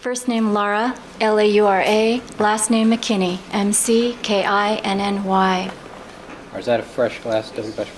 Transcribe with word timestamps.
First 0.00 0.28
name 0.28 0.54
Laura, 0.54 0.94
L 1.20 1.38
A 1.38 1.44
U 1.44 1.66
R 1.66 1.82
A, 1.82 2.22
last 2.38 2.70
name 2.70 2.90
McKinny, 2.90 3.38
M 3.52 3.72
C 3.72 4.16
K 4.22 4.44
I 4.44 4.76
N 4.76 4.98
N 5.00 5.24
Y. 5.24 5.70
Or 6.54 6.58
is 6.58 6.66
that 6.66 6.80
a 6.80 6.82
fresh 6.82 7.20
glass, 7.20 7.52
everybody? 7.56 7.90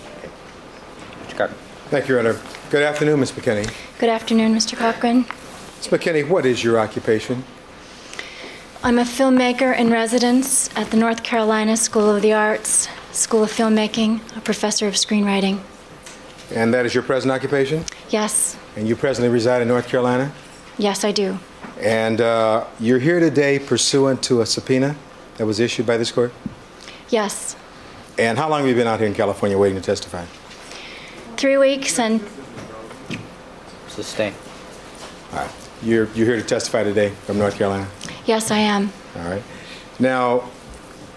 Mr. 1.29 1.37
Carter? 1.37 1.55
Thank 1.91 2.09
you, 2.09 2.17
Your 2.17 2.29
Honor. 2.29 2.41
Good 2.71 2.83
afternoon, 2.83 3.21
Ms. 3.21 3.33
McKinny. 3.33 3.73
Good 3.99 4.09
afternoon, 4.09 4.55
Mr. 4.55 4.77
Cochran. 4.77 5.19
Ms. 5.19 5.89
McKinny, 5.89 6.29
what 6.29 6.45
is 6.45 6.65
your 6.65 6.79
occupation? 6.79 7.45
I'm 8.83 8.99
a 8.99 9.05
filmmaker 9.05 9.77
in 9.79 9.91
residence 9.91 10.77
at 10.77 10.91
the 10.91 10.97
North 10.97 11.23
Carolina 11.23 11.77
School 11.77 12.17
of 12.17 12.21
the 12.23 12.33
Arts, 12.33 12.89
School 13.13 13.45
of 13.45 13.53
Filmmaking, 13.53 14.21
a 14.37 14.41
professor 14.41 14.89
of 14.89 14.95
screenwriting. 14.95 15.61
And 16.51 16.75
that 16.75 16.85
is 16.85 16.95
your 16.95 17.05
present 17.05 17.31
occupation? 17.31 17.85
Yes, 18.11 18.57
And 18.75 18.89
you 18.89 18.97
presently 18.97 19.29
reside 19.31 19.63
in 19.63 19.69
North 19.69 19.87
Carolina? 19.87 20.33
yes, 20.79 21.05
I 21.05 21.13
do. 21.13 21.39
And 21.83 22.21
uh, 22.21 22.67
you're 22.79 23.01
here 23.01 23.19
today 23.19 23.59
pursuant 23.59 24.23
to 24.25 24.41
a 24.41 24.47
subpoena 24.47 24.95
that 25.37 25.47
was 25.47 25.59
issued 25.59 25.85
by 25.85 25.97
this 25.97 26.13
court? 26.13 26.33
Yes. 27.09 27.57
And 28.19 28.39
how 28.39 28.49
long 28.49 28.61
have 28.61 28.69
you 28.69 28.75
been 28.75 28.87
out 28.87 29.01
here 29.01 29.09
in 29.09 29.15
California 29.15 29.59
waiting 29.59 29.77
to 29.77 29.85
testify? 29.85 30.25
Three 31.37 31.57
weeks 31.57 31.99
and 31.99 32.21
Sustain. 33.89 34.33
All 35.33 35.41
right. 35.41 35.51
You're, 35.83 36.09
you're 36.15 36.27
here 36.27 36.37
to 36.37 36.43
testify 36.43 36.85
today 36.85 37.11
from 37.27 37.39
North 37.39 37.57
Carolina? 37.57 37.89
yes, 38.25 38.51
I 38.51 38.59
am. 38.59 38.93
All 39.17 39.29
right. 39.29 39.43
Now, 39.99 40.49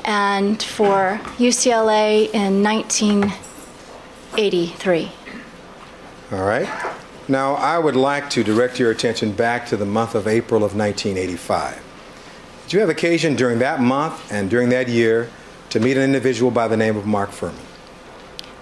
and 0.05 0.63
for 0.63 1.19
UCLA 1.37 2.31
in 2.33 2.63
1983. 4.37 5.13
All 6.33 6.45
right. 6.45 6.69
Now, 7.29 7.55
I 7.55 7.79
would 7.79 7.95
like 7.95 8.29
to 8.31 8.43
direct 8.43 8.81
your 8.81 8.91
attention 8.91 9.33
back 9.33 9.67
to 9.69 9.77
the 9.77 9.87
month 9.87 10.15
of 10.15 10.27
April 10.27 10.65
of 10.65 10.77
1985. 10.77 11.83
Did 12.65 12.73
you 12.73 12.81
have 12.81 12.89
occasion 12.89 13.37
during 13.37 13.61
that 13.61 13.81
month 13.81 14.33
and 14.33 14.51
during 14.51 14.71
that 14.71 14.89
year 14.89 15.31
to 15.71 15.79
meet 15.79 15.97
an 15.97 16.03
individual 16.03 16.51
by 16.51 16.67
the 16.67 16.77
name 16.77 16.97
of 16.97 17.07
Mark 17.07 17.31
Fuhrman? 17.31 17.55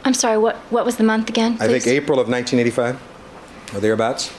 I'm 0.04 0.14
sorry, 0.14 0.36
what, 0.36 0.56
what 0.70 0.84
was 0.84 0.96
the 0.96 1.04
month 1.04 1.28
again? 1.28 1.56
I 1.60 1.68
think? 1.68 1.86
April 1.86 2.20
of 2.20 2.28
1985 2.28 3.74
or 3.74 3.80
thereabouts. 3.80 4.32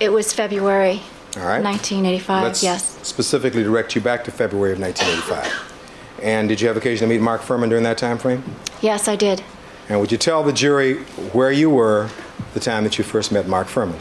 It 0.00 0.10
was 0.10 0.32
February 0.32 1.02
All 1.36 1.42
right. 1.42 1.62
1985, 1.62 2.42
Let's 2.42 2.62
yes. 2.62 2.98
specifically 3.06 3.62
direct 3.62 3.94
you 3.94 4.00
back 4.00 4.24
to 4.24 4.30
February 4.30 4.72
of 4.72 4.80
1985. 4.80 6.22
And 6.22 6.48
did 6.48 6.60
you 6.60 6.68
have 6.68 6.76
occasion 6.76 7.08
to 7.08 7.14
meet 7.14 7.20
Mark 7.20 7.42
Fuhrman 7.42 7.68
during 7.68 7.84
that 7.84 7.98
time 7.98 8.16
frame? 8.18 8.42
Yes, 8.80 9.06
I 9.06 9.16
did. 9.16 9.42
And 9.88 10.00
would 10.00 10.10
you 10.10 10.18
tell 10.18 10.42
the 10.42 10.52
jury 10.52 10.94
where 11.32 11.52
you 11.52 11.70
were 11.70 12.10
the 12.54 12.60
time 12.60 12.84
that 12.84 12.98
you 12.98 13.04
first 13.04 13.30
met 13.30 13.46
Mark 13.46 13.68
Fuhrman? 13.68 13.98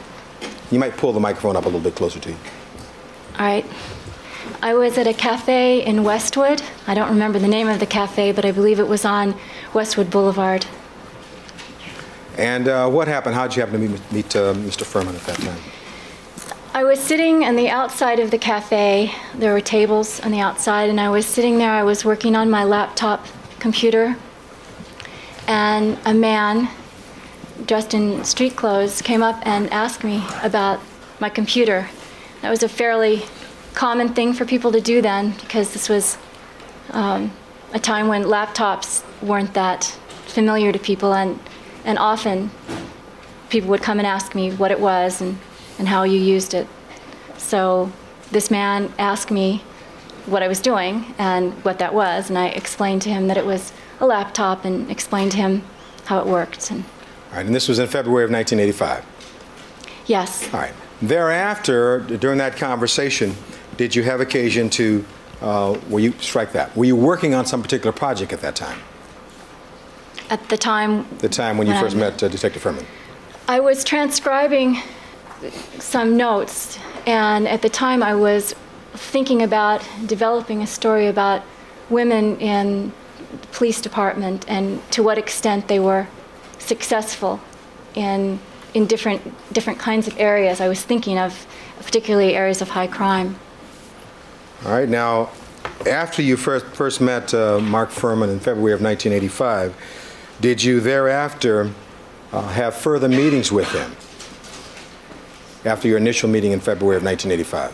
You 0.71 0.79
might 0.79 0.97
pull 0.97 1.13
the 1.13 1.19
microphone 1.19 1.55
up 1.55 1.63
a 1.63 1.67
little 1.67 1.79
bit 1.79 1.95
closer 1.95 2.19
to 2.19 2.29
you. 2.29 2.37
All 3.37 3.45
right. 3.45 3.65
I 4.61 4.73
was 4.73 4.97
at 4.97 5.07
a 5.07 5.13
cafe 5.13 5.85
in 5.85 6.03
Westwood. 6.03 6.61
I 6.87 6.93
don't 6.93 7.09
remember 7.09 7.37
the 7.37 7.47
name 7.47 7.67
of 7.67 7.79
the 7.79 7.85
cafe, 7.85 8.31
but 8.31 8.45
I 8.45 8.51
believe 8.51 8.79
it 8.79 8.87
was 8.87 9.05
on 9.05 9.35
Westwood 9.73 10.09
Boulevard. 10.09 10.65
And 12.37 12.67
uh, 12.67 12.89
what 12.89 13.07
happened? 13.07 13.35
How 13.35 13.47
did 13.47 13.55
you 13.55 13.61
happen 13.63 13.81
to 13.81 13.87
meet, 13.87 14.11
meet 14.11 14.35
uh, 14.35 14.53
Mr. 14.53 14.83
Fuhrman 14.83 15.15
at 15.15 15.21
that 15.21 15.37
time? 15.37 15.59
I 16.73 16.83
was 16.83 16.99
sitting 16.99 17.45
on 17.45 17.55
the 17.55 17.69
outside 17.69 18.19
of 18.19 18.31
the 18.31 18.37
cafe. 18.37 19.13
There 19.35 19.53
were 19.53 19.61
tables 19.61 20.19
on 20.19 20.31
the 20.31 20.41
outside, 20.41 20.89
and 20.89 20.99
I 20.99 21.09
was 21.09 21.25
sitting 21.25 21.57
there. 21.57 21.71
I 21.71 21.83
was 21.83 22.03
working 22.03 22.35
on 22.35 22.49
my 22.49 22.63
laptop 22.63 23.25
computer, 23.59 24.17
and 25.47 25.97
a 26.05 26.13
man 26.13 26.69
dressed 27.65 27.93
in 27.93 28.23
street 28.23 28.55
clothes 28.55 29.01
came 29.01 29.23
up 29.23 29.45
and 29.45 29.69
asked 29.71 30.03
me 30.03 30.23
about 30.43 30.79
my 31.19 31.29
computer. 31.29 31.89
That 32.41 32.49
was 32.49 32.63
a 32.63 32.69
fairly 32.69 33.23
common 33.73 34.13
thing 34.13 34.33
for 34.33 34.45
people 34.45 34.71
to 34.71 34.81
do 34.81 35.01
then, 35.01 35.31
because 35.31 35.73
this 35.73 35.89
was 35.89 36.17
um, 36.91 37.31
a 37.73 37.79
time 37.79 38.07
when 38.07 38.23
laptops 38.23 39.03
weren't 39.21 39.53
that 39.53 39.85
familiar 40.27 40.71
to 40.71 40.79
people, 40.79 41.13
and, 41.13 41.39
and 41.83 41.97
often 41.97 42.51
people 43.49 43.69
would 43.69 43.81
come 43.81 43.99
and 43.99 44.07
ask 44.07 44.35
me 44.35 44.51
what 44.51 44.71
it 44.71 44.79
was 44.79 45.21
and, 45.21 45.37
and 45.79 45.87
how 45.87 46.03
you 46.03 46.19
used 46.19 46.53
it. 46.53 46.67
So 47.37 47.91
this 48.31 48.49
man 48.49 48.91
asked 48.97 49.31
me 49.31 49.63
what 50.25 50.41
I 50.41 50.47
was 50.47 50.59
doing 50.59 51.13
and 51.17 51.53
what 51.63 51.79
that 51.79 51.93
was, 51.93 52.29
and 52.29 52.37
I 52.37 52.47
explained 52.47 53.01
to 53.03 53.09
him 53.09 53.27
that 53.27 53.37
it 53.37 53.45
was 53.45 53.71
a 53.99 54.05
laptop 54.05 54.65
and 54.65 54.89
explained 54.91 55.31
to 55.31 55.37
him 55.37 55.63
how 56.05 56.19
it 56.19 56.25
worked. 56.25 56.71
And 56.71 56.83
All 57.31 57.37
right, 57.37 57.45
and 57.45 57.53
this 57.55 57.67
was 57.67 57.79
in 57.79 57.87
February 57.87 58.23
of 58.25 58.31
1985. 58.31 59.05
yes, 60.07 60.53
All 60.53 60.59
right. 60.59 60.73
Thereafter, 61.01 61.99
during 61.99 62.37
that 62.37 62.55
conversation, 62.55 63.35
did 63.77 63.93
you 63.95 64.03
have 64.03 64.21
occasion 64.21 64.69
to, 64.71 65.03
uh, 65.41 65.77
were 65.89 65.99
you, 65.99 66.13
strike 66.19 66.53
that, 66.53 66.75
were 66.75 66.85
you 66.85 66.95
working 66.95 67.33
on 67.33 67.45
some 67.45 67.61
particular 67.61 67.91
project 67.91 68.31
at 68.33 68.41
that 68.41 68.55
time? 68.55 68.79
at 70.29 70.49
the 70.49 70.57
time 70.57 71.05
The 71.19 71.29
time 71.29 71.57
when 71.57 71.67
you 71.67 71.73
When 71.73 71.77
I 71.83 71.85
first 71.85 71.95
met 71.95 72.23
uh, 72.23 72.27
Detective 72.27 72.63
Fuhrman? 72.63 72.85
I 73.47 73.59
was 73.59 73.83
transcribing 73.83 74.79
some 75.77 76.17
notes, 76.17 76.79
and 77.05 77.47
at 77.47 77.61
the 77.61 77.69
time 77.69 78.01
I 78.01 78.15
was 78.15 78.55
thinking 78.93 79.43
about 79.43 79.87
developing 80.07 80.63
a 80.63 80.67
story 80.67 81.07
about 81.07 81.43
women 81.89 82.37
in 82.39 82.91
police 83.55 83.79
department 83.79 84.45
and 84.49 84.79
to 84.91 85.01
what 85.01 85.17
extent 85.17 85.67
they 85.69 85.79
were 85.79 86.07
successful 86.59 87.39
in 87.95 88.37
in 88.73 88.85
different 88.85 89.21
different 89.53 89.79
kinds 89.79 90.07
of 90.07 90.19
areas. 90.19 90.59
I 90.59 90.67
was 90.67 90.83
thinking 90.83 91.17
of 91.17 91.47
particularly 91.79 92.35
areas 92.35 92.61
of 92.61 92.69
high 92.69 92.87
crime. 92.87 93.37
All 94.65 94.71
right, 94.71 94.89
now, 94.89 95.29
after 95.87 96.21
you 96.21 96.37
first, 96.37 96.65
first 96.67 96.99
met 96.99 97.33
uh, 97.33 97.59
Mark 97.59 97.89
Fuhrman 97.89 98.29
in 98.29 98.39
February 98.39 98.73
of 98.73 98.81
1985, 98.81 99.75
did 100.41 100.63
you 100.63 100.79
thereafter 100.79 101.71
uh, 102.31 102.47
have 102.49 102.75
further 102.75 103.07
meetings 103.07 103.51
with 103.51 103.71
him 103.71 103.95
after 105.63 105.87
your 105.87 105.97
initial 105.97 106.29
meeting 106.29 106.51
in 106.51 106.59
February 106.59 106.97
of 106.97 107.03
1985? 107.03 107.73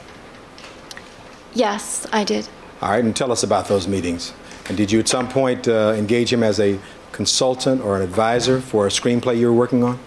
Yes, 1.53 2.05
I 2.11 2.23
did. 2.23 2.47
All 2.81 2.89
right, 2.89 3.03
and 3.03 3.15
tell 3.15 3.31
us 3.31 3.43
about 3.43 3.67
those 3.67 3.87
meetings. 3.87 4.33
And 4.71 4.77
did 4.77 4.89
you 4.89 5.01
at 5.01 5.09
some 5.09 5.27
point 5.27 5.67
uh, 5.67 5.93
engage 5.97 6.31
him 6.31 6.43
as 6.43 6.57
a 6.57 6.79
consultant 7.11 7.81
or 7.81 7.97
an 7.97 8.01
advisor 8.01 8.61
for 8.61 8.87
a 8.87 8.89
screenplay 8.89 9.37
you 9.37 9.47
were 9.47 9.53
working 9.53 9.83
on? 9.83 9.99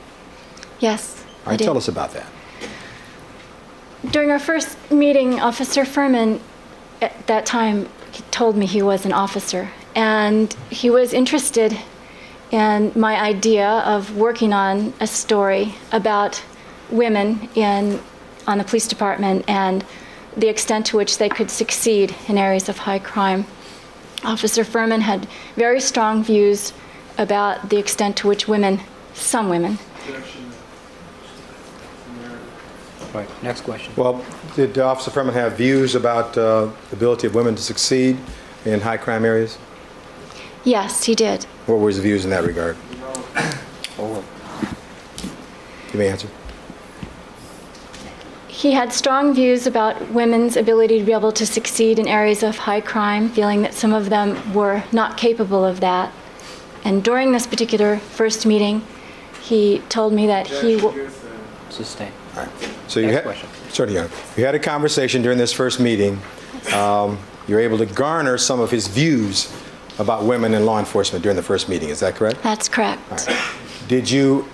Yes, 0.80 1.22
All 1.44 1.50
right, 1.50 1.60
tell 1.60 1.76
us 1.76 1.86
about 1.86 2.14
that. 2.14 2.24
During 4.10 4.30
our 4.30 4.38
first 4.38 4.78
meeting, 4.90 5.38
Officer 5.38 5.84
Fuhrman, 5.84 6.40
at 7.02 7.26
that 7.26 7.44
time, 7.44 7.90
he 8.10 8.22
told 8.30 8.56
me 8.56 8.64
he 8.64 8.80
was 8.80 9.04
an 9.04 9.12
officer, 9.12 9.68
and 9.94 10.50
he 10.70 10.88
was 10.88 11.12
interested 11.12 11.76
in 12.50 12.90
my 12.96 13.20
idea 13.20 13.68
of 13.68 14.16
working 14.16 14.54
on 14.54 14.94
a 14.98 15.06
story 15.06 15.74
about 15.92 16.42
women 16.88 17.50
in 17.54 18.00
on 18.46 18.56
the 18.56 18.64
police 18.64 18.88
department 18.88 19.44
and 19.46 19.84
the 20.38 20.48
extent 20.48 20.86
to 20.86 20.96
which 20.96 21.18
they 21.18 21.28
could 21.28 21.50
succeed 21.50 22.16
in 22.28 22.38
areas 22.38 22.70
of 22.70 22.78
high 22.78 22.98
crime. 22.98 23.44
Officer 24.24 24.64
Fuhrman 24.64 25.00
had 25.00 25.28
very 25.56 25.80
strong 25.80 26.24
views 26.24 26.72
about 27.18 27.70
the 27.70 27.76
extent 27.76 28.16
to 28.18 28.28
which 28.28 28.48
women, 28.48 28.80
some 29.14 29.48
women, 29.48 29.78
Right. 33.12 33.28
next 33.44 33.60
question. 33.60 33.92
Well, 33.96 34.24
did 34.56 34.76
Officer 34.76 35.12
Fuhrman 35.12 35.34
have 35.34 35.52
views 35.56 35.94
about 35.94 36.36
uh, 36.36 36.66
the 36.90 36.96
ability 36.96 37.28
of 37.28 37.34
women 37.36 37.54
to 37.54 37.62
succeed 37.62 38.18
in 38.64 38.80
high 38.80 38.96
crime 38.96 39.24
areas? 39.24 39.56
Yes, 40.64 41.04
he 41.04 41.14
did. 41.14 41.44
What 41.66 41.78
were 41.78 41.88
his 41.88 41.98
views 41.98 42.24
in 42.24 42.30
that 42.30 42.42
regard? 42.42 42.76
Over. 44.00 44.24
You 45.92 45.98
may 45.98 46.08
answer. 46.08 46.28
He 48.54 48.70
had 48.70 48.92
strong 48.92 49.34
views 49.34 49.66
about 49.66 50.10
women's 50.10 50.56
ability 50.56 51.00
to 51.00 51.04
be 51.04 51.12
able 51.12 51.32
to 51.32 51.44
succeed 51.44 51.98
in 51.98 52.06
areas 52.06 52.44
of 52.44 52.56
high 52.56 52.80
crime, 52.80 53.28
feeling 53.28 53.62
that 53.62 53.74
some 53.74 53.92
of 53.92 54.10
them 54.10 54.54
were 54.54 54.84
not 54.92 55.16
capable 55.16 55.64
of 55.64 55.80
that. 55.80 56.12
And 56.84 57.02
during 57.02 57.32
this 57.32 57.48
particular 57.48 57.98
first 57.98 58.46
meeting, 58.46 58.86
he 59.42 59.80
told 59.88 60.12
me 60.12 60.28
that 60.28 60.46
he. 60.46 60.76
w- 60.76 61.10
Sustain. 61.68 62.12
All 62.36 62.44
right. 62.44 62.50
So 62.86 63.00
you 63.00 63.06
Next 63.06 63.16
had, 63.16 63.24
question. 63.24 63.48
Certainly, 63.70 64.00
Your 64.00 64.08
You 64.36 64.44
had 64.44 64.54
a 64.54 64.60
conversation 64.60 65.20
during 65.20 65.36
this 65.36 65.52
first 65.52 65.80
meeting. 65.80 66.20
Um, 66.72 67.18
you 67.48 67.56
were 67.56 67.60
able 67.60 67.78
to 67.78 67.86
garner 67.86 68.38
some 68.38 68.60
of 68.60 68.70
his 68.70 68.86
views 68.86 69.52
about 69.98 70.22
women 70.22 70.54
in 70.54 70.64
law 70.64 70.78
enforcement 70.78 71.24
during 71.24 71.34
the 71.34 71.42
first 71.42 71.68
meeting. 71.68 71.88
Is 71.88 71.98
that 72.00 72.14
correct? 72.14 72.40
That's 72.44 72.68
correct. 72.68 73.00
Did 73.88 74.08
you, 74.08 74.48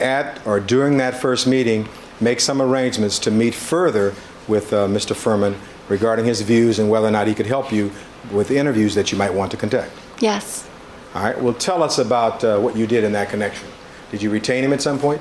at 0.00 0.46
or 0.46 0.60
during 0.60 0.98
that 0.98 1.18
first 1.18 1.46
meeting, 1.46 1.88
make 2.20 2.40
some 2.40 2.60
arrangements 2.60 3.18
to 3.20 3.30
meet 3.30 3.54
further 3.54 4.14
with 4.46 4.72
uh, 4.72 4.86
Mr. 4.86 5.14
Fuhrman 5.14 5.56
regarding 5.88 6.24
his 6.24 6.40
views 6.42 6.78
and 6.78 6.90
whether 6.90 7.06
or 7.06 7.10
not 7.10 7.26
he 7.26 7.34
could 7.34 7.46
help 7.46 7.72
you 7.72 7.90
with 8.32 8.50
interviews 8.50 8.94
that 8.94 9.12
you 9.12 9.18
might 9.18 9.32
want 9.32 9.50
to 9.50 9.56
conduct? 9.56 9.92
Yes. 10.20 10.68
All 11.14 11.22
right. 11.22 11.40
Well, 11.40 11.54
tell 11.54 11.82
us 11.82 11.98
about 11.98 12.44
uh, 12.44 12.58
what 12.58 12.76
you 12.76 12.86
did 12.86 13.04
in 13.04 13.12
that 13.12 13.30
connection. 13.30 13.68
Did 14.10 14.22
you 14.22 14.30
retain 14.30 14.64
him 14.64 14.72
at 14.72 14.82
some 14.82 14.98
point? 14.98 15.20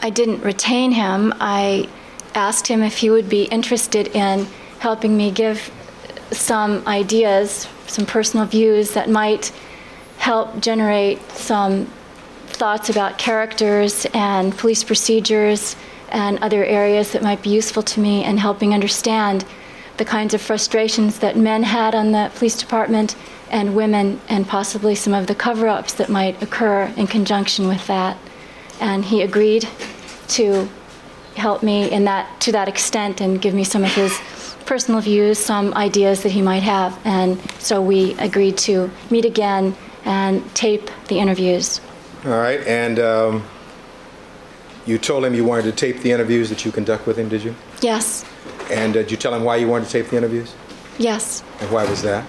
I 0.00 0.10
didn't 0.10 0.42
retain 0.42 0.92
him. 0.92 1.32
I 1.40 1.88
asked 2.34 2.66
him 2.66 2.82
if 2.82 2.98
he 2.98 3.10
would 3.10 3.28
be 3.28 3.44
interested 3.44 4.08
in 4.08 4.46
helping 4.80 5.16
me 5.16 5.30
give 5.30 5.70
some 6.32 6.86
ideas, 6.86 7.68
some 7.86 8.06
personal 8.06 8.46
views 8.46 8.92
that 8.92 9.08
might 9.08 9.52
help 10.18 10.60
generate 10.60 11.20
some 11.32 11.88
thoughts 12.52 12.90
about 12.90 13.18
characters 13.18 14.06
and 14.14 14.56
police 14.56 14.84
procedures 14.84 15.76
and 16.10 16.38
other 16.38 16.64
areas 16.64 17.12
that 17.12 17.22
might 17.22 17.42
be 17.42 17.50
useful 17.50 17.82
to 17.82 18.00
me 18.00 18.24
in 18.24 18.36
helping 18.36 18.74
understand 18.74 19.44
the 19.96 20.04
kinds 20.04 20.34
of 20.34 20.40
frustrations 20.40 21.18
that 21.18 21.36
men 21.36 21.62
had 21.62 21.94
on 21.94 22.12
the 22.12 22.30
police 22.34 22.56
department 22.56 23.16
and 23.50 23.74
women 23.76 24.20
and 24.28 24.46
possibly 24.46 24.94
some 24.94 25.12
of 25.12 25.26
the 25.26 25.34
cover-ups 25.34 25.94
that 25.94 26.08
might 26.08 26.42
occur 26.42 26.92
in 26.96 27.06
conjunction 27.06 27.68
with 27.68 27.86
that 27.86 28.16
and 28.80 29.04
he 29.04 29.22
agreed 29.22 29.66
to 30.28 30.68
help 31.36 31.62
me 31.62 31.90
in 31.90 32.04
that 32.04 32.40
to 32.40 32.52
that 32.52 32.68
extent 32.68 33.20
and 33.20 33.40
give 33.40 33.54
me 33.54 33.64
some 33.64 33.84
of 33.84 33.94
his 33.94 34.20
personal 34.66 35.00
views, 35.00 35.38
some 35.38 35.74
ideas 35.74 36.22
that 36.22 36.30
he 36.30 36.42
might 36.42 36.62
have. 36.62 36.98
And 37.04 37.38
so 37.58 37.82
we 37.82 38.14
agreed 38.14 38.56
to 38.58 38.90
meet 39.10 39.24
again 39.24 39.76
and 40.04 40.42
tape 40.54 40.90
the 41.08 41.18
interviews. 41.18 41.80
All 42.24 42.30
right. 42.38 42.60
And 42.66 42.98
um, 42.98 43.44
you 44.86 44.98
told 44.98 45.24
him 45.24 45.34
you 45.34 45.44
wanted 45.44 45.64
to 45.64 45.72
tape 45.72 46.00
the 46.02 46.12
interviews 46.12 46.48
that 46.50 46.64
you 46.64 46.72
conduct 46.72 47.06
with 47.06 47.18
him, 47.18 47.28
did 47.28 47.42
you? 47.42 47.54
Yes, 47.80 48.24
And 48.70 48.96
uh, 48.96 49.00
did 49.02 49.10
you 49.10 49.16
tell 49.16 49.34
him 49.34 49.42
why 49.44 49.56
you 49.56 49.66
wanted 49.68 49.86
to 49.86 49.90
tape 49.92 50.08
the 50.10 50.16
interviews? 50.16 50.54
yes. 50.98 51.42
And 51.60 51.70
why 51.70 51.84
was 51.88 52.02
that? 52.02 52.24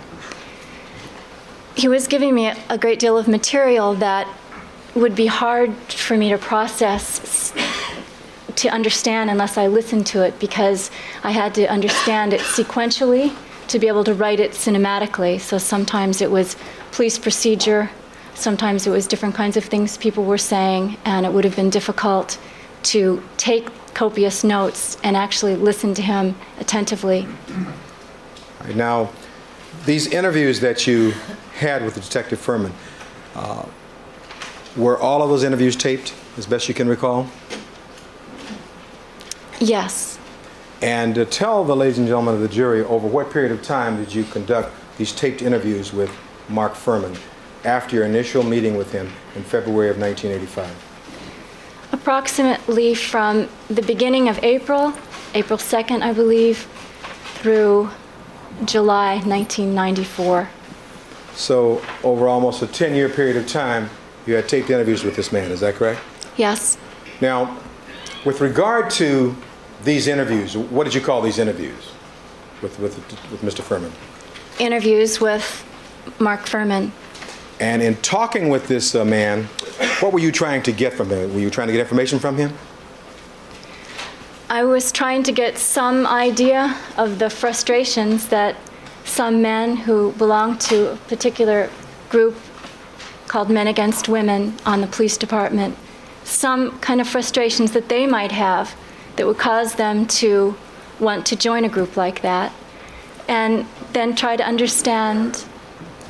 He 1.75 1.87
was 1.87 2.07
giving 2.07 2.33
me 2.33 2.51
a 2.69 2.77
great 2.77 2.99
deal 2.99 3.17
of 3.17 3.27
material 3.27 3.93
that 3.95 4.27
would 4.95 5.15
be 5.15 5.25
hard 5.25 5.73
for 5.91 6.15
me 6.15 6.29
to 6.29 6.37
process, 6.37 7.51
to 8.55 8.69
understand 8.69 9.29
unless 9.29 9.57
I 9.57 9.67
listened 9.67 10.05
to 10.07 10.23
it, 10.23 10.39
because 10.39 10.91
I 11.23 11.31
had 11.31 11.53
to 11.55 11.65
understand 11.67 12.31
it 12.33 12.41
sequentially 12.41 13.35
to 13.67 13.79
be 13.79 13.87
able 13.87 14.03
to 14.03 14.13
write 14.13 14.39
it 14.39 14.51
cinematically. 14.51 15.39
So 15.39 15.57
sometimes 15.57 16.21
it 16.21 16.29
was 16.31 16.55
police 16.91 17.17
procedure, 17.17 17.89
sometimes 18.35 18.88
it 18.88 18.89
was 18.89 19.07
different 19.07 19.35
kinds 19.35 19.57
of 19.57 19.63
things 19.63 19.97
people 19.97 20.24
were 20.24 20.38
saying, 20.38 20.97
and 21.06 21.25
it 21.25 21.31
would 21.31 21.45
have 21.45 21.56
been 21.56 21.69
difficult 21.69 22.38
to 22.83 23.24
take 23.38 23.68
copious 23.94 24.44
notes 24.44 24.97
and 25.03 25.15
actually 25.15 25.56
listen 25.56 25.94
to 25.94 26.01
him 26.01 26.35
attentively. 26.59 27.27
Right, 28.62 28.75
Now, 28.75 29.09
these 29.85 30.07
interviews 30.07 30.59
that 30.62 30.88
you 30.88 31.12
had 31.56 31.83
with 31.83 31.95
Detective 31.95 32.39
Fuhrman, 32.39 32.71
uh, 33.35 33.65
were 34.75 34.97
all 34.97 35.21
of 35.21 35.29
those 35.29 35.44
interviews 35.44 35.75
taped, 35.75 36.13
as 36.38 36.45
best 36.45 36.68
you 36.68 36.74
can 36.74 36.88
recall? 36.88 37.27
Yes. 39.59 40.18
And 40.81 41.18
uh, 41.18 41.25
tell 41.25 41.63
the 41.63 41.75
ladies 41.75 42.00
and 42.00 42.07
gentlemen 42.07 42.36
of 42.36 42.41
the 42.41 42.47
jury, 42.47 42.83
over 42.83 43.07
what 43.07 43.31
period 43.31 43.51
of 43.51 43.62
time 43.62 43.97
did 43.97 44.13
you 44.13 44.24
conduct 44.24 44.74
these 44.97 45.12
taped 45.12 45.41
interviews 45.41 45.94
with 45.94 46.12
Mark 46.50 46.74
Fuhrman 46.74 47.18
after 47.65 47.95
your 47.95 48.06
initial 48.06 48.44
meeting 48.44 48.75
with 48.75 48.92
him 48.92 49.12
in 49.36 49.44
February 49.44 49.89
of 49.89 49.98
1985? 49.98 51.89
Approximately 51.92 52.95
from 52.95 53.48
the 53.69 53.81
beginning 53.81 54.27
of 54.30 54.44
April, 54.44 54.94
April 55.33 55.57
2nd, 55.57 56.01
I 56.01 56.13
believe, 56.13 56.68
through 57.36 57.89
July 58.65 59.15
1994. 59.15 60.50
So, 61.36 61.81
over 62.04 62.27
almost 62.27 62.62
a 62.62 62.68
10 62.68 62.95
year 62.95 63.10
period 63.10 63.38
of 63.38 63.48
time, 63.48 63.89
you 64.25 64.36
had 64.36 64.48
taped 64.48 64.69
interviews 64.69 65.04
with 65.04 65.15
this 65.15 65.31
man, 65.31 65.51
is 65.51 65.60
that 65.62 65.75
correct? 65.75 66.00
Yes, 66.38 66.77
Now, 67.21 67.57
with 68.25 68.42
regard 68.42 68.89
to 68.92 69.36
these 69.83 70.07
interviews, 70.07 70.56
what 70.57 70.86
did 70.86 70.94
you 70.94 71.01
call 71.01 71.21
these 71.21 71.38
interviews 71.39 71.92
with, 72.62 72.80
with, 72.80 72.98
with 73.31 73.42
Mr. 73.42 73.62
Fuhrman? 73.62 73.92
interviews 74.60 75.19
with 75.19 75.65
Mark 76.19 76.42
Fuhrman. 76.42 76.92
And 77.63 77.81
in 77.81 77.95
talking 78.01 78.50
with 78.50 78.68
this 78.68 78.94
uh, 78.94 79.06
man, 79.06 79.45
what 80.01 80.12
were 80.12 80.19
you 80.19 80.33
trying 80.33 80.63
to 80.63 80.74
get 80.74 80.92
from 80.92 81.10
him? 81.10 81.33
Were 81.33 81.39
you 81.39 81.50
trying 81.50 81.68
to 81.68 81.71
get 81.71 81.80
information 81.80 82.19
from 82.19 82.36
him? 82.36 82.51
I 84.50 84.65
was 84.65 84.92
trying 84.92 85.24
to 85.24 85.31
get 85.31 85.57
some 85.57 86.06
idea 86.06 86.77
of 86.98 87.19
the 87.19 87.30
frustrations 87.30 88.27
that 88.27 88.57
some 89.06 89.42
men 89.42 89.77
who 89.77 90.12
belong 90.24 90.57
to 90.69 90.92
a 90.92 90.95
particular 91.07 91.69
group 92.10 92.36
called 93.30 93.50
Men 93.50 93.68
Against 93.68 94.10
Women 94.10 94.56
on 94.65 94.81
the 94.81 94.88
police 94.88 95.15
department, 95.15 95.77
some 96.25 96.77
kind 96.80 97.00
of 97.00 97.07
frustrations 97.07 97.71
that 97.71 97.88
they 97.88 98.06
might 98.06 98.33
have 98.33 98.75
that 99.15 99.25
would 99.25 99.38
cause 99.38 99.75
them 99.75 100.05
to 100.20 100.58
want 101.00 101.25
to 101.27 101.38
join 101.38 101.63
a 101.63 101.70
group 101.70 101.96
like 101.96 102.24
that, 102.24 102.51
and 103.29 103.65
then 103.93 104.17
try 104.17 104.36
to 104.36 104.43
understand, 104.43 105.46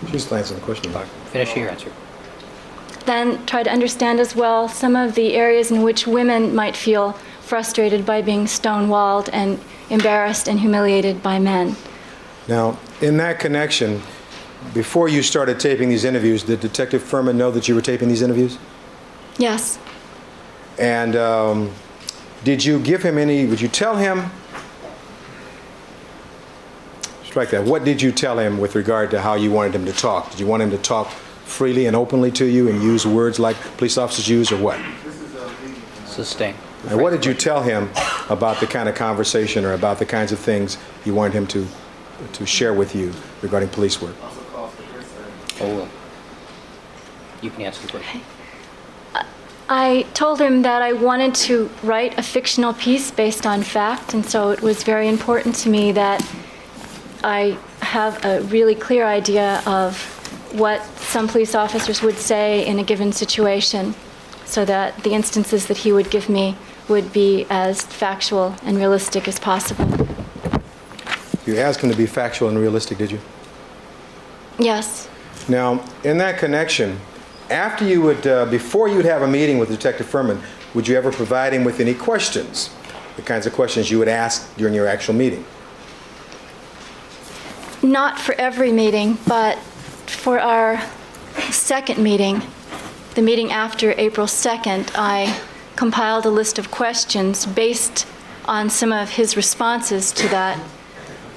She's 0.09 0.31
answering 0.31 0.59
the 0.59 0.65
question. 0.65 0.91
Doc. 0.91 1.07
Finish 1.33 1.55
your 1.57 1.69
answer. 1.71 1.91
then 3.07 3.43
try 3.47 3.63
to 3.63 3.71
understand 3.71 4.19
as 4.19 4.35
well 4.35 4.67
some 4.67 4.95
of 4.95 5.15
the 5.15 5.33
areas 5.33 5.71
in 5.71 5.81
which 5.81 6.05
women 6.05 6.53
might 6.53 6.75
feel 6.75 7.13
frustrated 7.41 8.05
by 8.05 8.21
being 8.21 8.45
stonewalled 8.45 9.29
and 9.33 9.59
embarrassed 9.89 10.47
and 10.47 10.59
humiliated 10.59 11.23
by 11.23 11.39
men. 11.39 11.75
Now, 12.47 12.77
in 13.01 13.17
that 13.17 13.39
connection, 13.39 14.01
before 14.75 15.09
you 15.09 15.23
started 15.23 15.59
taping 15.59 15.89
these 15.89 16.05
interviews, 16.05 16.43
did 16.43 16.59
Detective 16.59 17.01
Fuhrman 17.01 17.35
know 17.35 17.49
that 17.49 17.67
you 17.67 17.73
were 17.73 17.81
taping 17.81 18.09
these 18.09 18.21
interviews? 18.21 18.59
Yes. 19.39 19.79
And 20.77 21.15
um, 21.15 21.71
did 22.43 22.63
you 22.63 22.79
give 22.79 23.01
him 23.01 23.17
any, 23.17 23.47
would 23.47 23.59
you 23.59 23.67
tell 23.67 23.95
him? 23.95 24.29
Strike 27.25 27.49
that. 27.49 27.63
What 27.63 27.83
did 27.83 28.03
you 28.03 28.11
tell 28.11 28.37
him 28.37 28.59
with 28.59 28.75
regard 28.75 29.09
to 29.11 29.21
how 29.21 29.33
you 29.33 29.51
wanted 29.51 29.73
him 29.73 29.85
to 29.85 29.93
talk? 29.93 30.29
Did 30.29 30.39
you 30.39 30.45
want 30.45 30.61
him 30.61 30.69
to 30.69 30.77
talk 30.77 31.11
freely 31.53 31.85
and 31.85 31.95
openly 31.95 32.31
to 32.31 32.45
you 32.45 32.67
and 32.67 32.81
use 32.81 33.05
words 33.05 33.39
like 33.39 33.55
police 33.77 33.97
officers 33.97 34.27
use 34.27 34.51
or 34.51 34.57
what? 34.57 34.79
Sustain. 36.05 36.55
And 36.89 37.01
what 37.01 37.11
did 37.11 37.25
you 37.25 37.33
tell 37.33 37.61
him 37.61 37.89
about 38.29 38.59
the 38.59 38.67
kind 38.67 38.89
of 38.89 38.95
conversation 38.95 39.63
or 39.63 39.73
about 39.73 39.99
the 39.99 40.05
kinds 40.05 40.31
of 40.31 40.39
things 40.39 40.77
you 41.05 41.13
wanted 41.13 41.33
him 41.33 41.47
to, 41.47 41.65
to 42.33 42.45
share 42.45 42.73
with 42.73 42.93
you 42.95 43.13
regarding 43.41 43.69
police 43.69 44.01
work? 44.01 44.15
Oh, 45.61 45.87
You 47.41 47.49
can 47.51 47.61
answer 47.61 47.83
the 47.83 47.91
question. 47.91 48.21
I 49.69 50.05
told 50.13 50.41
him 50.41 50.63
that 50.63 50.81
I 50.81 50.91
wanted 50.91 51.33
to 51.35 51.69
write 51.83 52.17
a 52.19 52.23
fictional 52.23 52.73
piece 52.73 53.11
based 53.11 53.45
on 53.45 53.63
fact, 53.63 54.13
and 54.13 54.25
so 54.25 54.49
it 54.49 54.61
was 54.61 54.83
very 54.83 55.07
important 55.07 55.55
to 55.55 55.69
me 55.69 55.93
that 55.93 56.21
I 57.23 57.57
have 57.79 58.25
a 58.25 58.41
really 58.41 58.75
clear 58.75 59.05
idea 59.05 59.63
of 59.65 60.22
what 60.53 60.83
some 60.97 61.27
police 61.27 61.55
officers 61.55 62.01
would 62.01 62.17
say 62.17 62.65
in 62.65 62.79
a 62.79 62.83
given 62.83 63.11
situation, 63.11 63.95
so 64.45 64.63
that 64.65 65.03
the 65.03 65.11
instances 65.11 65.67
that 65.67 65.77
he 65.77 65.91
would 65.91 66.09
give 66.09 66.29
me 66.29 66.55
would 66.87 67.11
be 67.11 67.45
as 67.49 67.81
factual 67.81 68.55
and 68.63 68.77
realistic 68.77 69.27
as 69.27 69.39
possible. 69.39 69.85
You 71.45 71.57
asked 71.57 71.81
him 71.81 71.89
to 71.89 71.97
be 71.97 72.05
factual 72.05 72.49
and 72.49 72.57
realistic, 72.57 72.97
did 72.97 73.11
you? 73.11 73.19
Yes. 74.59 75.09
Now, 75.49 75.83
in 76.03 76.17
that 76.19 76.37
connection, 76.37 76.99
after 77.49 77.85
you 77.85 78.01
would, 78.01 78.25
uh, 78.25 78.45
before 78.45 78.87
you'd 78.87 79.05
have 79.05 79.23
a 79.23 79.27
meeting 79.27 79.57
with 79.57 79.69
Detective 79.69 80.07
Fuhrman, 80.07 80.41
would 80.73 80.87
you 80.87 80.95
ever 80.95 81.11
provide 81.11 81.53
him 81.53 81.63
with 81.63 81.79
any 81.79 81.93
questions? 81.93 82.69
The 83.15 83.21
kinds 83.21 83.45
of 83.45 83.53
questions 83.53 83.91
you 83.91 83.99
would 83.99 84.07
ask 84.07 84.55
during 84.55 84.73
your 84.73 84.87
actual 84.87 85.13
meeting? 85.13 85.45
Not 87.81 88.19
for 88.19 88.33
every 88.35 88.71
meeting, 88.71 89.17
but 89.27 89.59
for 90.09 90.39
our 90.39 90.81
second 91.51 92.01
meeting, 92.01 92.41
the 93.15 93.21
meeting 93.21 93.51
after 93.51 93.93
April 93.97 94.27
2nd, 94.27 94.91
I 94.95 95.39
compiled 95.75 96.25
a 96.25 96.29
list 96.29 96.59
of 96.59 96.71
questions 96.71 97.45
based 97.45 98.07
on 98.45 98.69
some 98.69 98.91
of 98.91 99.11
his 99.11 99.35
responses 99.35 100.11
to 100.11 100.27
that 100.29 100.59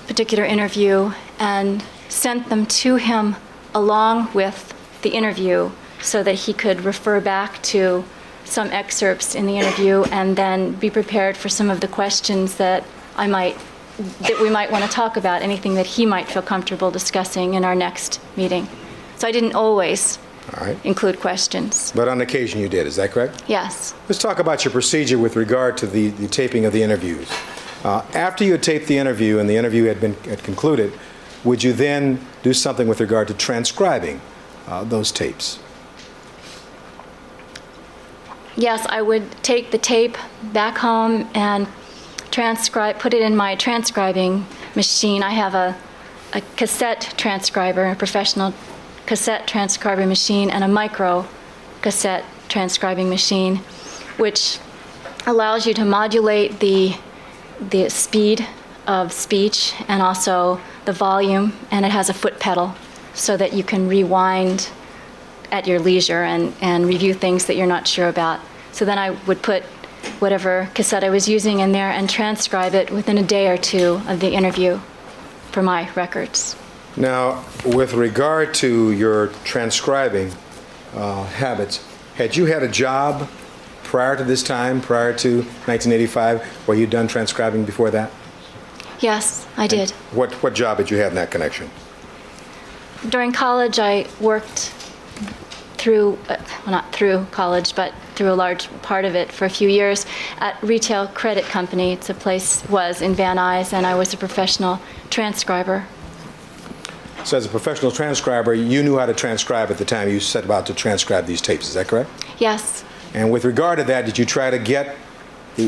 particular 0.07 0.45
interview 0.45 1.13
and 1.39 1.85
sent 2.09 2.49
them 2.49 2.67
to 2.67 2.97
him 2.97 3.37
along 3.75 4.33
with 4.33 4.73
the 5.03 5.11
interview 5.11 5.71
so 6.01 6.23
that 6.23 6.35
he 6.35 6.53
could 6.53 6.81
refer 6.83 7.21
back 7.21 7.63
to 7.63 8.05
some 8.45 8.71
excerpts 8.71 9.35
in 9.35 9.47
the 9.47 9.59
interview 9.59 10.05
and 10.05 10.37
then 10.37 10.73
be 10.73 10.89
prepared 10.89 11.37
for 11.37 11.49
some 11.49 11.69
of 11.69 11.81
the 11.81 11.89
questions 11.89 12.57
that 12.57 12.85
I 13.17 13.27
might 13.27 13.57
that 13.99 14.39
we 14.41 14.51
might 14.51 14.71
want 14.71 14.85
to 14.85 14.91
talk 14.91 15.17
about, 15.17 15.43
anything 15.43 15.75
that 15.75 15.87
he 15.87 16.07
might 16.07 16.29
feel 16.29 16.43
comfortable 16.43 16.91
discussing 16.91 17.55
in 17.55 17.65
our 17.65 17.75
next 17.75 18.21
meeting. 18.37 18.69
So 19.17 19.27
I 19.27 19.33
didn't 19.33 19.55
always 19.55 20.19
All 20.55 20.67
right. 20.67 20.85
include 20.85 21.21
questions. 21.21 21.93
But 21.95 22.09
on 22.09 22.21
occasion 22.21 22.61
you 22.61 22.69
did, 22.69 22.87
is 22.87 22.97
that 22.97 23.13
correct? 23.13 23.43
Yes. 23.47 23.95
Let's 24.09 24.21
talk 24.21 24.39
about 24.39 24.65
your 24.65 24.73
procedure 24.73 25.19
with 25.19 25.37
regard 25.37 25.77
to 25.79 25.87
the, 25.87 26.09
the 26.11 26.29
taping 26.29 26.67
of 26.67 26.73
the 26.73 26.83
interviews. 26.83 27.31
Uh, 27.85 28.05
after 28.15 28.45
you 28.45 28.53
had 28.53 28.63
taped 28.63 28.87
the 28.87 28.99
interview 28.99 29.39
and 29.39 29.49
the 29.49 29.57
interview 29.57 29.85
had 29.85 30.01
been 30.01 30.15
had 30.25 30.43
concluded, 30.43 30.93
would 31.45 31.63
you 31.63 31.73
then 31.73 32.21
do 32.43 32.53
something 32.53 32.89
with 32.89 33.01
regard 33.01 33.29
to 33.29 33.35
transcribing 33.35 34.21
uh, 34.67 34.85
those 34.85 35.13
tapes? 35.13 35.61
Yes, 38.57 38.87
I 38.89 39.03
would 39.03 39.31
take 39.43 39.71
the 39.71 39.79
tape 39.79 40.17
back 40.43 40.79
home 40.79 41.29
and 41.35 41.69
transcribe, 42.37 42.99
put 42.99 43.15
it 43.15 43.23
in 43.23 43.35
my 43.35 43.57
transcribing 43.57 44.45
machine. 44.75 45.23
I 45.23 45.31
have 45.31 45.55
a, 45.55 45.75
a 46.35 46.43
cassette 46.57 47.15
transcriber, 47.17 47.87
a 47.87 47.97
professional 47.97 48.53
cassette 49.07 49.47
transcriber 49.47 50.07
machine, 50.07 50.51
and 50.51 50.63
a 50.63 50.69
micro 50.69 51.27
cassette 51.81 52.27
transcribing 52.49 53.09
machine, 53.09 53.57
which 54.19 54.59
allows 55.27 55.67
you 55.67 55.73
to 55.73 55.85
modulate 55.87 56.61
the, 56.61 56.95
the 57.71 57.89
speed 57.89 58.47
of 58.87 59.13
speech 59.13 59.73
and 59.89 60.03
also 60.03 60.61
the 60.85 60.93
volume, 60.93 61.55
and 61.71 61.87
it 61.87 61.91
has 61.91 62.11
a 62.11 62.15
foot 62.15 62.39
pedal 62.39 62.75
so 63.15 63.39
that 63.39 63.55
you 63.55 63.65
can 63.65 63.89
rewind 63.89 64.69
at 65.51 65.67
your 65.67 65.81
leisure 65.81 66.23
and, 66.23 66.53
and 66.61 66.85
review 66.85 67.15
things 67.15 67.47
that 67.47 67.57
you're 67.57 67.67
not 67.67 67.89
sure 67.89 68.09
about. 68.09 68.41
So 68.73 68.85
then 68.85 68.99
I 68.99 69.13
would 69.27 69.41
put 69.41 69.63
whatever 70.21 70.71
cassette 70.75 71.05
I 71.05 71.11
was 71.11 71.29
using 71.29 71.61
in 71.61 71.73
there 71.73 71.91
and 71.91 72.09
transcribe 72.09 72.75
it 72.75 72.91
within 72.91 73.19
a 73.19 73.23
day 73.23 73.49
or 73.49 73.57
two 73.57 74.01
of 74.07 74.21
the 74.21 74.33
interview 74.33 74.81
for 75.53 75.63
my 75.63 75.91
records. 75.95 76.57
Now, 76.97 77.45
with 77.65 77.93
regard 77.93 78.55
to 78.55 78.93
your 78.93 79.29
transcribing 79.45 80.33
uh, 80.95 81.25
habits, 81.25 81.85
had 82.15 82.37
you 82.37 82.47
had 82.47 82.63
a 82.63 82.69
job 82.69 83.29
prior 83.83 84.17
to 84.17 84.25
this 84.25 84.43
time, 84.43 84.81
prior 84.81 85.13
to 85.19 85.37
1985, 85.37 86.67
were 86.67 86.75
you 86.75 86.87
done 86.87 87.07
transcribing 87.07 87.65
before 87.65 87.91
that? 87.91 88.11
Yes, 89.01 89.47
I 89.57 89.67
did. 89.67 89.91
What, 90.13 90.33
what 90.43 90.55
job 90.55 90.79
did 90.79 90.91
you 90.91 90.97
have 90.99 91.13
in 91.13 91.17
that 91.17 91.31
connection? 91.31 91.71
During 93.09 93.33
college, 93.33 93.79
I 93.79 94.07
worked 94.21 94.73
through, 95.87 96.19
uh, 96.29 96.37
well, 96.65 96.73
not 96.73 96.93
through 96.93 97.25
college, 97.31 97.77
but 97.77 97.95
through 98.17 98.33
a 98.33 98.35
large 98.35 98.69
part 98.83 99.05
of 99.05 99.15
it 99.15 99.31
for 99.31 99.45
a 99.45 99.49
few 99.49 99.69
years 99.69 100.05
at 100.39 100.61
Retail 100.61 101.07
Credit 101.07 101.45
Company. 101.45 101.93
It's 101.93 102.11
a 102.11 102.15
place, 102.15 102.69
was 102.69 103.03
in 103.03 103.15
Van 103.15 103.37
Nuys, 103.37 103.73
and 103.73 103.87
I 103.87 103.95
was 103.95 104.13
a 104.13 104.17
professional 104.17 104.81
transcriber. 105.11 105.87
So, 107.23 107.37
as 107.37 107.47
a 107.47 107.49
professional 107.49 107.93
transcriber, 107.93 108.53
you 108.53 108.83
knew 108.83 108.99
how 108.99 109.07
to 109.07 109.15
transcribe 109.15 109.71
at 109.71 109.79
the 109.79 109.85
time 109.85 110.09
you 110.09 110.19
set 110.19 110.45
about 110.45 110.67
to 110.67 110.75
transcribe 110.75 111.25
these 111.27 111.41
tapes, 111.41 111.69
is 111.69 111.75
that 111.75 111.87
correct? 111.87 112.11
Yes, 112.39 112.85
And 113.15 113.31
with 113.31 113.45
regard 113.45 113.79
to 113.79 113.85
that, 113.85 114.07
did 114.07 114.19
you 114.19 114.25
try 114.25 114.51
to 114.51 114.59
get 114.59 114.97
the, 115.55 115.67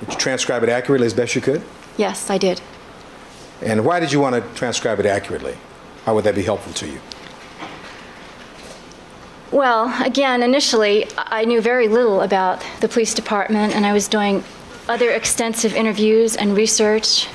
did 0.00 0.08
you 0.08 0.18
transcribe 0.18 0.62
it 0.62 0.70
accurately 0.70 1.06
as 1.06 1.12
best 1.12 1.34
you 1.34 1.42
could? 1.42 1.62
yes, 1.98 2.30
I 2.30 2.38
did. 2.38 2.62
And 3.60 3.84
why 3.84 4.00
did 4.00 4.12
you 4.12 4.18
want 4.18 4.34
to 4.34 4.58
transcribe 4.58 4.98
it 4.98 5.04
accurately? 5.04 5.58
How 6.06 6.14
would 6.14 6.24
that 6.24 6.34
be 6.34 6.42
helpful 6.42 6.72
to 6.72 6.86
you? 6.86 7.00
Well, 9.52 9.94
again, 10.02 10.42
initially, 10.42 11.06
I 11.18 11.44
knew 11.44 11.60
very 11.60 11.86
little 11.86 12.22
about 12.22 12.64
the 12.80 12.88
police 12.88 13.12
department, 13.12 13.74
and 13.74 13.84
I 13.84 13.92
was 13.92 14.08
doing 14.08 14.42
other 14.88 15.10
extensive 15.10 15.74
interviews 15.74 16.36
and 16.36 16.56
research, 16.56 17.28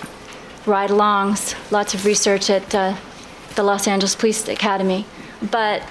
ride 0.66 0.90
alongs, 0.90 1.56
lots 1.72 1.94
of 1.94 2.06
research 2.06 2.50
at 2.50 2.74
uh, 2.74 2.96
the 3.54 3.62
Los 3.62 3.88
Angeles 3.88 4.16
Police 4.16 4.48
Academy. 4.48 5.06
But 5.52 5.84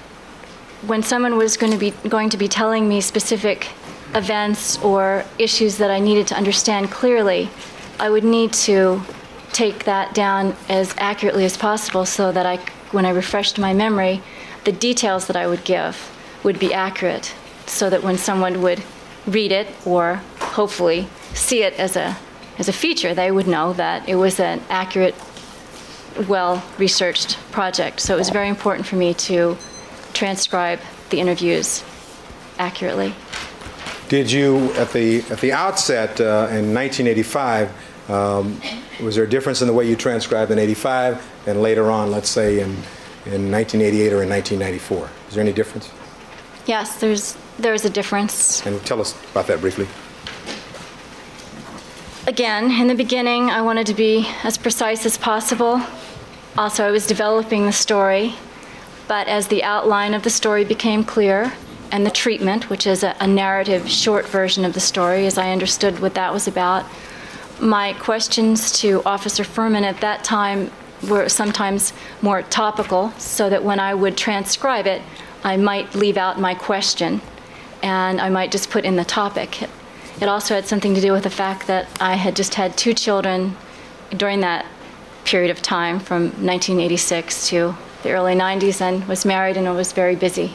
when 0.85 1.01
someone 1.01 1.37
was 1.37 1.55
going 1.55 1.71
to 1.71 1.77
be 1.77 1.91
going 2.09 2.29
to 2.31 2.37
be 2.37 2.49
telling 2.49 2.89
me 2.89 2.99
specific 2.99 3.69
events 4.13 4.77
or 4.83 5.23
issues 5.39 5.77
that 5.77 5.89
I 5.89 5.99
needed 5.99 6.27
to 6.27 6.35
understand 6.35 6.91
clearly, 6.91 7.49
I 8.01 8.09
would 8.09 8.25
need 8.25 8.51
to 8.67 9.01
take 9.53 9.85
that 9.85 10.13
down 10.13 10.57
as 10.67 10.93
accurately 10.97 11.45
as 11.45 11.55
possible 11.55 12.05
so 12.05 12.33
that 12.33 12.45
I, 12.45 12.57
when 12.91 13.05
I 13.05 13.11
refreshed 13.11 13.57
my 13.57 13.73
memory, 13.73 14.21
the 14.65 14.73
details 14.73 15.27
that 15.27 15.37
I 15.37 15.47
would 15.47 15.63
give 15.63 16.11
would 16.47 16.59
be 16.59 16.73
accurate, 16.73 17.35
so 17.65 17.89
that 17.89 18.01
when 18.03 18.17
someone 18.17 18.61
would 18.61 18.81
read 19.25 19.51
it 19.51 19.67
or 19.85 20.21
hopefully 20.39 21.05
see 21.33 21.61
it 21.61 21.73
as 21.73 21.97
a 21.97 22.17
as 22.57 22.69
a 22.69 22.73
feature, 22.73 23.13
they 23.13 23.31
would 23.31 23.47
know 23.47 23.73
that 23.73 24.07
it 24.07 24.15
was 24.15 24.39
an 24.39 24.61
accurate, 24.69 25.13
well-researched 26.27 27.37
project. 27.51 27.99
So 27.99 28.15
it 28.15 28.17
was 28.17 28.29
very 28.29 28.47
important 28.47 28.87
for 28.87 28.95
me 28.95 29.13
to 29.29 29.57
transcribe 30.13 30.79
the 31.09 31.19
interviews 31.19 31.83
accurately. 32.57 33.13
Did 34.09 34.31
you, 34.31 34.73
at 34.73 34.91
the, 34.91 35.19
at 35.29 35.39
the 35.39 35.51
outset 35.51 36.19
uh, 36.19 36.47
in 36.49 36.73
1985, 36.73 38.09
um, 38.09 38.59
was 39.03 39.15
there 39.15 39.25
a 39.25 39.29
difference 39.29 39.61
in 39.61 39.67
the 39.67 39.73
way 39.73 39.87
you 39.87 39.95
transcribed 39.95 40.49
in 40.49 40.57
85 40.57 41.23
and 41.45 41.61
later 41.61 41.91
on, 41.91 42.09
let's 42.09 42.29
say 42.29 42.61
in, 42.61 42.69
in 43.27 43.51
1988 43.51 44.13
or 44.13 44.23
in 44.23 44.29
1994? 44.29 45.09
Is 45.27 45.35
there 45.35 45.43
any 45.43 45.53
difference? 45.53 45.91
Yes, 46.67 46.99
there's 46.99 47.37
there's 47.57 47.85
a 47.85 47.89
difference. 47.89 48.65
And 48.65 48.85
tell 48.85 49.01
us 49.01 49.15
about 49.31 49.47
that 49.47 49.61
briefly. 49.61 49.87
Again, 52.27 52.69
in 52.69 52.87
the 52.87 52.95
beginning, 52.95 53.49
I 53.49 53.61
wanted 53.61 53.87
to 53.87 53.93
be 53.93 54.27
as 54.43 54.57
precise 54.57 55.05
as 55.05 55.17
possible. 55.17 55.81
Also, 56.57 56.85
I 56.85 56.91
was 56.91 57.07
developing 57.07 57.65
the 57.65 57.71
story, 57.71 58.35
but 59.07 59.27
as 59.27 59.47
the 59.47 59.63
outline 59.63 60.13
of 60.13 60.23
the 60.23 60.29
story 60.29 60.65
became 60.65 61.05
clear, 61.05 61.53
and 61.91 62.05
the 62.05 62.11
treatment, 62.11 62.69
which 62.69 62.85
is 62.85 63.01
a, 63.03 63.15
a 63.21 63.27
narrative 63.27 63.89
short 63.89 64.27
version 64.27 64.65
of 64.65 64.73
the 64.73 64.81
story, 64.81 65.25
as 65.25 65.37
I 65.37 65.51
understood 65.51 65.99
what 65.99 66.15
that 66.15 66.33
was 66.33 66.47
about, 66.47 66.85
my 67.61 67.93
questions 67.93 68.73
to 68.81 69.01
Officer 69.05 69.43
Fuhrman 69.43 69.83
at 69.83 70.01
that 70.01 70.25
time 70.25 70.69
were 71.07 71.29
sometimes 71.29 71.93
more 72.21 72.41
topical, 72.41 73.11
so 73.11 73.49
that 73.49 73.63
when 73.63 73.79
I 73.79 73.93
would 73.93 74.17
transcribe 74.17 74.85
it, 74.85 75.01
I 75.47 75.55
might 75.55 75.95
leave 75.95 76.17
out 76.17 76.41
my 76.41 76.53
question 76.55 77.21
and 77.81 78.19
I 78.19 78.27
might 78.27 78.51
just 78.51 78.69
put 78.69 78.83
in 78.83 78.97
the 78.97 79.05
topic. 79.05 79.63
It 80.19 80.27
also 80.27 80.55
had 80.55 80.67
something 80.67 80.93
to 80.93 80.99
do 80.99 81.13
with 81.13 81.23
the 81.23 81.29
fact 81.29 81.67
that 81.67 81.87
I 82.01 82.15
had 82.15 82.35
just 82.35 82.55
had 82.55 82.75
two 82.75 82.93
children 82.93 83.55
during 84.11 84.41
that 84.41 84.65
period 85.23 85.49
of 85.49 85.61
time 85.61 86.01
from 86.01 86.23
1986 86.23 87.47
to 87.47 87.77
the 88.03 88.11
early 88.11 88.35
90s 88.35 88.81
and 88.81 89.07
was 89.07 89.23
married 89.23 89.55
and 89.55 89.73
was 89.73 89.93
very 89.93 90.17
busy. 90.17 90.53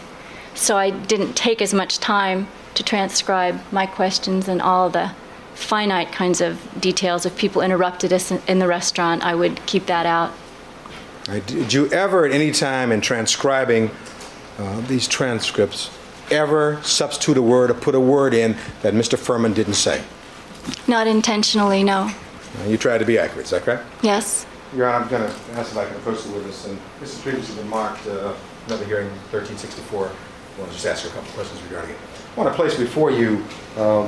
So 0.54 0.76
I 0.76 0.90
didn't 0.90 1.38
take 1.38 1.62
as 1.62 1.72
much 1.72 1.98
time 1.98 2.48
to 2.74 2.82
transcribe 2.82 3.62
my 3.72 3.86
questions 3.86 4.46
and 4.46 4.60
all 4.60 4.90
the 4.90 5.12
finite 5.54 6.12
kinds 6.12 6.42
of 6.42 6.60
details. 6.78 7.24
If 7.24 7.38
people 7.38 7.62
interrupted 7.62 8.12
us 8.12 8.30
in 8.30 8.58
the 8.58 8.68
restaurant, 8.68 9.24
I 9.24 9.34
would 9.36 9.64
keep 9.64 9.86
that 9.86 10.04
out. 10.04 10.32
Did 11.46 11.72
you 11.72 11.88
ever, 11.92 12.26
at 12.26 12.32
any 12.32 12.50
time 12.50 12.92
in 12.92 13.00
transcribing 13.00 13.90
uh, 14.62 14.80
these 14.82 15.08
transcripts, 15.08 15.90
ever 16.30 16.80
substitute 16.82 17.36
a 17.36 17.42
word 17.42 17.70
or 17.70 17.74
put 17.74 17.94
a 17.94 18.00
word 18.00 18.32
in 18.32 18.56
that 18.82 18.94
Mr. 18.94 19.18
Fuhrman 19.18 19.54
didn't 19.54 19.74
say? 19.74 20.02
Not 20.86 21.06
intentionally, 21.06 21.82
no. 21.82 22.10
Uh, 22.60 22.68
You 22.68 22.76
tried 22.78 22.98
to 22.98 23.04
be 23.04 23.18
accurate, 23.18 23.46
is 23.46 23.50
that 23.50 23.62
correct? 23.62 23.84
Yes? 24.02 24.46
Your 24.74 24.88
Honor, 24.88 25.04
I'm 25.04 25.10
going 25.10 25.22
to 25.28 25.36
ask 25.58 25.72
if 25.72 25.76
I 25.76 25.84
can 25.84 25.96
approach 25.96 26.22
the 26.22 26.32
witness, 26.32 26.66
and 26.66 26.78
this 27.00 27.12
has 27.14 27.22
previously 27.22 27.56
been 27.56 27.68
marked, 27.68 28.06
uh, 28.06 28.34
another 28.66 28.84
hearing, 28.84 29.08
1364. 29.30 30.06
I 30.06 30.60
want 30.60 30.70
to 30.70 30.74
just 30.76 30.86
ask 30.86 31.04
you 31.04 31.10
a 31.10 31.12
couple 31.12 31.30
questions 31.32 31.60
regarding 31.64 31.90
it. 31.90 31.96
I 32.36 32.40
want 32.40 32.48
to 32.52 32.56
place 32.56 32.76
before 32.76 33.10
you 33.10 33.44
um, 33.76 34.06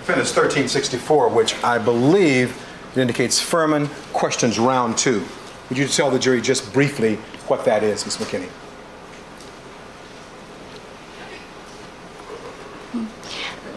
Defendant's 0.00 0.34
1364, 0.34 1.28
which 1.28 1.62
I 1.62 1.78
believe 1.78 2.56
it 2.92 3.00
indicates 3.00 3.40
Fuhrman 3.42 3.88
questions 4.12 4.58
round 4.58 4.96
two. 4.96 5.24
Would 5.68 5.78
you 5.78 5.86
tell 5.88 6.10
the 6.10 6.18
jury 6.18 6.40
just 6.40 6.72
briefly 6.72 7.16
what 7.48 7.64
that 7.66 7.82
is, 7.82 8.04
Ms. 8.04 8.16
McKinny? 8.16 8.48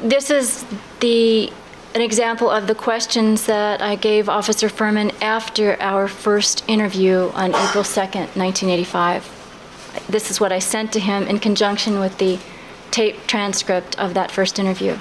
This 0.01 0.29
is 0.29 0.63
the, 0.99 1.51
an 1.95 2.01
example 2.01 2.51
of 2.51 2.67
the 2.67 2.75
questions 2.75 3.47
that 3.47 3.81
I 3.81 3.95
gave 3.95 4.29
Officer 4.29 4.67
Fuhrman 4.69 5.11
after 5.23 5.81
our 5.81 6.07
first 6.07 6.63
interview 6.67 7.31
on 7.33 7.49
April 7.49 7.83
2nd, 7.83 8.35
1985. 8.37 10.05
This 10.07 10.29
is 10.29 10.39
what 10.39 10.51
I 10.51 10.59
sent 10.59 10.93
to 10.93 10.99
him 10.99 11.23
in 11.23 11.39
conjunction 11.39 11.99
with 11.99 12.15
the 12.19 12.37
tape 12.91 13.25
transcript 13.25 13.97
of 13.97 14.13
that 14.13 14.29
first 14.29 14.59
interview. 14.59 14.99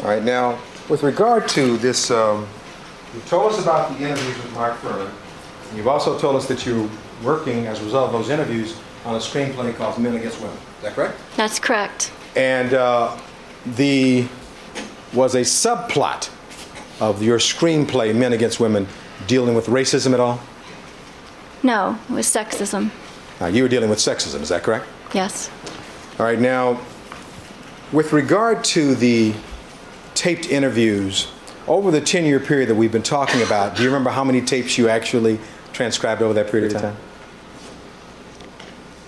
All 0.00 0.08
right, 0.08 0.22
now, 0.22 0.58
with 0.88 1.02
regard 1.02 1.46
to 1.50 1.76
this, 1.76 2.10
um, 2.10 2.48
you 3.14 3.20
told 3.22 3.52
us 3.52 3.62
about 3.62 3.90
the 3.90 4.02
interviews 4.02 4.36
with 4.38 4.52
Mark 4.54 4.80
Fuhrman. 4.80 5.10
You've 5.74 5.88
also 5.88 6.18
told 6.18 6.36
us 6.36 6.46
that 6.48 6.64
you're 6.64 6.88
working, 7.22 7.66
as 7.66 7.80
a 7.80 7.84
result 7.84 8.06
of 8.06 8.12
those 8.12 8.30
interviews, 8.30 8.78
on 9.04 9.14
a 9.14 9.18
screenplay 9.18 9.76
called 9.76 9.98
Men 9.98 10.16
Against 10.16 10.40
Women. 10.40 10.56
Is 10.56 10.82
that 10.84 10.94
correct? 10.94 11.18
That's 11.36 11.58
correct. 11.58 12.12
And 12.34 12.72
uh, 12.72 13.16
the, 13.74 14.26
was 15.12 15.34
a 15.34 15.40
subplot 15.40 16.30
of 17.00 17.22
your 17.22 17.38
screenplay, 17.38 18.14
Men 18.14 18.32
Against 18.32 18.60
Women, 18.60 18.86
dealing 19.26 19.54
with 19.54 19.66
racism 19.66 20.12
at 20.12 20.20
all? 20.20 20.40
No, 21.62 21.98
it 22.08 22.12
was 22.12 22.26
sexism. 22.26 22.90
Uh, 23.40 23.46
You 23.46 23.62
were 23.62 23.68
dealing 23.68 23.90
with 23.90 23.98
sexism, 23.98 24.40
is 24.40 24.48
that 24.50 24.62
correct? 24.62 24.86
Yes. 25.12 25.50
All 26.18 26.26
right, 26.26 26.38
now, 26.38 26.80
with 27.92 28.12
regard 28.12 28.64
to 28.64 28.94
the 28.94 29.34
taped 30.14 30.46
interviews, 30.48 31.28
over 31.68 31.90
the 31.90 32.00
10-year 32.00 32.40
period 32.40 32.68
that 32.68 32.74
we've 32.74 32.92
been 32.92 33.02
talking 33.02 33.42
about, 33.42 33.76
do 33.76 33.82
you 33.82 33.88
remember 33.88 34.10
how 34.10 34.24
many 34.24 34.40
tapes 34.40 34.78
you 34.78 34.88
actually 34.88 35.38
transcribed 35.72 36.22
over 36.22 36.32
that 36.34 36.50
period 36.50 36.72
of 36.72 36.80
time? 36.80 36.96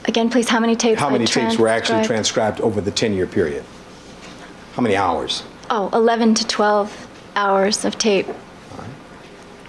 Again, 0.07 0.31
please, 0.31 0.49
how 0.49 0.59
many 0.59 0.75
tapes? 0.75 1.01
How 1.01 1.11
many 1.11 1.27
tapes 1.27 1.59
were 1.59 1.69
actually 1.69 2.05
transcribed? 2.05 2.59
transcribed 2.59 2.61
over 2.61 2.81
the 2.81 2.91
10-year 2.91 3.27
period? 3.27 3.65
How 4.79 4.83
many 4.83 4.95
hours? 4.95 5.43
Oh, 5.71 5.91
11 5.93 6.35
to 6.35 6.47
12 6.47 7.09
hours 7.35 7.85
of 7.85 7.99
tape. 7.99 8.29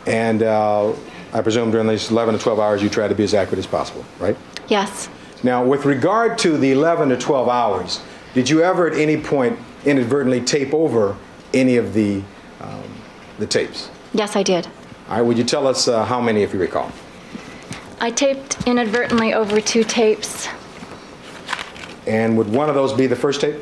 And 0.05 0.43
uh, 0.43 0.93
I 1.33 1.41
presume 1.41 1.71
during 1.71 1.87
these 1.87 2.11
11 2.11 2.35
to 2.35 2.39
12 2.39 2.59
hours, 2.59 2.83
you 2.83 2.89
tried 2.89 3.07
to 3.07 3.15
be 3.15 3.23
as 3.23 3.33
accurate 3.33 3.57
as 3.57 3.65
possible, 3.65 4.05
right? 4.19 4.37
Yes. 4.67 5.09
Now, 5.41 5.65
with 5.65 5.85
regard 5.85 6.37
to 6.39 6.57
the 6.57 6.73
11 6.73 7.09
to 7.09 7.17
12 7.17 7.49
hours, 7.49 8.01
did 8.35 8.47
you 8.51 8.61
ever 8.61 8.85
at 8.85 8.95
any 8.99 9.17
point 9.17 9.57
inadvertently 9.83 10.41
tape 10.41 10.75
over 10.75 11.17
any 11.55 11.77
of 11.77 11.95
the, 11.95 12.21
um, 12.61 12.83
the 13.39 13.47
tapes? 13.47 13.89
Yes, 14.13 14.35
I 14.35 14.43
did. 14.43 14.67
All 15.07 15.15
right, 15.15 15.21
would 15.23 15.39
you 15.39 15.43
tell 15.43 15.65
us 15.65 15.87
uh, 15.87 16.05
how 16.05 16.21
many, 16.21 16.43
if 16.43 16.53
you 16.53 16.59
recall? 16.59 16.91
I 17.99 18.11
taped 18.11 18.67
inadvertently 18.67 19.33
over 19.33 19.59
two 19.59 19.83
tapes. 19.83 20.47
And 22.05 22.37
would 22.37 22.49
one 22.49 22.69
of 22.69 22.75
those 22.75 22.93
be 22.93 23.07
the 23.07 23.15
first 23.15 23.41
tape? 23.41 23.55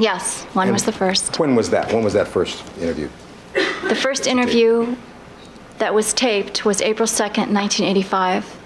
Yes, 0.00 0.44
one 0.54 0.72
was 0.72 0.84
the 0.84 0.92
first. 0.92 1.38
When 1.38 1.54
was 1.54 1.70
that? 1.70 1.92
When 1.92 2.02
was 2.02 2.14
that 2.14 2.26
first 2.26 2.64
interview? 2.78 3.08
The 3.86 3.94
first 3.94 4.26
interview 4.26 4.96
that 5.78 5.92
was 5.92 6.14
taped 6.14 6.64
was 6.64 6.80
April 6.80 7.06
2nd, 7.06 7.52
1985. 7.52 8.56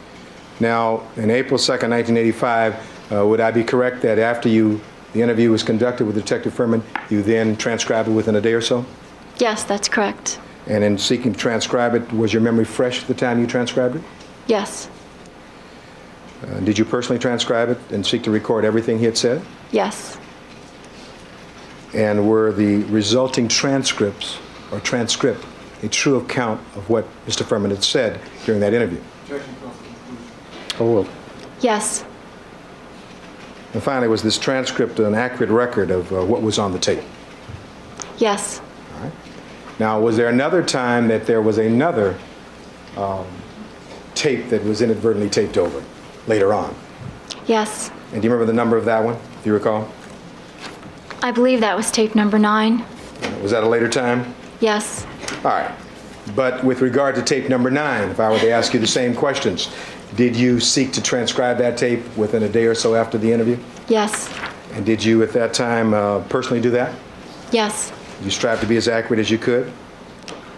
Now, 0.61 1.03
in 1.17 1.31
April 1.31 1.59
2nd, 1.59 1.91
1985, 1.91 3.13
uh, 3.13 3.27
would 3.27 3.41
I 3.41 3.51
be 3.51 3.65
correct 3.65 4.01
that 4.03 4.19
after 4.19 4.49
you, 4.49 4.81
the 5.13 5.23
interview 5.23 5.51
was 5.51 5.63
conducted 5.65 6.07
with 6.07 6.15
Detective 6.15 6.55
Fuhrman, 6.55 6.83
you 7.11 7.23
then 7.23 7.57
transcribed 7.57 8.09
it 8.09 8.13
within 8.13 8.37
a 8.37 8.41
day 8.41 8.53
or 8.53 8.61
so? 8.61 8.85
Yes, 9.39 9.65
that's 9.65 9.89
correct. 9.89 10.39
And 10.67 10.85
in 10.85 10.97
seeking 10.97 11.33
to 11.33 11.39
transcribe 11.39 11.95
it, 11.95 12.13
was 12.13 12.33
your 12.33 12.43
memory 12.43 12.65
fresh 12.65 13.03
at 13.03 13.09
the 13.09 13.15
time 13.15 13.41
you 13.41 13.47
transcribed 13.47 13.97
it? 13.97 14.03
Yes, 14.47 14.89
Uh, 16.43 16.61
Did 16.61 16.79
you 16.79 16.85
personally 16.85 17.19
transcribe 17.19 17.71
it 17.71 17.79
and 17.91 18.05
seek 18.05 18.23
to 18.25 18.31
record 18.31 18.65
everything 18.67 18.99
he 18.99 19.07
had 19.07 19.17
said? 19.17 19.41
yes, 19.73 20.19
And 21.95 22.29
were 22.29 22.53
the 22.53 22.83
resulting 22.85 23.47
transcripts 23.49 24.39
or 24.73 24.81
transcript 24.81 25.45
a 25.83 25.89
true 25.89 26.17
account 26.17 26.61
of 26.77 26.89
what 26.91 27.05
Mr. 27.27 27.45
Fuhrman 27.45 27.71
had 27.71 27.85
said 27.85 28.21
during 28.45 28.61
that 28.61 28.75
interview? 28.75 29.01
Oh, 30.81 31.09
yes, 31.61 32.05
And 33.75 33.83
finally, 33.83 34.09
was 34.09 34.23
this 34.23 34.39
transcript 34.39 34.99
an 34.99 35.15
accurate 35.15 35.51
record 35.51 35.91
of 35.93 36.13
uh, 36.13 36.25
what 36.25 36.43
was 36.43 36.59
on 36.59 36.73
the 36.73 36.79
tape? 36.81 37.03
yes, 38.19 38.61
All 38.97 39.03
right. 39.05 39.13
Now, 39.79 40.01
was 40.01 40.17
there 40.17 40.29
another 40.29 40.63
time 40.65 41.07
that 41.09 41.27
there 41.27 41.43
was 41.43 41.59
another 41.59 42.17
um, 42.97 43.27
tape 44.15 44.49
that 44.49 44.65
was 44.65 44.83
inadvertently 44.83 45.31
taped 45.31 45.57
over 45.59 45.83
later 46.27 46.53
on? 46.53 46.75
yes. 47.47 47.91
And 48.13 48.23
do 48.23 48.27
you 48.29 48.33
remember 48.33 48.47
the 48.51 48.57
number 48.57 48.77
of 48.77 48.85
that 48.85 49.03
one, 49.05 49.17
if 49.41 49.47
you 49.47 49.53
recall? 49.53 49.89
I 51.25 51.31
believe 51.31 51.61
that 51.61 51.75
was 51.75 51.91
tape 51.91 52.15
number 52.15 52.39
nine. 52.39 52.85
Was 53.41 53.51
that 53.53 53.65
a 53.65 53.67
later 53.67 53.89
time? 53.89 54.35
Yes, 54.61 55.07
All 55.39 55.53
right. 55.53 55.75
But 56.37 56.63
with 56.63 56.83
regard 56.83 57.15
to 57.15 57.23
tape 57.23 57.49
number 57.49 57.71
nine, 57.71 58.11
if 58.11 58.21
I 58.21 58.29
were 58.31 58.39
to 58.41 58.51
ask 58.51 58.75
you 58.75 58.79
the 58.81 58.87
same 58.87 59.15
questions, 59.15 59.75
did 60.17 60.37
you 60.37 60.61
seek 60.61 60.93
to 60.93 61.03
transcribe 61.03 61.57
that 61.59 61.79
tape 61.79 62.03
within 62.15 62.43
a 62.43 62.49
day 62.49 62.67
or 62.67 62.75
so 62.75 62.95
after 62.95 63.17
the 63.17 63.33
interview? 63.33 63.57
yes, 63.89 64.29
And 64.75 64.85
did 64.85 65.03
you 65.03 65.23
at 65.23 65.33
that 65.33 65.55
time 65.55 65.95
uh, 65.95 66.21
personally 66.29 66.61
do 66.61 66.71
that? 66.73 66.95
yes, 67.53 67.91
You 68.23 68.31
strive 68.31 68.61
to 68.61 68.67
be 68.67 68.77
as 68.77 68.87
accurate 68.87 69.19
as 69.19 69.31
you 69.31 69.39
could? 69.39 69.73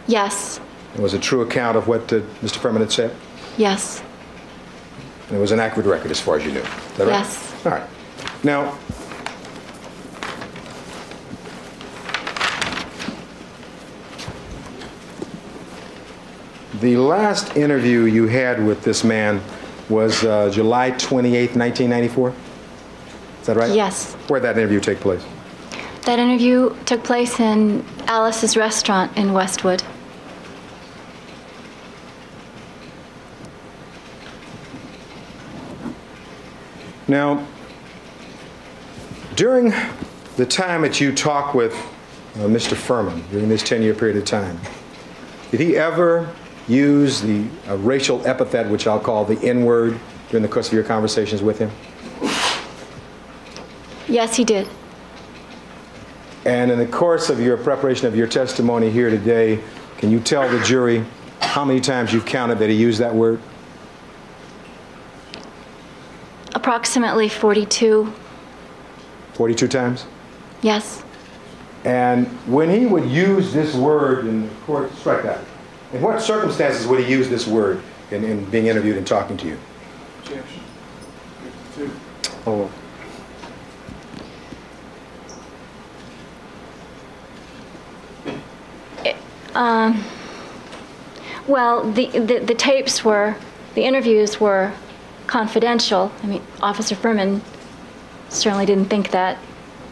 yes, 0.09 0.61
It 0.97 1.01
was 1.01 1.15
a 1.15 1.19
true 1.21 1.43
account 1.43 1.77
of 1.77 1.87
what 1.87 2.13
uh, 2.13 2.17
Mr. 2.43 2.59
Fuhrman 2.59 2.81
had 2.81 2.91
said? 2.91 3.15
yes, 3.57 4.03
And 5.29 5.37
it 5.39 5.41
was 5.41 5.53
an 5.53 5.61
accurate 5.61 5.87
record 5.87 6.11
as 6.11 6.21
far 6.21 6.39
as 6.39 6.45
you 6.45 6.51
knew? 6.51 6.61
Is 6.61 6.93
that 6.97 7.07
right? 7.07 7.13
Yes. 7.21 7.67
All 7.67 7.71
right. 7.73 7.89
Now, 8.45 8.77
the 16.81 16.97
last 16.97 17.57
interview 17.57 18.03
you 18.05 18.27
had 18.27 18.65
with 18.65 18.83
this 18.83 19.03
man 19.03 19.41
was 19.89 20.25
uh, 20.25 20.51
July 20.51 20.91
28, 20.91 21.57
1994? 21.57 22.35
Is 23.41 23.47
that 23.47 23.57
right? 23.57 23.73
yes. 23.73 24.15
Where 24.29 24.41
did 24.41 24.47
that 24.47 24.59
interview 24.59 24.81
take 24.81 25.01
place? 25.01 25.25
That 26.03 26.19
interview 26.19 26.77
took 26.85 27.03
place 27.03 27.41
in 27.41 27.85
Alice's 28.07 28.57
restaurant 28.57 29.17
in 29.17 29.33
Westwood. 29.33 29.83
Now, 37.09 37.47
during 39.37 39.73
the 40.37 40.47
time 40.47 40.83
that 40.83 41.01
you 41.01 41.15
talked 41.15 41.55
with 41.55 41.73
uh, 42.35 42.41
Mr. 42.41 42.75
Fuhrman, 42.75 43.23
during 43.31 43.49
this 43.49 43.63
10-year 43.63 43.95
period 43.95 44.17
of 44.17 44.25
time, 44.25 44.61
did 45.51 45.61
he 45.61 45.77
ever 45.77 46.29
use 46.69 47.21
the 47.21 47.47
uh, 47.69 47.77
racial 47.79 48.27
epithet, 48.27 48.69
which 48.69 48.87
I'll 48.87 49.01
call 49.01 49.25
the 49.25 49.39
N-word, 49.47 49.99
during 50.31 50.43
the 50.43 50.49
course 50.49 50.69
of 50.69 50.73
your 50.73 50.85
conversations 50.85 51.43
with 51.43 51.59
him? 51.59 51.71
Yes, 54.09 54.37
he 54.37 54.45
did. 54.45 54.69
And 56.45 56.71
in 56.71 56.79
the 56.79 56.87
course 56.87 57.29
of 57.29 57.41
your 57.41 57.57
preparation 57.57 58.07
of 58.07 58.15
your 58.15 58.29
testimony 58.29 58.89
here 58.91 59.11
today, 59.11 59.61
can 59.99 60.11
you 60.11 60.21
tell 60.21 60.49
the 60.49 60.63
jury 60.65 61.05
how 61.41 61.65
many 61.65 61.81
times 61.81 62.13
you've 62.13 62.27
counted 62.27 62.59
that 62.59 62.71
he 62.71 62.77
used 62.77 63.01
that 63.01 63.15
word? 63.15 63.41
Approximately 66.55 67.29
42. 67.29 68.13
42 69.35 69.69
times? 69.69 70.07
Yes. 70.63 71.03
And 71.85 72.27
when 72.47 72.71
he 72.71 72.87
would 72.87 73.09
use 73.09 73.53
this 73.53 73.75
word 73.75 74.27
in 74.27 74.49
the 74.49 74.55
court, 74.67 74.93
strike 74.97 75.23
that. 75.25 75.41
In 75.93 76.03
what 76.03 76.21
circumstances 76.21 76.87
would 76.87 77.01
he 77.05 77.11
use 77.11 77.29
this 77.29 77.47
word 77.47 77.81
in, 78.11 78.25
in 78.25 78.45
being 78.47 78.67
interviewed 78.67 78.97
and 78.97 79.07
talking 79.07 79.37
to 79.37 79.47
you? 79.47 79.59
Objection. 80.25 80.63
Fifty-two. 81.75 81.91
Oh. 82.47 82.71
Um, 89.55 90.05
well, 91.47 91.91
the, 91.93 92.07
the, 92.19 92.39
the 92.41 92.55
tapes 92.55 93.05
were, 93.05 93.37
the 93.75 93.85
interviews 93.85 94.41
were 94.41 94.73
confidential. 95.27 96.13
I 96.23 96.27
mean, 96.27 96.43
Officer 96.61 96.95
Fuhrman 96.95 97.41
certainly 98.29 98.67
didn't 98.67 98.87
think 98.87 99.11
that 99.13 99.39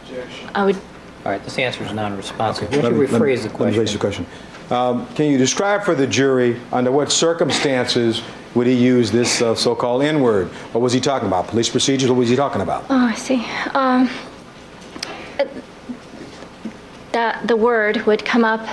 Objection. 0.03 0.49
I 0.53 0.65
would, 0.65 0.75
All 0.75 1.31
right, 1.31 1.43
this 1.43 1.57
answer 1.57 1.83
is 1.83 1.91
non-responsive. 1.93 2.69
why 2.69 2.77
Let 2.77 2.83
Would 2.83 2.91
you 2.93 2.99
me- 3.01 3.07
let 3.07 3.21
me- 3.21 3.27
rephrase 3.35 3.41
the 3.51 3.57
Let 3.63 3.73
me 3.73 3.79
rephrase 3.79 3.93
the 3.93 3.97
question? 3.99 4.25
Um, 4.71 5.07
Can 5.15 5.31
you 5.31 5.37
describe 5.37 5.83
for 5.83 5.93
the 5.93 6.07
jury 6.07 6.59
under 6.71 6.91
what 6.91 7.11
circumstances 7.11 8.21
would 8.55 8.67
he 8.67 8.73
use 8.73 9.11
this 9.11 9.41
uh, 9.41 9.53
so-called 9.53 10.01
N-word? 10.01 10.47
What 10.73 10.81
was 10.81 10.93
he 10.93 10.99
talking 10.99 11.27
about? 11.27 11.47
Police 11.47 11.69
procedures? 11.69 12.09
What 12.09 12.17
was 12.17 12.29
he 12.29 12.35
talking 12.35 12.61
about? 12.61 12.85
oh, 12.89 12.95
I 12.95 13.13
see. 13.15 13.45
Um, 13.73 14.09
that 17.11 17.47
the 17.47 17.55
word 17.55 18.05
would 18.05 18.25
come 18.25 18.43
up 18.43 18.67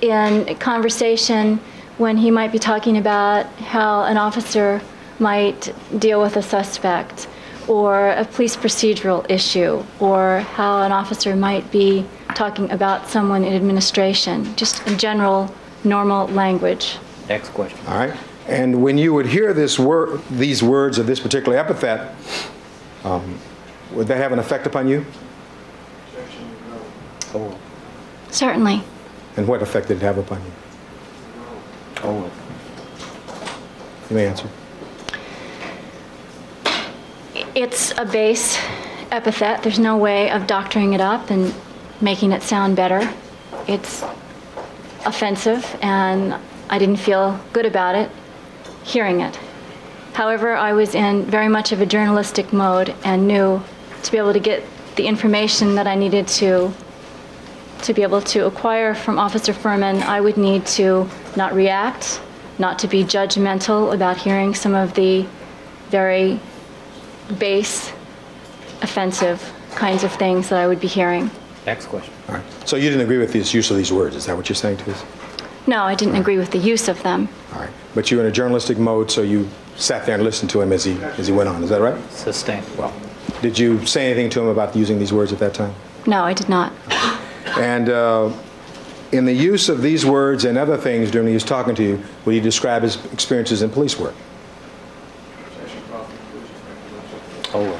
in 0.00 0.54
conversation 0.56 1.58
when 1.98 2.16
he 2.16 2.30
might 2.30 2.52
be 2.52 2.58
talking 2.58 2.96
about 2.96 3.46
how 3.60 4.04
an 4.04 4.16
officer 4.16 4.80
might 5.18 5.74
deal 5.98 6.20
with 6.20 6.36
a 6.36 6.42
suspect 6.42 7.28
or 7.68 8.10
a 8.10 8.24
police 8.24 8.56
procedural 8.56 9.28
issue, 9.30 9.82
or 10.00 10.40
how 10.40 10.82
an 10.82 10.92
officer 10.92 11.34
might 11.36 11.70
be 11.70 12.06
talking 12.34 12.70
about 12.70 13.08
someone 13.08 13.44
in 13.44 13.52
administration, 13.54 14.54
just 14.56 14.86
in 14.86 14.98
general, 14.98 15.52
normal 15.84 16.26
language. 16.28 16.98
Next 17.28 17.50
question. 17.50 17.78
All 17.86 17.98
right? 17.98 18.14
And 18.46 18.82
when 18.82 18.98
you 18.98 19.14
would 19.14 19.26
hear 19.26 19.54
this 19.54 19.78
word, 19.78 20.20
these 20.30 20.62
words 20.62 20.98
of 20.98 21.06
this 21.06 21.20
particular 21.20 21.56
epithet, 21.56 22.14
um, 23.04 23.38
would 23.92 24.06
that 24.08 24.18
have 24.18 24.32
an 24.32 24.38
effect 24.38 24.66
upon 24.66 24.88
you? 24.88 25.04
Objection. 26.12 26.46
Oh, 27.34 27.58
Certainly. 28.30 28.82
And 29.36 29.48
what 29.48 29.62
effect 29.62 29.88
did 29.88 29.98
it 29.98 30.02
have 30.02 30.18
upon 30.18 30.40
you? 30.44 30.52
oh, 32.02 32.30
You 34.10 34.16
may 34.16 34.26
answer. 34.26 34.48
It's 37.54 37.92
a 37.96 38.04
base 38.04 38.58
epithet. 39.12 39.62
There's 39.62 39.78
no 39.78 39.96
way 39.96 40.28
of 40.28 40.48
doctoring 40.48 40.92
it 40.92 41.00
up 41.00 41.30
and 41.30 41.54
making 42.00 42.32
it 42.32 42.42
sound 42.42 42.74
better. 42.74 43.08
It's 43.68 44.02
offensive, 45.06 45.78
and 45.80 46.34
I 46.68 46.78
didn't 46.78 46.96
feel 46.96 47.38
good 47.52 47.64
about 47.64 47.94
it 47.94 48.10
hearing 48.82 49.20
it. 49.20 49.38
However, 50.14 50.56
I 50.56 50.72
was 50.72 50.96
in 50.96 51.24
very 51.26 51.48
much 51.48 51.70
of 51.70 51.80
a 51.80 51.86
journalistic 51.86 52.52
mode 52.52 52.92
and 53.04 53.28
knew 53.28 53.62
to 54.02 54.12
be 54.12 54.18
able 54.18 54.32
to 54.32 54.40
get 54.40 54.64
the 54.96 55.06
information 55.06 55.76
that 55.76 55.86
I 55.86 55.94
needed 55.94 56.26
to 56.28 56.72
to 57.82 57.94
be 57.94 58.02
able 58.02 58.22
to 58.22 58.46
acquire 58.46 58.94
from 58.94 59.18
Officer 59.18 59.52
Fuhrman, 59.52 60.02
I 60.02 60.20
would 60.20 60.38
need 60.38 60.64
to 60.66 61.08
not 61.36 61.54
react, 61.54 62.20
not 62.58 62.78
to 62.78 62.88
be 62.88 63.04
judgmental 63.04 63.94
about 63.94 64.16
hearing 64.16 64.54
some 64.54 64.74
of 64.74 64.94
the 64.94 65.26
very 65.90 66.40
base, 67.38 67.92
offensive 68.82 69.52
kinds 69.74 70.04
of 70.04 70.12
things 70.12 70.48
that 70.48 70.58
I 70.58 70.66
would 70.66 70.80
be 70.80 70.86
hearing. 70.86 71.30
next 71.66 71.86
question. 71.86 72.12
All 72.28 72.34
right. 72.36 72.44
So 72.68 72.76
you 72.76 72.88
didn't 72.90 73.02
agree 73.02 73.18
with 73.18 73.32
this 73.32 73.52
use 73.52 73.70
of 73.70 73.76
these 73.76 73.92
words, 73.92 74.14
is 74.16 74.26
that 74.26 74.36
what 74.36 74.48
you're 74.48 74.56
saying 74.56 74.78
to 74.78 74.92
us? 74.92 75.04
No, 75.66 75.82
I 75.82 75.94
didn't 75.94 76.16
agree 76.16 76.36
with 76.36 76.50
the 76.50 76.58
use 76.58 76.88
of 76.88 77.02
them. 77.02 77.28
All 77.54 77.60
right. 77.60 77.70
But 77.94 78.10
you 78.10 78.18
were 78.18 78.24
in 78.24 78.28
a 78.28 78.32
journalistic 78.32 78.76
mode, 78.78 79.10
so 79.10 79.22
you 79.22 79.48
sat 79.76 80.04
there 80.06 80.14
and 80.14 80.22
listened 80.24 80.50
to 80.50 80.60
him 80.60 80.72
as 80.72 80.84
he, 80.84 80.92
as 81.18 81.26
he 81.26 81.32
went 81.32 81.48
on, 81.48 81.62
is 81.64 81.70
that 81.70 81.80
right? 81.80 81.98
Sustained. 82.12 82.66
Well, 82.76 82.92
did 83.40 83.58
you 83.58 83.84
say 83.86 84.06
anything 84.10 84.30
to 84.30 84.40
him 84.42 84.48
about 84.48 84.76
using 84.76 84.98
these 84.98 85.12
words 85.12 85.32
at 85.32 85.38
that 85.38 85.54
time? 85.54 85.74
No, 86.06 86.22
I 86.22 86.34
did 86.34 86.48
not. 86.48 86.72
And 87.56 87.88
uh, 87.88 88.30
in 89.12 89.24
the 89.24 89.32
use 89.32 89.68
of 89.68 89.80
these 89.80 90.04
words 90.04 90.44
and 90.44 90.58
other 90.58 90.76
things 90.76 91.10
during 91.10 91.28
he 91.28 91.34
was 91.34 91.44
talking 91.44 91.74
to 91.76 91.82
you, 91.82 92.02
would 92.24 92.34
he 92.34 92.40
describe 92.40 92.82
his 92.82 93.02
experiences 93.06 93.62
in 93.62 93.70
police 93.70 93.98
work? 93.98 94.14
Objection, 95.46 95.82
call 95.90 96.04
for 96.04 96.16
conclusion, 96.16 97.74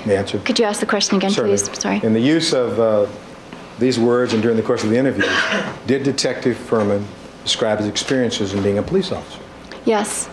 make 0.00 0.06
May 0.06 0.16
I 0.16 0.18
answer? 0.18 0.38
Could 0.40 0.58
you 0.58 0.64
ask 0.64 0.80
the 0.80 0.86
question 0.86 1.16
again, 1.16 1.30
Certainly. 1.30 1.56
please? 1.58 1.78
Sorry. 1.80 2.00
In 2.02 2.12
the 2.12 2.20
use 2.20 2.52
of 2.52 2.78
uh, 2.80 3.06
these 3.78 3.98
words 3.98 4.32
and 4.32 4.42
during 4.42 4.56
the 4.56 4.62
course 4.62 4.84
of 4.84 4.90
the 4.90 4.96
interview, 4.96 5.24
did 5.86 6.02
Detective 6.02 6.56
Fuhrman 6.56 7.04
describe 7.44 7.78
his 7.78 7.88
experiences 7.88 8.52
in 8.54 8.62
being 8.62 8.78
a 8.78 8.82
police 8.82 9.12
officer? 9.12 9.40
Yes. 9.84 10.28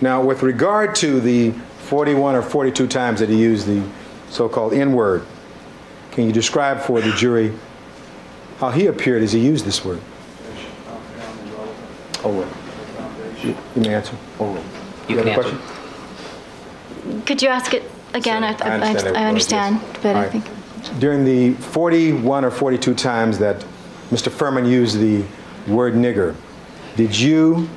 Now, 0.00 0.22
with 0.22 0.42
regard 0.42 0.94
to 0.96 1.20
the 1.20 1.52
41 1.88 2.34
or 2.34 2.42
42 2.42 2.86
times 2.88 3.20
that 3.20 3.28
he 3.28 3.36
used 3.40 3.66
the 3.66 3.82
so-called 4.30 4.72
N-word, 4.74 5.24
can 6.10 6.24
you 6.26 6.32
describe 6.32 6.80
for 6.80 7.00
the 7.00 7.12
jury 7.12 7.52
how 8.58 8.70
he 8.70 8.86
appeared 8.86 9.22
as 9.22 9.32
he 9.32 9.38
used 9.38 9.64
this 9.64 9.84
word? 9.84 10.00
Objection, 10.48 10.70
compound 10.86 11.48
irrelevant, 11.48 11.78
oh, 12.24 12.42
foundation. 12.96 13.56
You 13.76 13.82
may 13.82 13.94
answer. 13.94 14.16
oh. 14.40 14.54
You 15.08 15.16
You 15.16 15.22
have 15.22 15.26
a 15.26 15.34
question? 15.34 15.60
Could 17.24 17.40
you 17.42 17.48
ask 17.48 17.72
it 17.72 17.85
again? 18.16 18.44
I, 18.44 18.48
I 18.48 18.70
understand 18.70 19.06
it 19.06 19.16
I 19.16 19.24
understand, 19.26 19.80
but 20.02 20.16
All 20.16 20.22
I 20.22 20.28
think. 20.28 21.00
During 21.00 21.24
the 21.24 21.52
41 21.54 22.44
or 22.44 22.50
42 22.50 22.94
times 22.94 23.38
that 23.38 23.64
Mr. 24.10 24.30
Fuhrman 24.30 24.68
used 24.68 24.98
the 24.98 25.24
word 25.66 25.94
nigger, 25.94 26.34
did 26.96 27.18
you, 27.18 27.68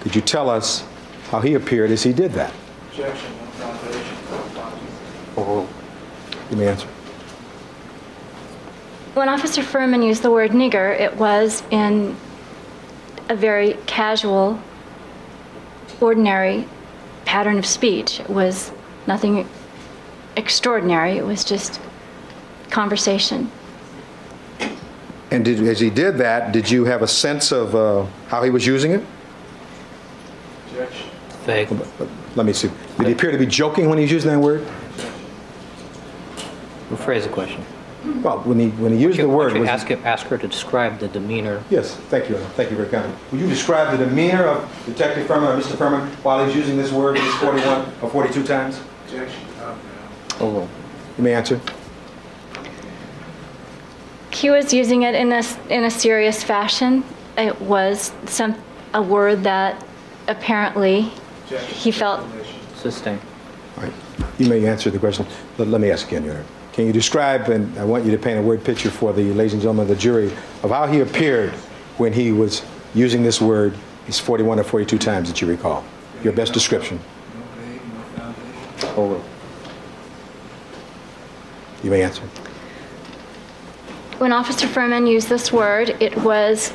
could 0.00 0.14
you 0.14 0.20
tell 0.20 0.48
us 0.48 0.84
how 1.30 1.40
he 1.40 1.54
appeared 1.54 1.90
as 1.90 2.02
he 2.02 2.12
did 2.12 2.32
that? 2.32 2.52
Objection, 2.90 3.32
no 3.38 3.44
foundation, 3.46 4.16
no 4.30 4.60
logic. 4.60 4.78
Oh, 5.36 5.44
oh. 5.46 5.68
You 6.50 6.56
may 6.56 6.68
answer. 6.68 6.88
When 9.14 9.28
Officer 9.28 9.62
Fuhrman 9.62 10.04
used 10.04 10.22
the 10.22 10.30
word 10.30 10.50
nigger, 10.50 10.98
it 10.98 11.16
was 11.16 11.62
in 11.70 12.16
a 13.28 13.36
very 13.36 13.74
casual, 13.86 14.60
ordinary 16.00 16.66
pattern 17.24 17.58
of 17.58 17.66
speech. 17.66 18.20
It 18.20 18.28
was 18.28 18.72
nothing 19.06 19.48
extraordinary. 20.36 21.16
It 21.18 21.24
was 21.24 21.44
just 21.44 21.80
conversation. 22.70 23.50
And 25.30 25.44
did, 25.44 25.60
as 25.66 25.80
he 25.80 25.90
did 25.90 26.18
that, 26.18 26.52
did 26.52 26.70
you 26.70 26.84
have 26.84 27.02
a 27.02 27.08
sense 27.08 27.50
of 27.50 27.74
uh, 27.74 28.06
how 28.28 28.42
he 28.42 28.50
was 28.50 28.66
using 28.66 28.92
it? 28.92 29.04
Objection, 30.68 31.08
vague. 31.44 31.68
Let 32.36 32.46
me 32.46 32.52
see. 32.52 32.70
Did 32.98 33.06
he 33.06 33.12
appear 33.12 33.32
to 33.32 33.38
be 33.38 33.46
joking 33.46 33.88
when 33.88 33.98
he 33.98 34.04
was 34.04 34.12
using 34.12 34.30
that 34.30 34.38
word? 34.38 34.64
Rephrase 36.90 37.24
the 37.24 37.30
question. 37.30 37.64
Well, 38.22 38.40
when 38.40 38.58
he, 38.58 38.68
when 38.70 38.92
he 38.92 38.98
used 38.98 39.18
the 39.18 39.28
word, 39.28 39.54
don't 39.54 39.62
you 39.62 39.66
ask, 39.66 39.88
him- 39.88 40.02
ask 40.04 40.26
her 40.26 40.36
to 40.36 40.46
describe 40.46 40.98
the 40.98 41.08
demeanor. 41.08 41.64
Yes, 41.70 41.96
thank 42.10 42.28
you, 42.28 42.36
thank 42.54 42.70
you 42.70 42.76
very 42.76 42.88
kindly. 42.90 43.16
Would 43.32 43.40
you 43.40 43.48
describe 43.48 43.96
the 43.96 44.04
demeanor 44.04 44.44
of 44.44 44.84
Detective 44.84 45.26
Fuhrman 45.26 45.56
or 45.56 45.60
Mr. 45.60 45.74
Fuhrman 45.74 46.06
while 46.22 46.40
he 46.40 46.46
was 46.46 46.54
using 46.54 46.76
this 46.76 46.92
word 46.92 47.16
these 47.16 47.34
41 47.36 47.92
or 48.02 48.10
42 48.10 48.44
times? 48.44 48.78
Objection, 49.14 49.46
compound. 49.58 49.80
Oh, 50.40 50.68
You 51.16 51.24
may 51.24 51.34
answer. 51.34 51.60
He 54.32 54.50
was 54.50 54.72
using 54.74 55.02
it 55.02 55.14
in 55.14 55.32
a, 55.32 55.42
in 55.70 55.84
a 55.84 55.90
serious 55.90 56.42
fashion. 56.42 57.04
It 57.38 57.60
was 57.60 58.12
some, 58.26 58.56
a 58.92 59.00
word 59.00 59.44
that 59.44 59.84
apparently 60.28 61.12
Objection, 61.44 61.74
he 61.74 61.90
felt 61.90 62.26
sustained. 62.76 63.20
All 63.76 63.84
right, 63.84 63.92
you 64.38 64.48
may 64.48 64.66
answer 64.66 64.90
the 64.90 64.98
question. 64.98 65.26
Let, 65.58 65.68
let 65.68 65.80
me 65.80 65.90
ask 65.90 66.08
again, 66.08 66.24
Your 66.24 66.34
Honor. 66.34 66.44
Can 66.72 66.86
you 66.86 66.92
describe, 66.92 67.48
and 67.50 67.78
I 67.78 67.84
want 67.84 68.04
you 68.04 68.10
to 68.10 68.18
paint 68.18 68.38
a 68.38 68.42
word 68.42 68.64
picture 68.64 68.90
for 68.90 69.12
the 69.12 69.32
ladies 69.34 69.52
and 69.52 69.62
gentlemen 69.62 69.82
of 69.82 69.88
the 69.88 69.96
jury, 69.96 70.32
of 70.64 70.70
how 70.70 70.86
he 70.88 71.00
appeared 71.00 71.52
when 71.98 72.12
he 72.12 72.32
was 72.32 72.64
using 72.94 73.22
this 73.22 73.40
word 73.40 73.74
these 74.06 74.18
41 74.18 74.58
or 74.58 74.64
42 74.64 74.98
times 74.98 75.28
that 75.28 75.40
you 75.40 75.46
recall? 75.46 75.84
Your 76.24 76.32
best 76.32 76.52
description. 76.52 76.98
No 78.84 79.08
vague, 79.08 79.24
no 79.24 79.24
foundation. 79.24 79.24
Oh, 79.24 79.24
You 81.82 81.90
may 81.90 82.02
answer. 82.02 82.22
When 84.18 84.32
Officer 84.32 84.66
Fuhrman 84.66 85.10
used 85.10 85.28
this 85.28 85.52
word, 85.52 85.90
it 86.00 86.16
was 86.18 86.72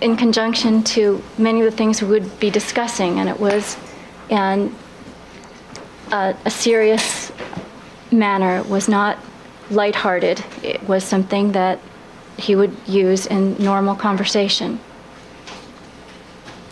in 0.00 0.16
conjunction 0.16 0.82
to 0.84 1.22
many 1.38 1.60
of 1.60 1.70
the 1.70 1.76
things 1.76 2.00
we 2.00 2.08
would 2.08 2.38
be 2.38 2.50
discussing, 2.50 3.18
and 3.18 3.28
it 3.28 3.38
was 3.40 3.76
in 4.28 4.74
a, 6.12 6.34
a 6.44 6.50
serious 6.50 7.32
manner. 8.12 8.58
It 8.58 8.68
was 8.68 8.88
not 8.88 9.18
lighthearted. 9.70 10.44
It 10.62 10.82
was 10.84 11.02
something 11.02 11.52
that 11.52 11.80
he 12.38 12.54
would 12.54 12.76
use 12.86 13.26
in 13.26 13.56
normal 13.62 13.94
conversation. 13.94 14.78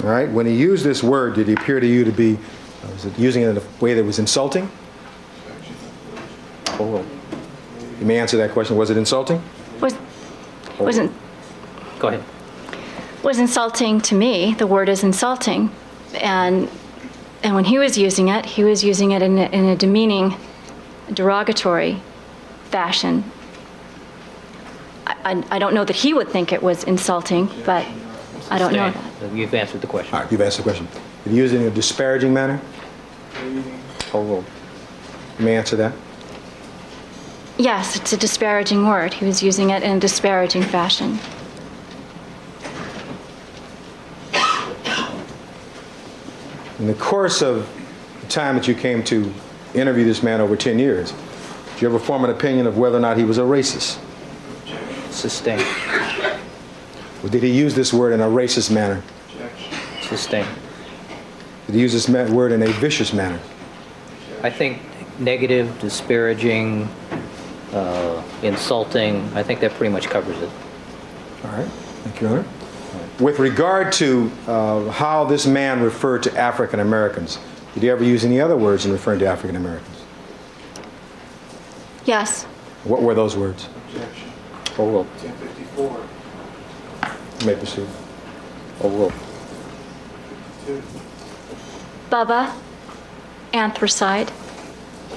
All 0.03 0.11
right, 0.11 0.31
when 0.31 0.47
he 0.47 0.55
used 0.55 0.85
this 0.85 1.03
word, 1.03 1.35
did 1.35 1.49
he 1.49 1.55
appear 1.55 1.81
to 1.81 1.87
you 1.87 2.05
to 2.05 2.12
be, 2.12 2.38
was 2.92 3.05
it 3.05 3.18
using 3.18 3.42
it 3.42 3.49
in 3.49 3.57
a 3.57 3.62
way 3.81 3.94
that 3.94 4.05
was 4.05 4.18
insulting? 4.18 4.70
oh. 6.81 7.05
You 8.01 8.07
may 8.07 8.18
answer 8.18 8.37
that 8.38 8.51
question. 8.51 8.77
Was 8.77 8.90
it 8.90 8.97
insulting? 8.97 9.42
Was 9.81 9.94
oh. 10.79 10.85
wasn't 10.85 11.12
Go 11.99 12.09
ahead. 12.09 12.25
was 13.23 13.38
insulting 13.38 14.01
to 14.03 14.14
me. 14.14 14.55
The 14.55 14.66
word 14.66 14.88
is 14.88 15.05
insulting, 15.05 15.70
and 16.14 16.68
and 17.42 17.55
when 17.55 17.64
he 17.64 17.79
was 17.79 17.97
using 17.97 18.29
it, 18.29 18.44
he 18.44 18.64
was 18.64 18.83
using 18.83 19.12
it 19.12 19.23
in 19.23 19.38
a, 19.38 19.44
in 19.44 19.64
a 19.66 19.77
demeaning, 19.77 20.37
derogatory 21.12 22.03
fashion. 22.70 23.23
I, 25.07 25.16
I, 25.25 25.44
I 25.57 25.59
don't 25.59 25.75
know 25.75 25.85
that 25.85 25.97
he 25.97 26.14
would 26.14 26.29
think 26.29 26.53
it 26.53 26.62
was 26.62 26.85
insulting, 26.85 27.49
but 27.64 27.87
I 28.51 28.59
don't 28.59 28.73
know 28.73 28.90
that. 29.20 29.33
You've 29.33 29.55
answered 29.55 29.83
the 29.83 29.87
question. 29.87 30.14
All 30.14 30.23
right, 30.23 30.33
you've 30.33 30.40
answered 30.40 30.64
the 30.64 30.70
question. 30.70 30.88
Did 31.25 31.33
he 31.33 31.39
use 31.39 31.53
it 31.53 31.61
in 31.61 31.67
a 31.67 31.71
disparaging 31.71 32.33
manner? 32.33 32.61
Leading, 33.43 33.81
Oh, 34.13 34.45
You 35.39 35.45
may 35.45 35.57
answer 35.57 35.75
that. 35.77 35.93
Yes, 37.57 37.97
it's 37.97 38.13
a 38.13 38.17
disparaging 38.17 38.87
word. 38.87 39.15
He 39.15 39.25
was 39.25 39.43
using 39.43 39.71
it 39.71 39.83
in 39.83 39.97
a 39.97 40.01
disparaging 40.01 40.63
fashion. 40.63 41.19
In 46.79 46.87
the 46.87 46.95
course 46.95 47.41
of 47.41 47.69
the 48.21 48.27
time 48.27 48.57
that 48.57 48.69
you 48.69 48.75
came 48.75 49.03
to 49.05 49.33
interview 49.75 50.05
this 50.05 50.23
man 50.23 50.41
over 50.41 50.57
10 50.57 50.79
years, 50.79 51.13
did 51.73 51.83
you 51.83 51.89
ever 51.89 51.99
form 51.99 52.25
an 52.25 52.31
opinion 52.31 52.67
of 52.67 52.77
whether 52.77 52.99
or 52.99 53.01
not 53.01 53.17
he 53.17 53.25
was 53.25 53.39
a 53.39 53.43
racist? 53.43 53.99
sustained. 55.11 55.65
Or 57.23 57.29
did 57.29 57.43
he 57.43 57.51
use 57.51 57.75
this 57.75 57.93
word 57.93 58.13
in 58.13 58.21
a 58.21 58.27
racist 58.27 58.71
manner? 58.71 59.01
Sustained. 60.03 60.49
Did 61.66 61.74
he 61.74 61.81
use 61.81 61.92
this 61.92 62.09
word 62.31 62.53
in 62.53 62.62
a 62.62 62.68
vicious 62.72 63.12
manner? 63.12 63.40
I 64.42 64.50
think 64.50 64.83
negative, 65.18 65.79
disparaging, 65.81 66.88
uh, 67.72 68.22
insulting, 68.42 69.22
I 69.35 69.42
think 69.42 69.61
that 69.61 69.72
pretty 69.72 69.92
much 69.92 70.09
covers 70.09 70.37
it. 70.38 70.50
All 71.44 71.50
right, 71.53 71.66
thank 72.05 72.20
you, 72.20 72.29
Your 72.29 72.38
Honor. 72.38 72.48
With 73.20 73.38
regard 73.38 73.92
to 73.92 74.31
uh, 74.46 74.90
how 74.90 75.24
this 75.24 75.46
man 75.46 75.81
referred 75.83 76.22
to 76.24 76.37
African 76.37 76.81
Americans, 76.81 77.38
did 77.74 77.83
he 77.83 77.90
ever 77.90 78.05
use 78.05 78.24
any 78.24 78.40
other 78.40 78.57
words 78.57 78.87
in 78.87 78.92
referring 78.92 79.20
to 79.20 79.27
African 79.27 79.57
Americans? 79.57 80.05
Yes. 82.05 82.44
What 82.85 83.03
were 83.03 83.14
those 83.14 83.37
words? 83.37 83.68
Objection. 83.88 84.31
Overruled. 84.79 85.07
1054. 85.07 86.07
You 87.40 87.46
may 87.46 87.55
proceed. 87.55 87.88
Overruled. 88.83 89.12
Two. 90.66 90.83
Bubba, 92.11 92.53
anthracite. 93.53 94.31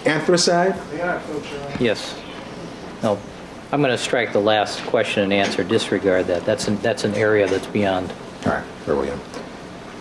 Anthracite? 0.06 0.76
May 0.94 1.02
I 1.02 1.16
approach 1.18 1.52
your 1.52 1.62
honor? 1.62 1.76
Yes. 1.80 2.20
No, 3.04 3.20
I'm 3.72 3.82
going 3.82 3.92
to 3.92 3.98
strike 3.98 4.34
the 4.34 4.40
last 4.40 4.82
question 4.86 5.24
and 5.24 5.34
answer, 5.34 5.64
disregard 5.64 6.28
that. 6.28 6.46
That's 6.46 6.68
an, 6.68 6.78
that's 6.78 7.04
an 7.04 7.14
area 7.16 7.48
that's 7.48 7.68
beyond, 7.68 8.12
All 8.46 8.54
right, 8.54 8.64
very 8.86 8.98
well, 8.98 9.06
Your 9.06 9.16
Honor. 9.16 9.24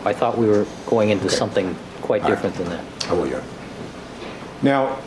I 0.05 0.12
thought 0.12 0.38
we 0.38 0.46
were 0.46 0.66
going 0.87 1.11
into 1.11 1.27
Okay. 1.27 1.35
something 1.35 1.77
quite 2.01 2.22
All 2.22 2.29
right. 2.31 2.35
different 2.37 2.57
than 2.57 2.68
that. 2.68 3.11
I 3.11 3.12
will, 3.14 3.27
Your 3.27 3.38
Honor. 3.38 3.46
Now, 4.62 4.99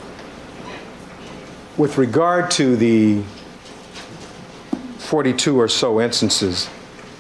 with 1.78 1.98
regard 1.98 2.52
to 2.52 2.76
the 2.76 3.22
42 4.98 5.60
or 5.60 5.68
so 5.68 6.00
instances 6.02 6.70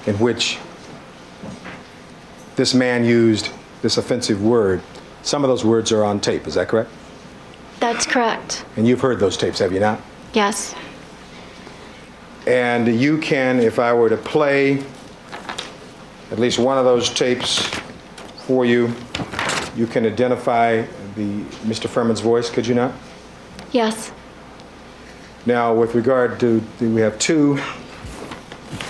in 0.06 0.16
which 0.20 0.60
this 2.56 2.74
man 2.74 3.06
used 3.06 3.50
this 3.82 3.98
offensive 3.98 4.42
word, 4.44 4.82
some 5.22 5.44
of 5.44 5.50
those 5.50 5.66
words 5.66 5.92
are 5.92 6.04
on 6.04 6.20
tape, 6.20 6.48
is 6.48 6.56
that 6.56 6.68
correct? 6.68 6.90
That's 7.80 8.06
correct. 8.06 8.66
And 8.76 8.88
you've 8.88 9.02
heard 9.02 9.20
those 9.20 9.38
tapes, 9.38 9.60
have 9.60 9.72
you 9.72 9.80
not? 9.80 10.02
Yes. 10.34 10.76
And 12.46 12.88
you 13.00 13.18
can, 13.18 13.60
if 13.60 13.80
I 13.80 13.94
were 13.94 14.10
to 14.10 14.18
play 14.18 14.84
at 16.32 16.40
least 16.40 16.60
one 16.60 16.78
of 16.78 16.86
those 16.86 17.10
tapes 17.10 17.60
for 18.46 18.66
you, 18.66 18.94
you 19.76 19.88
can 19.88 20.06
identify 20.06 20.82
the 21.16 21.42
Mr. 21.66 21.88
Fuhrman's 21.88 22.22
voice, 22.22 22.50
could 22.50 22.68
you 22.68 22.76
not? 22.76 22.94
Yes. 23.72 24.12
Now, 25.46 25.74
with 25.74 25.96
regard 25.96 26.40
to, 26.42 26.62
we 26.80 27.02
have 27.02 27.18
two, 27.20 27.60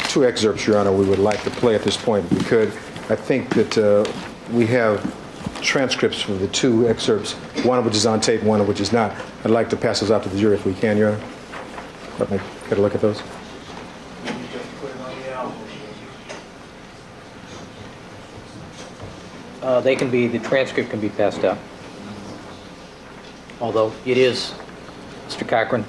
two 0.07 0.25
excerpts, 0.25 0.65
Your 0.65 0.77
Honor, 0.77 0.91
we 0.91 1.05
would 1.05 1.19
like 1.19 1.43
to 1.43 1.49
play 1.49 1.75
at 1.75 1.83
this 1.83 1.95
point, 1.95 2.25
if 2.25 2.37
we 2.37 2.43
could. 2.45 2.69
I 3.09 3.15
think 3.15 3.49
that 3.55 3.77
uh, 3.77 4.03
we 4.51 4.65
have 4.67 5.15
transcripts 5.61 6.21
for 6.21 6.33
the 6.33 6.47
two 6.47 6.87
excerpts, 6.87 7.33
one 7.63 7.77
of 7.79 7.85
which 7.85 7.95
is 7.95 8.05
on 8.05 8.19
tape, 8.21 8.41
one 8.43 8.61
of 8.61 8.67
which 8.67 8.79
is 8.79 8.91
not. 8.91 9.13
I'd 9.43 9.51
like 9.51 9.69
to 9.69 9.77
pass 9.77 9.99
those 9.99 10.11
out 10.11 10.23
to 10.23 10.29
the 10.29 10.37
jury 10.39 10.55
if 10.55 10.65
we 10.65 10.73
can, 10.73 10.97
Your 10.97 11.09
Honor. 11.13 11.23
Let 12.19 12.31
me 12.31 12.39
get 12.69 12.77
a 12.77 12.81
look 12.81 12.95
at 12.95 13.01
those. 13.01 13.19
You 13.19 14.31
just 14.51 14.75
put 14.79 14.89
it 14.89 14.97
on 14.97 15.19
the 15.19 15.31
album. 15.31 15.53
Uh, 19.61 19.81
They 19.81 19.95
can 19.95 20.09
be, 20.09 20.27
the 20.27 20.39
transcript 20.39 20.89
can 20.89 20.99
be 20.99 21.09
passed 21.09 21.43
out. 21.43 21.57
Although 23.61 23.93
it 24.05 24.17
is, 24.17 24.53
Mr. 25.27 25.47
Cochran, 25.47 25.85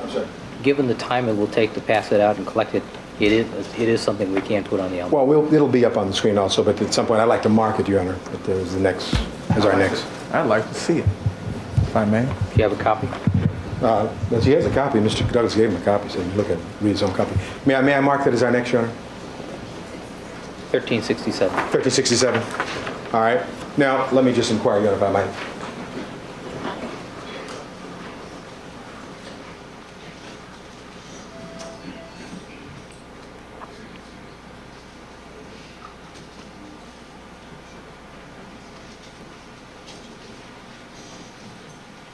I'm 0.00 0.10
sorry. 0.10 0.28
given 0.62 0.86
the 0.86 0.94
time 0.94 1.28
it 1.28 1.36
will 1.36 1.46
take 1.46 1.72
to 1.74 1.80
pass 1.80 2.12
it 2.12 2.20
out 2.20 2.36
and 2.36 2.46
collect 2.46 2.74
it, 2.74 2.82
it 3.20 3.30
is, 3.30 3.78
it 3.78 3.88
is 3.88 4.00
something 4.00 4.32
we 4.32 4.40
can't 4.40 4.66
put 4.66 4.80
on 4.80 4.90
the 4.90 5.00
album. 5.00 5.12
Well, 5.12 5.26
we'll, 5.26 5.54
it'll 5.54 5.68
be 5.68 5.84
up 5.84 5.96
on 5.96 6.08
the 6.08 6.12
screen 6.12 6.36
also, 6.36 6.64
but 6.64 6.80
at 6.82 6.92
some 6.92 7.06
point, 7.06 7.20
I'd 7.20 7.24
like 7.24 7.42
to 7.42 7.48
mark 7.48 7.78
it, 7.78 7.88
Your 7.88 8.00
Honor, 8.00 8.14
that 8.14 8.44
there's 8.44 8.74
the 8.74 8.80
next, 8.80 9.14
as 9.50 9.64
our 9.64 9.76
next. 9.76 10.04
I'd 10.32 10.46
like 10.46 10.66
to 10.66 10.74
see 10.74 10.98
it, 10.98 11.06
if 11.76 11.96
I 11.96 12.04
may. 12.04 12.24
Do 12.24 12.56
you 12.56 12.68
have 12.68 12.78
a 12.78 12.82
copy? 12.82 13.08
Uh, 13.80 14.08
he 14.40 14.50
has 14.52 14.66
a 14.66 14.70
copy, 14.72 14.98
Mr. 14.98 15.30
Douglas 15.30 15.54
gave 15.54 15.70
him 15.70 15.80
a 15.80 15.84
copy, 15.84 16.08
so 16.08 16.20
he 16.20 16.28
can 16.28 16.36
look 16.36 16.50
at, 16.50 16.58
read 16.80 16.90
his 16.90 17.02
own 17.02 17.12
copy. 17.14 17.36
May 17.66 17.76
I, 17.76 17.82
may 17.82 17.94
I 17.94 18.00
mark 18.00 18.24
that 18.24 18.34
as 18.34 18.42
our 18.42 18.50
next, 18.50 18.72
Your 18.72 18.82
Honor? 18.82 18.92
1367. 20.72 21.54
1367. 21.54 22.42
All 23.12 23.20
right. 23.20 23.40
Now, 23.76 24.10
let 24.10 24.24
me 24.24 24.32
just 24.32 24.50
inquire, 24.50 24.80
Your 24.80 24.94
Honor, 24.94 24.96
if 24.96 25.02
I 25.02 25.12
might. 25.12 25.54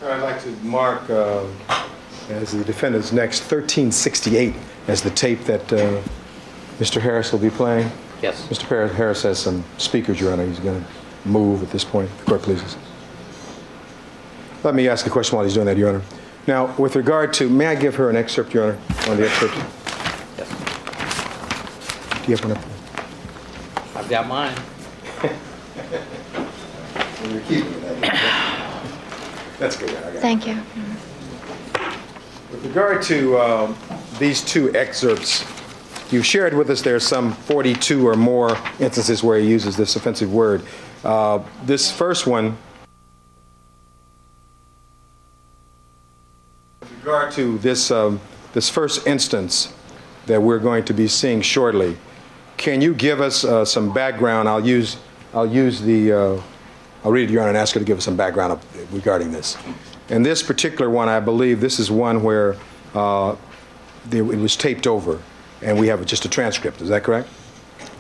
I'd 0.02 0.22
like 0.22 0.42
to 0.42 0.50
mark 0.80 1.10
uh, 1.10 1.44
as 2.30 2.52
the 2.52 2.64
defendant's 2.64 3.12
next 3.12 3.40
1368 3.40 4.54
as 4.88 5.02
the 5.02 5.10
tape 5.10 5.44
that 5.44 5.70
uh, 5.74 6.00
Mr. 6.78 6.98
Harris 6.98 7.32
will 7.32 7.38
be 7.38 7.50
playing. 7.50 7.90
Yes. 8.22 8.46
Mr. 8.46 8.90
Harris 8.90 9.22
has 9.24 9.38
some 9.38 9.62
speakers, 9.76 10.18
Your 10.18 10.32
Honor. 10.32 10.46
He's 10.46 10.58
going 10.58 10.82
to 10.82 11.28
move 11.28 11.62
at 11.62 11.70
this 11.70 11.84
point. 11.84 12.08
The 12.20 12.24
court 12.24 12.40
pleases. 12.40 12.78
Let 14.64 14.74
me 14.74 14.88
ask 14.88 15.06
a 15.06 15.10
question 15.10 15.36
while 15.36 15.44
he's 15.44 15.52
doing 15.52 15.66
that, 15.66 15.76
Your 15.76 15.90
Honor. 15.90 16.02
Now, 16.46 16.74
with 16.76 16.96
regard 16.96 17.34
to, 17.34 17.50
may 17.50 17.66
I 17.66 17.74
give 17.74 17.94
her 17.96 18.08
an 18.08 18.16
excerpt, 18.16 18.54
Your 18.54 18.64
Honor, 18.64 18.78
on 19.08 19.16
the 19.18 19.26
excerpt? 19.26 19.54
Yes. 20.38 20.48
Do 22.24 22.30
you 22.30 22.36
have 22.36 22.44
one 22.44 22.56
up 22.56 22.64
there? 22.64 24.02
I've 24.02 24.08
got 24.08 24.26
mine. 24.28 24.56
That's 29.60 29.76
good, 29.76 29.90
I 29.90 30.00
got 30.00 30.14
it. 30.14 30.20
Thank 30.20 30.46
you. 30.46 30.54
With 32.50 32.64
regard 32.64 33.02
to 33.02 33.38
um, 33.38 33.76
these 34.18 34.42
two 34.42 34.74
excerpts, 34.74 35.44
you 36.10 36.22
shared 36.22 36.54
with 36.54 36.70
us 36.70 36.80
there 36.80 36.96
are 36.96 36.98
some 36.98 37.34
42 37.34 38.08
or 38.08 38.14
more 38.16 38.56
instances 38.80 39.22
where 39.22 39.38
he 39.38 39.46
uses 39.46 39.76
this 39.76 39.96
offensive 39.96 40.32
word. 40.32 40.62
Uh, 41.04 41.40
This 41.66 41.92
first 41.92 42.26
one, 42.26 42.56
with 46.80 46.90
regard 47.00 47.30
to 47.32 47.58
this, 47.58 47.90
um, 47.90 48.18
this 48.54 48.70
first 48.70 49.06
instance 49.06 49.74
that 50.24 50.40
we're 50.40 50.58
going 50.58 50.86
to 50.86 50.94
be 50.94 51.06
seeing 51.06 51.42
shortly, 51.42 51.98
can 52.56 52.80
you 52.80 52.94
give 52.94 53.20
us 53.20 53.44
uh, 53.44 53.66
some 53.66 53.92
background? 53.92 54.48
I'll 54.48 54.66
use, 54.66 54.96
I'll 55.34 55.46
use 55.46 55.82
the, 55.82 56.12
uh, 56.12 56.42
I'll 57.04 57.10
read 57.10 57.28
it, 57.30 57.32
Your 57.32 57.42
Honor, 57.42 57.50
and 57.50 57.58
ask 57.58 57.74
her 57.74 57.80
to 57.80 57.86
give 57.86 57.98
us 57.98 58.04
some 58.04 58.16
background 58.16 58.52
of- 58.52 58.94
regarding 58.94 59.32
this. 59.32 59.56
In 60.08 60.22
this 60.22 60.42
particular 60.42 60.90
one, 60.90 61.08
I 61.08 61.20
believe 61.20 61.60
this 61.60 61.78
is 61.78 61.90
one 61.90 62.22
where 62.22 62.56
uh, 62.94 63.36
it 64.10 64.22
was 64.22 64.56
taped 64.56 64.86
over, 64.86 65.20
and 65.62 65.78
we 65.78 65.86
have 65.88 66.04
just 66.04 66.24
a 66.24 66.28
transcript. 66.28 66.80
Is 66.82 66.88
that 66.88 67.04
correct? 67.04 67.28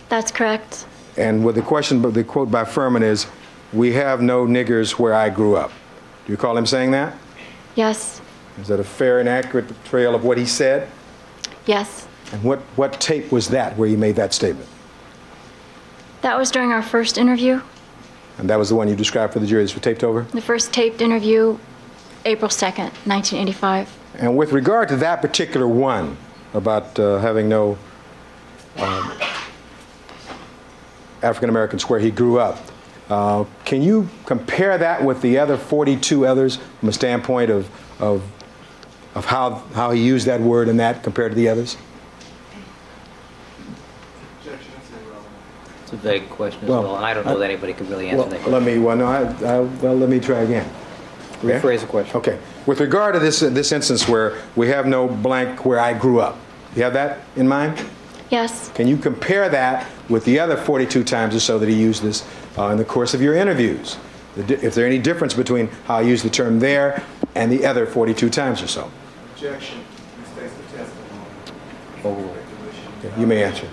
That's 0.08 0.30
correct. 0.32 0.86
And 1.16 1.44
with 1.44 1.54
the 1.54 1.62
question, 1.62 2.02
but 2.02 2.14
the 2.14 2.24
quote 2.24 2.50
by 2.50 2.64
Fuhrman 2.64 3.02
is, 3.02 3.26
"We 3.72 3.92
have 3.92 4.20
no 4.20 4.44
niggers 4.46 4.98
where 4.98 5.14
I 5.14 5.30
grew 5.30 5.56
up." 5.56 5.70
Do 5.70 6.32
you 6.32 6.36
recall 6.36 6.56
him 6.56 6.66
saying 6.66 6.90
that? 6.92 7.16
Yes. 7.76 8.20
Is 8.60 8.68
that 8.68 8.80
a 8.80 8.84
fair 8.84 9.20
and 9.20 9.28
accurate 9.28 9.68
portrayal 9.68 10.14
of 10.14 10.24
what 10.24 10.36
he 10.36 10.46
said? 10.46 10.88
Yes. 11.66 12.06
And 12.32 12.42
what, 12.42 12.58
what 12.76 13.00
tape 13.00 13.32
was 13.32 13.48
that 13.48 13.76
where 13.76 13.88
he 13.88 13.96
made 13.96 14.16
that 14.16 14.34
statement? 14.34 14.68
That 16.22 16.36
was 16.36 16.50
during 16.50 16.72
our 16.72 16.82
first 16.82 17.16
interview, 17.18 17.60
And 18.40 18.48
that 18.48 18.58
was 18.58 18.70
the 18.70 18.74
one 18.74 18.88
you 18.88 18.96
described 18.96 19.34
for 19.34 19.38
the 19.38 19.46
jury. 19.46 19.62
This 19.62 19.74
was 19.74 19.82
taped 19.82 20.02
over. 20.02 20.22
the 20.22 20.40
first 20.40 20.72
taped 20.72 21.02
interview, 21.02 21.58
April 22.24 22.48
2nd, 22.48 22.90
1985. 23.04 23.94
And 24.14 24.34
with 24.34 24.52
regard 24.52 24.88
to 24.88 24.96
that 24.96 25.20
particular 25.20 25.68
one 25.68 26.16
about 26.54 26.98
uh, 26.98 27.18
having 27.18 27.50
no 27.50 27.76
um, 28.78 29.12
African 31.22 31.50
Americans 31.50 31.86
where 31.90 32.00
he 32.00 32.10
grew 32.10 32.38
up, 32.38 32.58
uh, 33.10 33.44
can 33.66 33.82
you 33.82 34.08
compare 34.24 34.78
that 34.78 35.04
with 35.04 35.20
the 35.20 35.36
other 35.36 35.58
42 35.58 36.26
others 36.26 36.56
from 36.78 36.88
a 36.88 36.92
standpoint 36.92 37.50
of, 37.50 37.68
of, 38.00 38.22
of 39.14 39.26
how, 39.26 39.56
how 39.74 39.90
he 39.90 40.02
used 40.02 40.26
that 40.26 40.40
word 40.40 40.70
and 40.70 40.80
that 40.80 41.02
compared 41.02 41.32
to 41.32 41.36
the 41.36 41.50
others? 41.50 41.76
Objection, 44.38 44.72
that's 44.74 44.90
irrelevant. 44.92 45.26
It's 45.92 46.04
a 46.04 46.08
vague 46.08 46.30
question 46.30 46.62
as 46.62 46.68
Well, 46.70 46.82
well, 46.84 46.96
and 46.96 47.04
I 47.04 47.14
don't 47.14 47.26
know 47.26 47.36
that 47.38 47.50
anybody 47.50 47.72
could 47.72 47.90
really 47.90 48.06
Well, 48.14 48.22
answer 48.24 48.38
that 48.38 48.48
let 48.48 48.62
me, 48.62 48.78
well, 48.78 48.96
no, 48.96 49.06
I, 49.06 49.22
I, 49.22 49.60
well, 49.60 49.96
let 49.96 50.08
me 50.08 50.20
try 50.20 50.40
again. 50.42 50.70
Okay? 51.42 51.58
Rephrase 51.58 51.80
the 51.80 51.86
question. 51.86 52.16
Okay. 52.18 52.38
With 52.66 52.78
regard 52.80 53.14
to 53.14 53.18
this, 53.18 53.40
this 53.40 53.72
instance 53.72 54.06
where 54.06 54.40
we 54.54 54.68
have 54.68 54.86
no 54.86 55.08
blank 55.08 55.64
where 55.64 55.80
I 55.80 55.94
grew 55.94 56.20
up, 56.20 56.38
you 56.76 56.84
have 56.84 56.92
that 56.92 57.18
in 57.34 57.48
mind? 57.48 57.84
Yes. 58.30 58.70
Can 58.74 58.86
you 58.86 58.96
compare 58.96 59.48
that 59.48 59.88
with 60.08 60.24
the 60.24 60.38
other 60.38 60.56
42 60.56 61.02
times 61.02 61.34
or 61.34 61.40
so 61.40 61.58
that 61.58 61.68
he 61.68 61.74
used 61.74 62.02
this 62.04 62.24
uh, 62.56 62.66
in 62.66 62.76
the 62.78 62.84
course 62.84 63.12
of 63.12 63.20
your 63.20 63.34
interviews? 63.34 63.96
The 64.36 64.44
di- 64.44 64.54
If 64.64 64.76
there 64.76 64.86
any 64.86 64.98
difference 64.98 65.34
between 65.34 65.66
how 65.86 65.96
I 65.96 66.02
use 66.02 66.22
the 66.22 66.30
term 66.30 66.60
there 66.60 67.02
and 67.34 67.50
the 67.50 67.66
other 67.66 67.84
42 67.84 68.30
times 68.30 68.62
or 68.62 68.68
so? 68.68 68.88
Objection, 69.34 69.80
this 70.36 70.52
states. 70.52 70.90
Overruled. 72.04 72.36
Okay, 73.04 73.20
You 73.20 73.26
may 73.26 73.42
answer. 73.42 73.66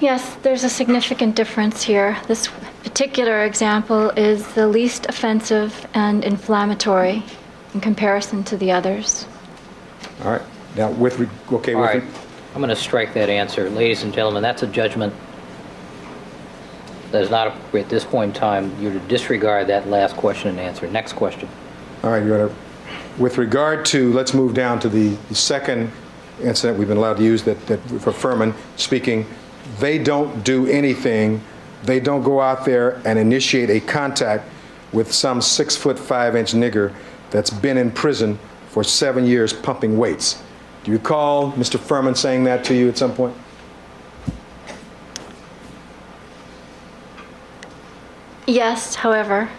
Yes, 0.00 0.36
there's 0.42 0.62
a 0.62 0.68
significant 0.68 1.34
difference 1.34 1.82
here. 1.82 2.16
This 2.28 2.48
particular 2.84 3.44
example 3.44 4.10
is 4.10 4.46
the 4.54 4.68
least 4.68 5.06
offensive 5.08 5.88
and 5.92 6.24
inflammatory 6.24 7.24
in 7.74 7.80
comparison 7.80 8.44
to 8.44 8.56
the 8.56 8.70
others. 8.70 9.26
All 10.22 10.30
right. 10.32 10.42
Now, 10.76 10.90
with, 10.92 11.18
re- 11.18 11.28
okay, 11.52 11.74
All 11.74 11.80
with, 11.80 11.90
right, 11.90 12.02
re- 12.02 12.08
I'm 12.54 12.60
going 12.60 12.68
to 12.68 12.76
strike 12.76 13.12
that 13.14 13.28
answer. 13.28 13.68
Ladies 13.70 14.04
and 14.04 14.14
gentlemen, 14.14 14.40
that's 14.42 14.62
a 14.62 14.68
judgment 14.68 15.12
that 17.10 17.22
is 17.22 17.30
not 17.30 17.48
appropriate 17.48 17.84
at 17.84 17.90
this 17.90 18.04
point 18.04 18.34
in 18.34 18.40
time. 18.40 18.80
You're 18.80 18.92
to 18.92 19.00
disregard 19.00 19.66
that 19.66 19.88
last 19.88 20.16
question 20.16 20.50
and 20.50 20.60
answer. 20.60 20.86
Next 20.88 21.14
question. 21.14 21.48
all 22.04 22.10
right, 22.10 22.24
Your 22.24 22.44
Honor. 22.44 22.54
With 23.18 23.36
regard 23.36 23.84
to, 23.86 24.12
let's 24.12 24.32
move 24.32 24.54
down 24.54 24.78
to 24.80 24.88
the 24.88 25.16
the 25.28 25.34
second 25.34 25.90
incident 26.40 26.78
we've 26.78 26.86
been 26.86 26.98
allowed 26.98 27.16
to 27.16 27.24
use 27.24 27.42
that, 27.44 27.66
that 27.66 27.80
for 28.00 28.12
Fuhrman 28.12 28.54
speaking, 28.76 29.26
they 29.78 29.98
don't 29.98 30.44
do 30.44 30.66
anything, 30.66 31.40
they 31.84 32.00
don't 32.00 32.22
go 32.22 32.40
out 32.40 32.64
there 32.64 33.00
and 33.04 33.18
initiate 33.18 33.70
a 33.70 33.80
contact 33.80 34.44
with 34.92 35.12
some 35.12 35.40
six 35.40 35.76
foot 35.76 35.98
five 35.98 36.34
inch 36.34 36.52
nigger 36.52 36.92
that's 37.30 37.50
been 37.50 37.76
in 37.76 37.90
prison 37.90 38.38
for 38.70 38.82
seven 38.82 39.26
years 39.26 39.52
pumping 39.52 39.98
weights. 39.98 40.42
Do 40.84 40.90
you 40.92 40.96
recall 40.98 41.52
Mr. 41.52 41.78
Fuhrman 41.78 42.16
saying 42.16 42.44
that 42.44 42.64
to 42.64 42.74
you 42.74 42.88
at 42.88 42.96
some 42.96 43.14
point? 43.14 43.36
Yes, 48.46 48.94
however, 48.94 49.50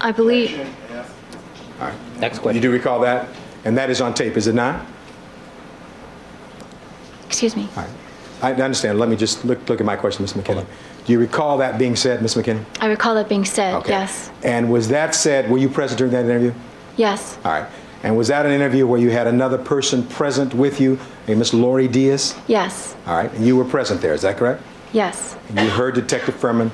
I 0.00 0.12
believe, 0.12 0.50
Objection, 0.50 0.74
yes. 0.90 1.10
Next 2.18 2.44
You 2.44 2.60
do 2.60 2.70
recall 2.70 3.00
that? 3.00 3.28
And 3.64 3.76
that 3.78 3.88
is 3.88 4.02
on 4.02 4.12
tape, 4.12 4.36
is 4.36 4.46
it 4.46 4.54
not? 4.54 4.84
excuse 7.26 7.56
me, 7.56 7.68
All 7.76 7.82
right. 7.82 7.90
I 8.42 8.52
understand. 8.52 8.98
Let 8.98 9.08
me 9.08 9.16
just 9.16 9.44
look, 9.44 9.66
look 9.68 9.80
at 9.80 9.86
my 9.86 9.96
question, 9.96 10.22
Ms. 10.22 10.34
McKinny. 10.34 10.64
Do 11.04 11.12
you 11.12 11.18
recall 11.18 11.58
that 11.58 11.78
being 11.78 11.96
said, 11.96 12.20
Ms. 12.22 12.34
McKinny? 12.34 12.64
I 12.80 12.86
recall 12.86 13.14
that 13.14 13.28
being 13.28 13.44
said, 13.44 13.74
Okay. 13.76 13.90
yes. 13.90 14.30
And 14.42 14.70
was 14.70 14.88
that 14.88 15.14
said, 15.14 15.50
were 15.50 15.58
you 15.58 15.68
present 15.68 15.98
during 15.98 16.12
that 16.12 16.24
interview? 16.24 16.52
Yes, 16.96 17.38
All 17.44 17.52
right. 17.52 17.66
And 18.02 18.16
was 18.16 18.28
that 18.28 18.46
an 18.46 18.52
interview 18.52 18.86
where 18.86 19.00
you 19.00 19.10
had 19.10 19.26
another 19.26 19.58
person 19.58 20.02
present 20.06 20.54
with 20.54 20.80
you, 20.80 20.98
a 21.28 21.34
Miss 21.34 21.52
Lori 21.54 21.88
Diaz? 21.88 22.34
yes, 22.46 22.94
All 23.06 23.16
right. 23.16 23.32
And 23.32 23.44
you 23.44 23.56
were 23.56 23.64
present 23.64 24.00
there, 24.00 24.12
is 24.14 24.22
that 24.22 24.36
correct? 24.36 24.62
yes, 24.92 25.36
And 25.48 25.58
you 25.60 25.68
heard 25.70 25.94
Detective 25.94 26.34
Fuhrman, 26.36 26.70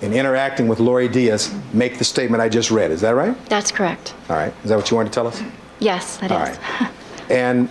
in 0.00 0.12
interacting 0.12 0.68
with 0.68 0.80
Lori 0.80 1.08
Diaz, 1.08 1.54
make 1.72 1.98
the 1.98 2.04
statement 2.04 2.42
I 2.42 2.48
just 2.48 2.70
read, 2.70 2.90
is 2.90 3.00
that 3.02 3.14
right? 3.14 3.34
that's 3.48 3.70
correct. 3.72 4.14
All 4.28 4.36
right. 4.36 4.52
Is 4.62 4.70
that 4.70 4.76
what 4.76 4.90
you 4.90 4.96
wanted 4.96 5.10
to 5.10 5.14
tell 5.14 5.26
us? 5.26 5.42
Yes, 5.80 6.16
that 6.18 6.30
All 6.32 6.42
is. 6.42 6.58
right. 6.58 6.90
And 7.30 7.68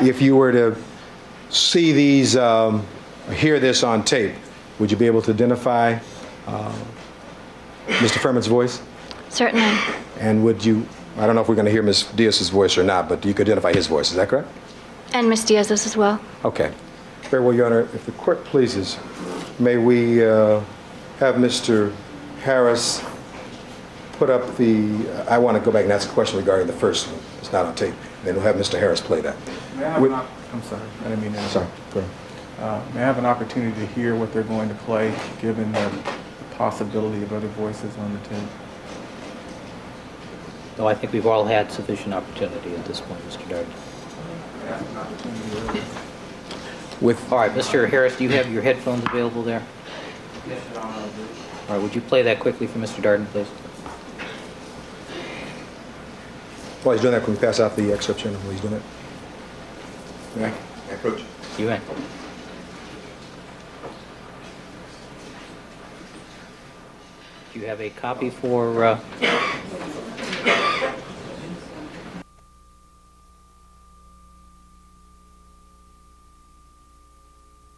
if 0.00 0.20
you 0.22 0.36
were 0.36 0.52
to 0.52 0.76
see 1.54 1.92
these, 1.92 2.36
um, 2.36 2.84
hear 3.32 3.58
this 3.60 3.82
on 3.82 4.04
tape, 4.04 4.34
would 4.78 4.90
you 4.90 4.96
be 4.96 5.06
able 5.06 5.22
to 5.22 5.32
identify 5.32 5.98
uh, 6.46 6.74
Mr. 7.86 8.18
Fuhrman's 8.18 8.46
voice? 8.46 8.82
Certainly, 9.28 9.76
And 10.20 10.44
would 10.44 10.64
you, 10.64 10.86
I 11.16 11.26
don't 11.26 11.34
know 11.34 11.40
if 11.42 11.48
we're 11.48 11.54
going 11.54 11.64
to 11.66 11.70
hear 11.70 11.82
Ms. 11.82 12.04
Diaz's 12.14 12.48
voice 12.50 12.76
or 12.78 12.84
not, 12.84 13.08
but 13.08 13.24
you 13.24 13.34
could 13.34 13.46
identify 13.48 13.72
his 13.72 13.86
voice, 13.86 14.10
is 14.10 14.16
that 14.16 14.28
correct? 14.28 14.48
and 15.12 15.28
Ms. 15.28 15.44
Diaz's 15.44 15.86
as 15.86 15.96
well. 15.96 16.20
Okay. 16.44 16.72
Very 17.30 17.40
well, 17.42 17.54
Your 17.54 17.66
Honor. 17.66 17.80
If 17.94 18.04
the 18.04 18.10
court 18.12 18.44
pleases, 18.44 18.98
may 19.60 19.76
we 19.76 20.24
uh, 20.24 20.60
have 21.20 21.36
Mr. 21.36 21.94
Harris 22.42 23.00
put 24.14 24.28
up 24.28 24.56
the, 24.56 25.08
I 25.28 25.38
want 25.38 25.56
to 25.56 25.64
go 25.64 25.70
back 25.70 25.84
and 25.84 25.92
ask 25.92 26.08
a 26.10 26.12
question 26.12 26.38
regarding 26.38 26.66
the 26.66 26.72
first 26.72 27.06
one. 27.06 27.20
It's 27.38 27.52
not 27.52 27.64
on 27.64 27.74
tape. 27.76 27.94
Then 28.24 28.34
we'll 28.34 28.42
have 28.42 28.56
Mr. 28.56 28.76
Harris 28.78 29.00
play 29.00 29.20
that. 29.20 29.36
May 29.76 29.84
I 29.84 29.90
have 29.92 30.02
With- 30.02 30.10
an 30.12 30.18
op- 30.18 30.28
I'm 30.54 30.62
sorry, 30.62 30.82
I 31.04 31.08
didn't 31.08 31.22
mean 31.22 31.32
to. 31.32 31.40
Sorry. 31.48 31.66
interrupt. 31.66 31.94
go 31.94 32.00
ahead. 32.00 32.10
Uh, 32.60 32.80
May 32.94 33.02
I 33.02 33.06
have 33.06 33.18
an 33.18 33.26
opportunity 33.26 33.74
to 33.80 33.86
hear 33.88 34.14
what 34.14 34.32
they're 34.32 34.44
going 34.44 34.68
to 34.68 34.74
play, 34.76 35.12
given 35.40 35.72
the 35.72 35.92
possibility 36.52 37.24
of 37.24 37.32
other 37.32 37.48
voices 37.48 37.96
on 37.98 38.12
the 38.12 38.20
tape? 38.28 38.48
No, 40.78 40.86
I 40.86 40.94
think 40.94 41.12
we've 41.12 41.26
all 41.26 41.44
had 41.44 41.72
sufficient 41.72 42.14
opportunity 42.14 42.76
at 42.76 42.84
this 42.84 43.00
point, 43.00 43.20
Mr. 43.22 43.42
Darden. 43.48 43.66
May 44.62 44.70
I 44.70 44.76
have 44.76 44.90
an 44.90 44.96
opportunity 44.96 45.58
earlier? 45.58 45.84
With, 47.00 47.32
All 47.32 47.38
right, 47.38 47.50
Mr. 47.50 47.90
Harris, 47.90 48.16
do 48.16 48.22
you 48.22 48.30
have 48.30 48.52
your 48.52 48.62
headphones 48.62 49.04
available 49.06 49.42
there? 49.42 49.62
Yes, 50.48 50.62
Your 50.72 50.82
Honor, 50.84 51.02
I 51.02 51.06
do. 51.06 51.22
All 51.68 51.74
right, 51.74 51.82
would 51.82 51.96
you 51.96 52.00
play 52.00 52.22
that 52.22 52.38
quickly 52.38 52.68
for 52.68 52.78
Mr. 52.78 53.02
Darden, 53.02 53.26
please? 53.26 53.48
while 56.84 56.94
he's 56.94 57.02
doing 57.02 57.14
that, 57.14 57.24
can 57.24 57.34
we 57.34 57.40
pass 57.40 57.58
out 57.58 57.74
the 57.74 57.92
excerpt, 57.92 58.20
Chairman, 58.20 58.40
while 58.42 58.52
he's 58.52 58.60
doing 58.60 58.74
it? 58.74 58.82
May 60.36 60.46
I 60.46 60.94
approach? 60.94 61.22
You 61.58 61.66
may. 61.66 61.80
Do 67.52 67.60
you 67.60 67.66
have 67.66 67.80
a 67.80 67.90
copy 67.90 68.30
for, 68.30 68.84
uh, 68.84 69.00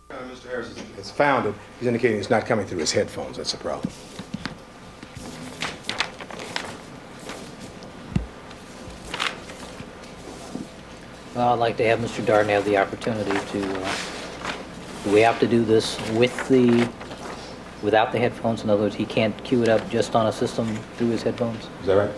Mr. 0.09 0.49
Harris 0.49 0.79
has 0.97 1.11
found 1.11 1.47
it. 1.47 1.55
He's 1.79 1.87
indicating 1.89 2.19
it's 2.19 2.31
not 2.31 2.47
coming 2.47 2.67
through 2.67 2.79
his 2.79 2.93
headphones. 2.93 3.37
That's 3.37 3.53
the 3.53 3.59
problem. 3.59 3.93
Well, 11.37 11.53
I'd 11.53 11.59
like 11.59 11.77
to 11.77 11.85
have 11.85 11.99
Mr. 11.99 12.25
Darden 12.25 12.49
have 12.49 12.65
the 12.65 12.79
opportunity 12.79 13.31
to, 13.31 13.83
uh, 13.83 13.93
we 15.13 15.21
have 15.21 15.39
to 15.41 15.47
do 15.47 15.65
this 15.65 15.99
with 16.13 16.49
the, 16.49 16.89
without 17.83 18.11
the 18.11 18.19
headphones? 18.19 18.65
In 18.65 18.71
other 18.71 18.85
words, 18.85 18.95
he 18.95 19.05
can't 19.05 19.37
cue 19.45 19.63
it 19.63 19.69
up 19.69 19.87
just 19.91 20.17
on 20.17 20.27
a 20.27 20.33
system 20.33 20.75
through 20.97 21.11
his 21.11 21.23
headphones? 21.23 21.69
Is 21.81 21.87
that 21.87 21.97
right? 21.97 22.11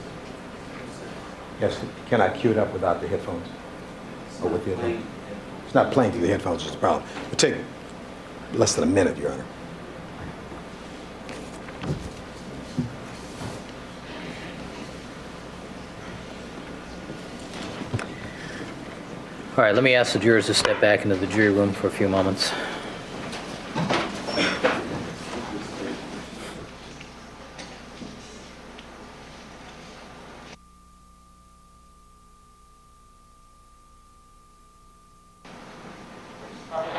Yes, 1.61 1.81
can 2.09 2.21
I 2.21 2.29
cue 2.29 2.53
it 2.53 2.59
up 2.59 2.73
without 2.73 3.01
the 3.01 3.09
headphones? 3.09 3.49
Or 4.41 4.51
with 4.51 4.65
the 4.65 4.77
headphones? 4.77 5.05
It's 5.65 5.75
not 5.75 5.93
playing 5.93 6.13
through 6.13 6.23
the 6.23 6.29
headphones, 6.29 6.65
is 6.65 6.71
the 6.71 6.79
problem. 6.79 7.03
It'll 7.27 7.37
take 7.37 7.57
less 8.53 8.77
than 8.77 8.85
a 8.85 8.93
minute, 8.93 9.19
Your 9.19 9.33
Honor. 9.33 9.45
All 19.59 19.65
right, 19.65 19.75
let 19.75 19.83
me 19.83 19.97
ask 19.97 20.13
the 20.13 20.21
jurors 20.21 20.47
to 20.47 20.55
step 20.55 20.81
back 20.81 21.03
into 21.03 21.17
the 21.17 21.27
jury 21.27 21.51
room 21.51 21.73
for 21.73 21.89
a 21.89 21.91
few 21.91 22.09
moments. 22.09 22.53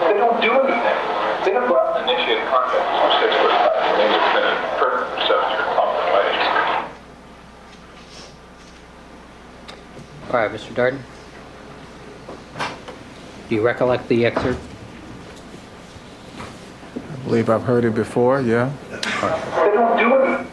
They 0.02 0.18
don't 0.18 0.42
do 0.42 0.52
anything. 0.52 1.00
They 1.46 1.54
don't 1.54 1.70
go 1.70 1.80
out 1.80 2.02
and 2.02 2.10
initiate 2.10 2.46
contact 2.50 2.92
with 2.92 3.14
six 3.22 3.32
foot 3.40 3.56
five. 3.56 3.96
They 3.96 4.04
have 4.12 4.34
been 4.36 4.48
in 4.52 4.60
prison 4.76 5.08
for 5.08 5.24
seven 5.28 5.48
years, 5.50 5.64
compromised. 5.78 6.44
All 10.34 10.40
right, 10.42 10.52
Mr. 10.52 10.74
Darden? 10.76 11.00
Do 13.49 13.49
you 13.60 13.66
recollect 13.66 14.08
the 14.08 14.26
excerpt? 14.26 14.60
I 16.38 17.24
believe 17.26 17.50
I've 17.50 17.64
heard 17.64 17.84
it 17.84 17.94
before, 17.94 18.42
yeah? 18.42 18.72
They 18.90 18.98
don't 18.98 19.98
do 19.98 20.16
anything. 20.16 20.48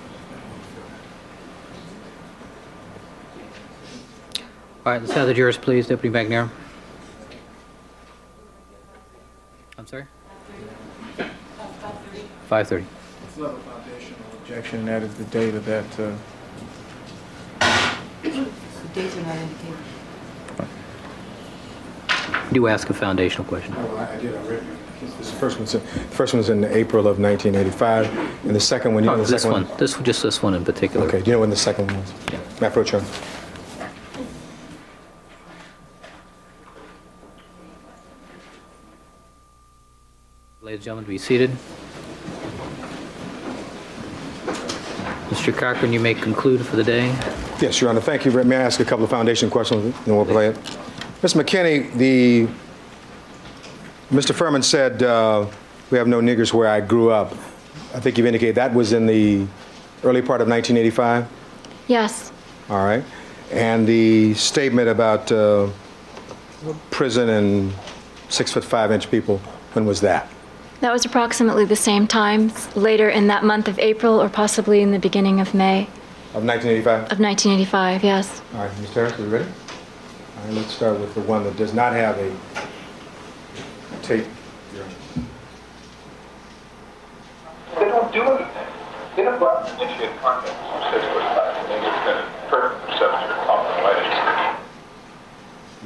All 4.85 4.93
right, 4.93 5.01
let's 5.01 5.13
have 5.13 5.29
the 5.29 5.35
jurors, 5.35 5.57
please. 5.57 5.87
Deputy 5.87 6.13
McNair. 6.13 6.51
I'm 9.79 9.87
sorry? 9.87 10.07
5:30. 12.51 12.85
It's 13.29 13.37
another 13.37 13.57
foundational 13.59 14.19
objection, 14.41 14.79
and 14.81 14.89
that 14.89 15.03
is 15.03 15.15
the 15.15 15.25
date 15.25 15.55
of 15.55 15.65
that, 15.67 15.85
uh, 16.01 16.13
The 18.23 18.49
dates 18.95 19.17
are 19.17 19.23
not 19.23 19.37
indicated. 19.37 19.77
Do 22.57 22.69
ask 22.69 22.89
a 22.89 22.95
foundational 22.95 23.45
question. 23.45 23.75
Oh, 23.77 23.97
I 23.99 24.17
did 24.17 24.35
already. 24.35 24.65
This 25.19 25.31
first 25.31 25.59
one's, 25.59 25.75
in- 25.75 25.83
the 25.83 25.87
first 26.17 26.33
one's 26.33 26.49
in 26.49 26.65
April 26.65 27.07
of 27.07 27.19
1985, 27.19 28.47
and 28.47 28.57
the 28.57 28.61
second 28.61 28.95
one, 28.95 29.05
you 29.05 29.11
know 29.11 29.17
Oh, 29.17 29.25
This 29.25 29.43
second 29.43 29.51
one, 29.69 29.77
this, 29.77 29.95
just 29.99 30.23
this 30.23 30.43
one 30.43 30.55
in 30.55 30.65
particular. 30.65 31.07
Okay, 31.07 31.21
do 31.21 31.27
you 31.27 31.33
know 31.37 31.41
when 31.41 31.51
the 31.51 31.57
second 31.57 31.89
one 31.91 32.01
was? 32.01 32.15
Yeah. 32.33 32.39
Matt 32.63 32.73
Prochon. 32.73 33.05
Ladies 40.63 40.79
and 40.79 40.83
gentlemen, 40.85 41.05
be 41.05 41.19
seated. 41.19 41.51
Mr. 45.29 45.55
Cochran, 45.55 45.93
you 45.93 46.01
may 46.01 46.15
conclude 46.15 46.65
for 46.65 46.77
the 46.77 46.85
day. 46.85 47.09
Yes, 47.61 47.83
Your 47.83 47.91
Honor, 47.91 48.01
thank 48.01 48.25
you. 48.25 48.31
May 48.45 48.57
I 48.57 48.63
ask 48.63 48.81
a 48.81 48.85
couple 48.87 49.05
of 49.05 49.11
foundation 49.11 49.51
questions, 49.51 49.95
then 50.07 50.17
we'll 50.17 50.25
play 50.25 50.49
it? 50.49 50.76
Ms. 51.23 51.35
McKinny, 51.35 51.93
the 51.95 52.47
Mr. 54.13 54.33
Fuhrman 54.35 54.63
said, 54.63 55.03
uh, 55.03 55.47
"We 55.91 55.99
have 55.99 56.07
no 56.07 56.21
niggers 56.21 56.53
where 56.53 56.69
I 56.69 56.81
grew 56.81 57.11
up." 57.11 57.33
I 57.95 58.01
think 58.01 58.19
you've 58.19 58.27
indicated 58.27 58.55
that 58.57 58.75
was 58.75 58.93
in 58.93 59.07
the 59.07 59.47
early 60.05 60.21
part 60.23 60.41
of 60.41 60.49
1985? 60.49 61.27
Yes, 61.89 62.33
All 62.69 62.85
right. 62.85 63.03
And 63.53 63.87
the 63.87 64.35
statement 64.35 64.89
about 64.89 65.31
uh, 65.33 65.69
prison 66.91 67.29
and 67.29 67.73
six 68.29 68.53
foot 68.53 68.65
five 68.65 68.91
inch 68.93 69.11
people, 69.11 69.39
when 69.73 69.87
was 69.87 70.01
that? 70.01 70.29
that 70.81 70.93
was 70.93 71.07
approximately 71.07 71.65
the 71.65 71.75
same 71.77 72.07
time, 72.07 72.53
later 72.75 73.09
in 73.09 73.29
that 73.29 73.43
month 73.45 73.67
of 73.67 73.79
April 73.79 74.21
or 74.21 74.29
possibly 74.29 74.83
in 74.83 74.91
the 74.91 74.99
beginning 74.99 75.41
of 75.41 75.55
May 75.55 75.83
Of 76.35 76.45
1985? 76.45 77.13
of 77.13 77.19
1985, 77.19 78.05
yes. 78.05 78.43
All 78.55 78.61
right, 78.61 78.71
Mr. 78.73 78.93
Harris, 78.95 79.19
are 79.19 79.23
you 79.23 79.29
ready? 79.29 79.47
All 80.37 80.43
right, 80.45 80.55
let's 80.55 80.75
start 80.75 80.99
with 81.01 81.15
the 81.15 81.21
one 81.23 81.45
that 81.45 81.57
does 81.57 81.73
not 81.73 81.93
have 81.93 82.19
a 82.19 82.33
tape. 84.03 84.27
They 87.79 87.85
don't 87.89 88.13
do 88.13 88.23
anything. 88.23 88.67
They 89.17 89.23
don't 89.23 89.39
go 89.39 89.49
out 89.49 89.69
and 89.69 89.81
initiate 89.83 90.17
contact 90.21 90.55
from 90.57 90.93
six 90.93 91.05
foot 91.05 91.23
five. 91.23 91.55
I 91.55 91.63
think 91.67 91.85
it's 91.85 92.05
been 92.05 92.19
a 92.19 92.49
perfect 92.49 92.87
perception 92.87 93.31
of 93.31 93.37
common 93.47 93.83
lighting. 93.83 94.63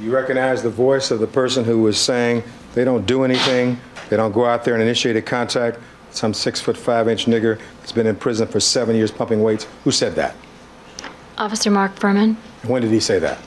You 0.03 0.11
recognize 0.13 0.61
the 0.61 0.69
voice 0.69 1.11
of 1.11 1.19
the 1.19 1.27
person 1.27 1.63
who 1.65 1.81
was 1.81 1.97
saying 1.97 2.43
they 2.73 2.83
don't 2.83 3.05
do 3.05 3.23
anything, 3.23 3.79
they 4.09 4.17
don't 4.17 4.31
go 4.31 4.45
out 4.45 4.63
there 4.63 4.73
and 4.73 4.83
initiate 4.83 5.15
a 5.15 5.21
contact, 5.21 5.79
some 6.11 6.33
six 6.33 6.59
foot 6.59 6.77
five 6.77 7.07
inch 7.07 7.25
nigger 7.25 7.59
that's 7.79 7.91
been 7.91 8.07
in 8.07 8.15
prison 8.15 8.47
for 8.47 8.59
seven 8.59 8.95
years 8.95 9.11
pumping 9.11 9.41
weights? 9.41 9.67
Who 9.83 9.91
said 9.91 10.15
that? 10.15 10.35
Officer 11.37 11.71
Mark 11.71 11.95
Fuhrman 11.95 12.35
When 12.63 12.81
did 12.81 12.91
he 12.91 12.99
say 12.99 13.19
that? 13.19 13.39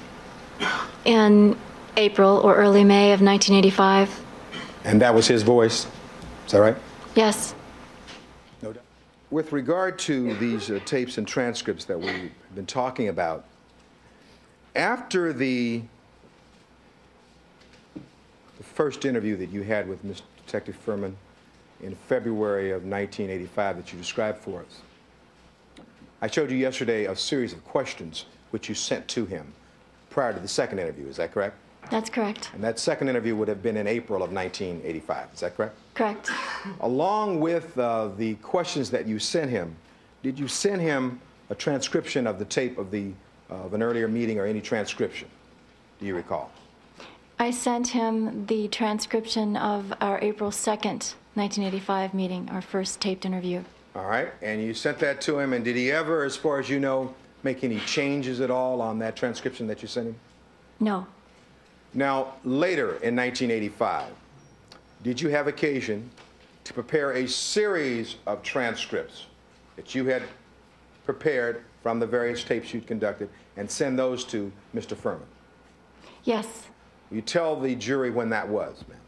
In 1.05 1.57
April 1.97 2.39
or 2.39 2.57
early 2.57 2.85
May 2.85 3.13
of 3.13 3.21
1985. 3.21 4.25
And 4.85 5.01
that 5.01 5.15
was 5.15 5.27
his 5.27 5.43
voice? 5.43 5.87
Is 6.47 6.53
that 6.53 6.61
right? 6.61 6.77
Yes, 7.15 7.55
No 8.63 8.73
doubt. 8.73 8.83
With 9.31 9.53
regard 9.53 9.99
to 10.01 10.35
these 10.35 10.71
uh, 10.71 10.81
tapes 10.85 11.19
and 11.19 11.27
transcripts 11.27 11.85
that 11.87 11.99
we've 11.99 12.33
been 12.55 12.67
talking 12.67 13.09
about, 13.09 13.45
after 14.75 15.33
the, 15.33 15.83
the 18.59 18.65
first 18.65 19.05
interview 19.05 19.37
that 19.37 19.51
you 19.51 19.63
had 19.63 19.89
with 19.89 20.05
Mr. 20.05 20.23
Detective 20.45 20.77
Fuhrman 20.85 21.15
in 21.81 21.95
February 21.95 22.71
of 22.71 22.83
1985 22.85 23.77
that 23.77 23.93
you 23.93 23.99
described 23.99 24.39
for 24.39 24.61
us, 24.61 24.81
I 26.21 26.27
showed 26.27 26.51
you 26.51 26.57
yesterday 26.57 27.05
a 27.05 27.15
series 27.15 27.53
of 27.53 27.65
questions 27.65 28.27
which 28.51 28.69
you 28.69 28.75
sent 28.75 29.07
to 29.09 29.27
him 29.27 29.53
prior 30.15 30.33
to 30.33 30.39
the 30.39 30.49
second 30.49 30.79
interview. 30.79 31.09
Is 31.09 31.17
that 31.17 31.33
correct? 31.33 31.57
that's 31.91 32.09
correct. 32.09 32.51
And 32.55 32.65
that 32.65 32.79
second 32.79 33.11
interview 33.11 33.37
would 33.37 33.49
have 33.49 33.63
been 33.63 33.77
in 33.77 33.87
April 33.87 34.23
of 34.23 34.33
1985. 34.33 35.29
Is 35.35 35.41
that 35.41 35.55
correct? 35.55 35.77
Correct. 35.93 36.31
Along 36.81 37.41
with 37.41 37.77
uh, 37.77 38.09
the 38.17 38.37
questions 38.37 38.91
that 38.91 39.07
you 39.07 39.19
sent 39.19 39.51
him, 39.51 39.77
did 40.23 40.39
you 40.39 40.49
send 40.49 40.81
him 40.81 41.21
a 41.51 41.55
transcription 41.55 42.27
of 42.27 42.39
the 42.39 42.47
tape 42.47 42.79
of 42.79 42.91
the 42.91 43.13
of 43.51 43.75
an 43.75 43.83
earlier 43.83 44.09
meeting 44.09 44.39
or 44.39 44.47
any 44.47 44.63
transcription? 44.63 45.29
Do 46.01 46.07
you 46.07 46.17
recall? 46.17 46.51
I 47.39 47.51
sent 47.51 47.89
him 47.89 48.47
the 48.47 48.69
transcription 48.69 49.57
of 49.57 49.93
our 50.01 50.19
April 50.23 50.51
2nd, 50.51 51.15
1985 51.35 52.15
meeting, 52.15 52.49
our 52.51 52.63
first 52.63 53.01
taped 53.01 53.27
interview. 53.27 53.63
All 53.95 54.07
right, 54.07 54.29
and 54.41 54.63
you 54.63 54.73
sent 54.73 54.99
that 55.01 55.21
to 55.23 55.39
him, 55.39 55.53
and 55.53 55.65
did 55.65 55.77
he 55.77 55.93
ever, 55.93 56.25
as 56.25 56.37
far 56.37 56.59
as 56.59 56.71
you 56.71 56.81
know, 56.81 57.15
make 57.45 57.63
any 57.63 57.79
changes 57.81 58.41
at 58.41 58.51
all 58.51 58.81
on 58.81 58.99
that 58.99 59.15
transcription 59.15 59.67
that 59.67 59.83
you 59.83 59.89
sent 59.89 60.09
him? 60.09 60.17
No, 60.81 61.07
Now, 61.93 62.35
later 62.43 62.97
in 62.97 63.15
1985, 63.15 64.07
did 65.05 65.21
you 65.21 65.29
have 65.29 65.47
occasion 65.47 66.11
to 66.65 66.75
prepare 66.75 67.13
a 67.13 67.29
series 67.29 68.17
of 68.27 68.43
transcripts 68.43 69.27
that 69.77 69.95
you 69.95 70.07
had 70.07 70.23
prepared 71.05 71.63
from 71.83 72.01
the 72.01 72.07
various 72.07 72.43
tapes 72.43 72.73
you'd 72.73 72.87
conducted 72.87 73.29
and 73.57 73.71
send 73.71 73.99
those 73.99 74.25
to 74.25 74.51
Mr. 74.75 74.97
Fuhrman? 74.97 75.27
yes. 76.25 76.65
You 77.11 77.21
tell 77.21 77.55
the 77.61 77.75
jury 77.77 78.11
when 78.11 78.31
that 78.31 78.49
was, 78.49 78.83
ma'am. 78.89 78.99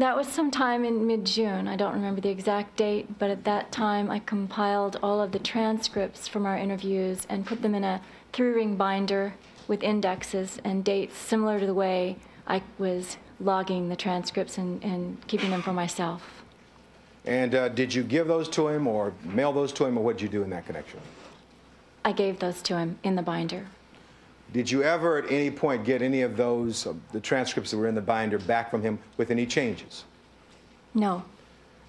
That 0.00 0.16
was 0.16 0.28
sometime 0.28 0.86
in 0.86 1.06
mid 1.06 1.26
June. 1.26 1.68
I 1.68 1.76
don't 1.76 1.92
remember 1.92 2.22
the 2.22 2.30
exact 2.30 2.78
date, 2.78 3.18
but 3.18 3.28
at 3.28 3.44
that 3.44 3.70
time 3.70 4.10
I 4.10 4.20
compiled 4.20 4.98
all 5.02 5.20
of 5.20 5.32
the 5.32 5.38
transcripts 5.38 6.26
from 6.26 6.46
our 6.46 6.56
interviews 6.56 7.26
and 7.28 7.44
put 7.44 7.60
them 7.60 7.74
in 7.74 7.84
a 7.84 8.00
three 8.32 8.48
ring 8.48 8.76
binder 8.76 9.34
with 9.68 9.82
indexes 9.82 10.58
and 10.64 10.82
dates 10.82 11.18
similar 11.18 11.60
to 11.60 11.66
the 11.66 11.74
way 11.74 12.16
I 12.46 12.62
was 12.78 13.18
logging 13.38 13.90
the 13.90 13.94
transcripts 13.94 14.56
and, 14.56 14.82
and 14.82 15.18
keeping 15.26 15.50
them 15.50 15.60
for 15.60 15.74
myself. 15.74 16.44
And 17.26 17.54
uh, 17.54 17.68
did 17.68 17.92
you 17.94 18.02
give 18.02 18.26
those 18.26 18.48
to 18.56 18.68
him 18.68 18.86
or 18.86 19.12
mail 19.22 19.52
those 19.52 19.70
to 19.74 19.84
him, 19.84 19.98
or 19.98 20.02
what 20.02 20.16
did 20.16 20.22
you 20.22 20.30
do 20.30 20.42
in 20.42 20.48
that 20.48 20.64
connection? 20.64 21.00
I 22.06 22.12
gave 22.12 22.38
those 22.38 22.62
to 22.62 22.78
him 22.78 22.98
in 23.02 23.16
the 23.16 23.22
binder. 23.22 23.66
Did 24.52 24.70
you 24.70 24.82
ever 24.82 25.18
at 25.18 25.30
any 25.30 25.50
point 25.50 25.84
get 25.84 26.02
any 26.02 26.22
of 26.22 26.36
those, 26.36 26.86
uh, 26.86 26.94
the 27.12 27.20
transcripts 27.20 27.70
that 27.70 27.76
were 27.76 27.86
in 27.86 27.94
the 27.94 28.00
binder, 28.00 28.38
back 28.38 28.70
from 28.70 28.82
him 28.82 28.98
with 29.16 29.30
any 29.30 29.46
changes? 29.46 30.04
No, 30.92 31.22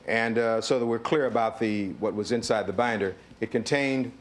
And 0.08 0.38
uh, 0.38 0.62
so 0.62 0.78
that 0.78 0.86
we're 0.86 1.00
clear 1.00 1.26
about 1.26 1.60
the, 1.60 1.90
what 1.94 2.14
was 2.14 2.32
inside 2.32 2.68
the 2.68 2.74
binder, 2.74 3.16
it 3.40 3.50
contained 3.50 4.12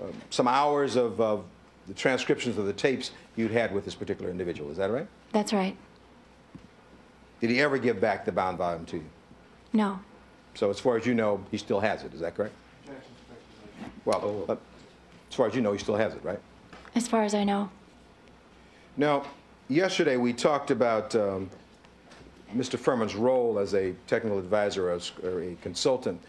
uh, 0.00 0.06
some 0.30 0.48
hours 0.48 0.96
of, 0.96 1.20
of 1.20 1.44
the 1.86 1.92
transcriptions 1.92 2.56
of 2.56 2.64
the 2.64 2.72
tapes 2.72 3.10
you'd 3.36 3.50
had 3.50 3.74
with 3.74 3.84
this 3.84 3.94
particular 3.94 4.30
individual. 4.30 4.70
Is 4.70 4.78
that 4.78 4.90
right? 4.90 5.06
that's 5.32 5.52
right. 5.52 5.76
Did 7.40 7.50
he 7.50 7.60
ever 7.60 7.76
give 7.76 8.00
back 8.00 8.24
the 8.24 8.32
bound 8.32 8.56
volume 8.56 8.86
to 8.86 8.96
you? 8.96 9.04
No, 9.74 9.98
So 10.54 10.70
as 10.70 10.78
far 10.78 10.96
as 10.96 11.04
you 11.04 11.14
know, 11.14 11.44
he 11.50 11.58
still 11.58 11.80
has 11.80 12.04
it. 12.04 12.14
Is 12.14 12.20
that 12.20 12.36
correct? 12.36 12.54
Well, 14.04 14.44
uh, 14.48 14.56
as 15.28 15.34
far 15.34 15.46
as 15.46 15.54
you 15.54 15.60
know, 15.60 15.72
he 15.72 15.78
still 15.78 15.96
has 15.96 16.14
it, 16.14 16.24
right? 16.24 16.38
as 16.94 17.08
far 17.08 17.22
as 17.24 17.34
I 17.34 17.44
know. 17.44 17.70
Now, 18.96 19.24
yesterday 19.68 20.16
we 20.16 20.32
talked 20.32 20.70
about 20.70 21.14
um, 21.14 21.50
Mr. 22.54 22.78
Fuhrman's 22.78 23.14
role 23.14 23.58
as 23.58 23.74
a 23.74 23.92
technical 24.06 24.38
advisor 24.38 24.88
or 24.90 24.92
as- 24.92 25.12
or 25.22 25.42
a 25.42 25.54
consultant. 25.62 26.20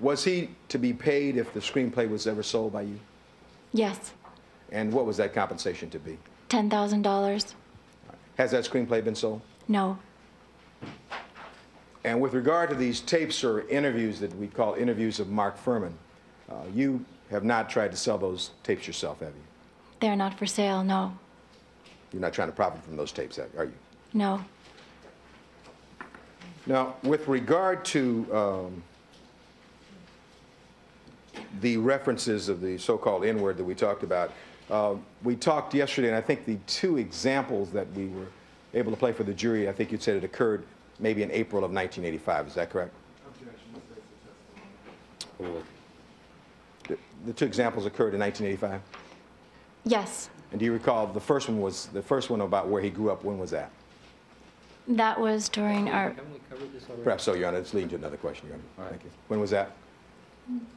Was 0.00 0.24
he 0.24 0.50
to 0.68 0.78
be 0.78 0.92
paid 0.92 1.36
if 1.36 1.52
the 1.52 1.60
screenplay 1.60 2.08
was 2.08 2.26
ever 2.26 2.42
sold 2.42 2.72
by 2.72 2.82
you? 2.82 2.98
Yes, 3.72 4.12
And 4.72 4.92
what 4.92 5.04
was 5.06 5.16
that 5.18 5.32
compensation 5.34 5.90
to 5.90 5.98
be? 5.98 6.18
$10,000. 6.48 7.54
Has 8.36 8.50
that 8.50 8.64
screenplay 8.64 9.04
been 9.04 9.14
sold? 9.14 9.40
No, 9.68 9.98
And 12.02 12.20
with 12.20 12.32
regard 12.34 12.70
to 12.70 12.74
these 12.76 13.00
tapes 13.00 13.44
or 13.44 13.68
interviews 13.68 14.18
that 14.20 14.34
we 14.36 14.46
call 14.48 14.74
interviews 14.74 15.20
of 15.20 15.28
Mark 15.28 15.62
Fuhrman, 15.62 15.92
uh, 16.50 16.54
you 16.74 17.04
have 17.30 17.44
not 17.44 17.68
tried 17.70 17.90
to 17.92 17.96
sell 17.96 18.16
those 18.18 18.50
tapes 18.64 18.86
yourself, 18.86 19.20
have 19.20 19.28
you? 19.34 19.42
they're 20.00 20.16
not 20.16 20.36
for 20.38 20.46
sale. 20.46 20.82
No, 20.82 21.12
You're 22.12 22.20
not 22.20 22.32
trying 22.32 22.48
to 22.48 22.54
profit 22.54 22.82
from 22.82 22.96
those 22.96 23.12
tapes, 23.12 23.38
are 23.38 23.64
you? 23.64 23.72
no. 24.12 24.44
Now, 26.66 26.94
with 27.02 27.26
regard 27.26 27.84
to 27.86 28.26
um, 28.36 28.82
the 31.60 31.78
references 31.78 32.48
of 32.48 32.60
the 32.60 32.76
so-called 32.76 33.24
N-word 33.24 33.56
that 33.56 33.64
we 33.64 33.74
talked 33.74 34.02
about, 34.02 34.32
uh, 34.70 34.94
we 35.24 35.36
talked 35.36 35.74
yesterday, 35.74 36.08
and 36.08 36.16
I 36.16 36.20
think 36.20 36.44
the 36.44 36.58
two 36.66 36.98
examples 36.98 37.70
that 37.72 37.90
we 37.94 38.06
were 38.06 38.26
able 38.74 38.92
to 38.92 38.96
play 38.96 39.12
for 39.12 39.24
the 39.24 39.34
jury, 39.34 39.68
I 39.68 39.72
think 39.72 39.90
you 39.90 39.98
said 39.98 40.16
it 40.16 40.24
occurred 40.24 40.64
maybe 40.98 41.22
in 41.22 41.30
April 41.30 41.64
of 41.64 41.72
1985. 41.72 42.48
Is 42.48 42.54
that 42.54 42.70
correct? 42.70 42.92
The, 45.38 46.98
the 47.24 47.32
two 47.32 47.46
examples 47.46 47.86
occurred 47.86 48.14
in 48.14 48.20
1985. 48.20 48.80
Yes, 49.84 50.28
And 50.50 50.58
do 50.58 50.64
you 50.64 50.72
recall 50.72 51.06
the 51.06 51.20
first 51.20 51.48
one 51.48 51.60
was 51.60 51.86
the 51.86 52.02
first 52.02 52.30
one 52.30 52.40
about 52.40 52.68
where 52.68 52.82
he 52.82 52.90
grew 52.90 53.10
up? 53.10 53.24
When 53.24 53.38
was 53.38 53.50
that? 53.50 53.70
that 54.88 55.20
was 55.20 55.48
during 55.48 55.88
our 55.88 56.10
Haven't 56.10 56.32
we 56.32 56.40
covered 56.50 56.72
this 56.72 56.84
already? 56.88 57.04
Perhaps 57.04 57.24
so, 57.24 57.34
Your 57.34 57.48
Honor. 57.48 57.58
It's 57.58 57.74
leading 57.74 57.90
to 57.90 57.96
another 57.96 58.16
question, 58.16 58.48
Your 58.48 58.56
Honor. 58.56 58.64
All 58.78 58.84
right. 58.84 58.90
Thank 58.90 59.04
you. 59.04 59.10
When 59.28 59.40
was 59.40 59.50
that? 59.50 59.72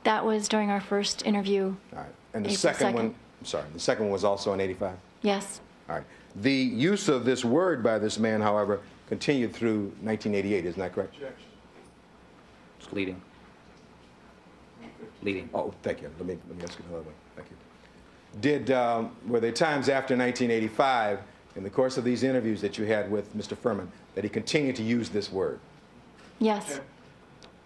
that 0.04 0.24
was 0.24 0.48
during 0.48 0.70
our 0.70 0.82
first 0.82 1.26
interview. 1.26 1.76
All 1.94 2.00
right. 2.00 2.06
And 2.34 2.46
the 2.46 2.50
April 2.50 2.58
second 2.58 2.94
one, 2.94 3.06
I'm 3.06 3.46
sorry, 3.46 3.66
the 3.74 3.80
second 3.80 4.06
one 4.06 4.12
was 4.12 4.24
also 4.24 4.54
in 4.54 4.60
85? 4.60 4.96
Yes, 5.22 5.62
All 5.90 5.96
right. 5.96 6.06
The 6.36 6.52
use 6.52 7.10
of 7.10 7.26
this 7.26 7.46
word 7.46 7.84
by 7.84 8.00
this 8.00 8.18
man, 8.20 8.42
however, 8.42 8.82
continued 9.08 9.54
through 9.54 9.86
1988, 10.02 10.66
isn't 10.66 10.80
that 10.80 10.94
correct? 10.94 11.16
It's 12.80 12.92
leading. 12.92 13.22
Leading. 15.22 15.50
Oh, 15.54 15.74
thank 15.84 16.02
you. 16.02 16.10
Let 16.18 16.28
me, 16.28 16.38
let 16.48 16.58
me 16.58 16.64
ask 16.64 16.80
it 16.80 16.86
another 16.88 17.04
way. 17.04 17.14
Did, 18.42 18.72
um, 18.72 19.16
were 19.28 19.40
there 19.40 19.52
times 19.52 19.90
after 19.90 20.16
1985, 20.18 21.20
in 21.56 21.64
the 21.64 21.70
course 21.70 21.98
of 21.98 22.04
these 22.04 22.24
interviews 22.24 22.62
that 22.62 22.78
you 22.78 22.86
had 22.86 23.12
with 23.12 23.36
Mr. 23.38 23.56
Fuhrman, 23.56 23.88
that 24.16 24.24
he 24.24 24.30
continued 24.30 24.76
to 24.78 24.84
use 24.84 25.10
this 25.10 25.32
word? 25.32 25.60
yes. 26.40 26.80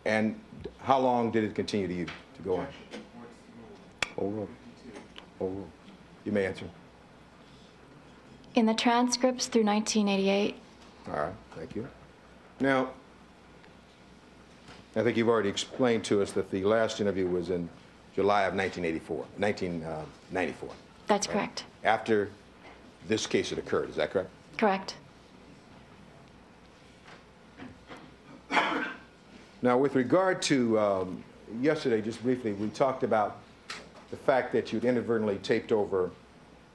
And 0.06 0.40
how 0.80 1.00
long 1.00 1.32
did 1.32 1.44
it 1.44 1.54
continue 1.54 1.86
to 1.88 1.94
you 1.94 2.06
to 2.06 2.42
go 2.42 2.56
on? 2.56 2.62
Objection. 2.62 3.02
What's 3.18 4.16
moved? 4.16 4.20
Overruled. 4.20 4.50
Overruled. 5.42 5.70
You 6.24 6.32
may 6.32 6.46
answer. 6.46 6.66
In 8.56 8.66
the 8.66 8.74
transcripts 8.74 9.48
through 9.48 9.66
1988, 9.66 10.56
All 11.08 11.14
right, 11.14 11.34
thank 11.56 11.76
you. 11.76 11.88
Now, 12.62 12.92
I 14.96 15.04
think 15.04 15.18
you've 15.18 15.30
already 15.30 15.50
explained 15.50 16.06
to 16.06 16.22
us 16.22 16.32
that 16.32 16.52
the 16.52 16.64
last 16.64 17.02
interview 17.02 17.28
was 17.28 17.50
in 17.50 17.68
July 18.18 18.46
of 18.46 18.56
1984, 18.56 19.18
1994, 19.38 20.70
That's 21.06 21.28
correct. 21.28 21.66
after 21.84 22.32
this 23.08 23.28
case 23.28 23.52
had 23.52 23.60
occurred, 23.60 23.92
is 23.92 23.96
that 23.96 24.10
correct? 24.12 24.32
Correct. 24.58 24.96
Now, 29.62 29.78
with 29.78 29.94
regard 29.94 30.42
to 30.44 30.80
um, 30.80 31.24
yesterday, 31.62 32.02
just 32.02 32.24
briefly, 32.24 32.54
we 32.54 32.70
talked 32.70 33.04
about 33.04 33.38
the 34.10 34.18
fact 34.18 34.52
that 34.54 34.74
you'd 34.74 34.86
inadvertently 34.86 35.38
taped 35.38 35.72
over 35.72 36.10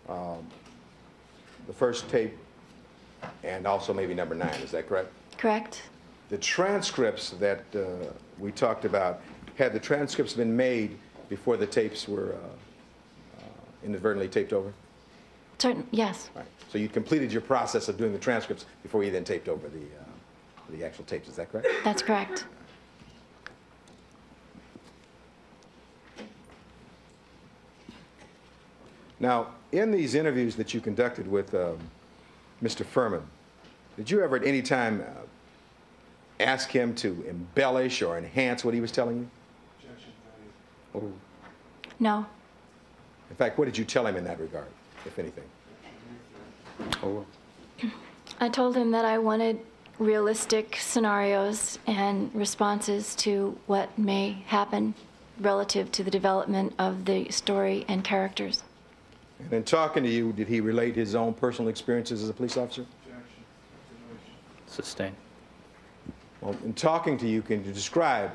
um, 0.09 0.47
the 1.67 1.73
first 1.73 2.09
tape 2.09 2.37
and 3.43 3.67
also 3.67 3.93
maybe 3.93 4.15
number 4.15 4.37
nine, 4.37 4.61
is 4.61 4.71
that 4.71 4.89
correct? 4.89 5.11
Correct. 5.39 5.83
The 6.29 6.39
transcripts 6.39 7.31
that 7.31 7.65
uh, 7.75 8.13
we 8.39 8.53
talked 8.53 8.85
about, 8.85 9.23
had 9.59 9.73
the 9.73 9.81
transcripts 9.81 10.35
been 10.35 10.57
made 10.57 10.97
before 11.33 11.57
the 11.57 11.67
tapes 11.67 12.07
were 12.07 12.35
uh, 12.35 13.39
uh, 13.39 13.43
inadvertently 13.87 14.29
taped 14.29 14.53
over? 14.53 14.71
Certain, 15.57 15.87
yes. 15.91 16.29
Right. 16.35 16.45
So 16.71 16.77
you 16.77 16.91
completed 16.91 17.33
your 17.33 17.41
process 17.41 17.89
of 17.89 17.97
doing 17.97 18.13
the 18.13 18.19
transcripts 18.19 18.67
before 18.83 19.03
you 19.03 19.11
then 19.11 19.25
taped 19.25 19.49
over 19.49 19.67
the, 19.71 19.79
uh, 19.79 20.77
the 20.77 20.85
actual 20.85 21.07
tapes, 21.07 21.31
is 21.31 21.37
that 21.37 21.51
correct? 21.51 21.69
That's 21.85 22.03
correct. 22.03 22.45
Now, 29.19 29.55
in 29.73 29.91
these 29.91 30.15
interviews 30.15 30.55
that 30.57 30.75
you 30.75 30.83
conducted 30.83 31.27
with 31.27 31.55
um, 31.55 31.79
Mr. 32.63 32.85
Fuhrman, 32.85 33.23
did 33.97 34.11
you 34.11 34.23
ever 34.23 34.37
at 34.37 34.45
any 34.45 34.61
time 34.61 35.01
uh, 35.01 35.05
ask 36.41 36.69
him 36.69 36.95
to 36.97 37.25
embellish 37.27 38.03
or 38.03 38.19
enhance 38.19 38.67
what 38.67 38.75
he 38.75 38.83
was 38.83 38.93
telling 38.93 39.17
you? 39.17 39.31
Objection, 40.95 41.13
that 41.43 41.49
is. 41.89 41.93
Oh. 41.93 41.95
No. 41.99 42.27
In 43.31 43.37
fact, 43.37 43.59
what 43.59 43.65
did 43.65 43.79
you 43.79 43.85
tell 43.85 44.07
him 44.07 44.17
in 44.17 44.25
that 44.25 44.39
regard, 44.41 44.67
if 45.07 45.19
anything? 45.19 45.45
Oh. 47.03 47.25
I 48.41 48.49
told 48.49 48.77
him 48.77 48.91
that 48.91 49.05
I 49.05 49.19
wanted 49.19 49.61
realistic 49.99 50.77
scenarios 50.77 51.79
and 51.87 52.35
responses 52.35 53.15
to 53.17 53.59
what 53.67 53.97
may 53.99 54.43
happen 54.47 54.95
relative 55.41 55.91
to 55.93 56.03
the 56.03 56.11
development 56.11 56.75
of 56.79 57.05
the 57.05 57.31
story 57.31 57.85
and 57.89 58.03
characters. 58.05 58.65
And 59.39 59.53
in 59.53 59.65
talking 59.65 60.03
to 60.03 60.09
you, 60.09 60.33
did 60.33 60.49
he 60.49 60.61
relate 60.61 60.95
his 60.95 61.15
own 61.15 61.35
personal 61.35 61.69
experiences 61.69 62.23
as 62.23 62.29
a 62.29 62.33
police 62.33 62.57
officer? 62.57 62.83
Objection, 62.83 63.45
continuation. 63.89 64.35
Sustain. 64.67 65.17
Well, 66.41 66.57
in 66.65 66.75
talking 66.75 67.17
to 67.19 67.29
you, 67.29 67.43
can 67.43 67.65
you 67.65 67.73
describe 67.73 68.31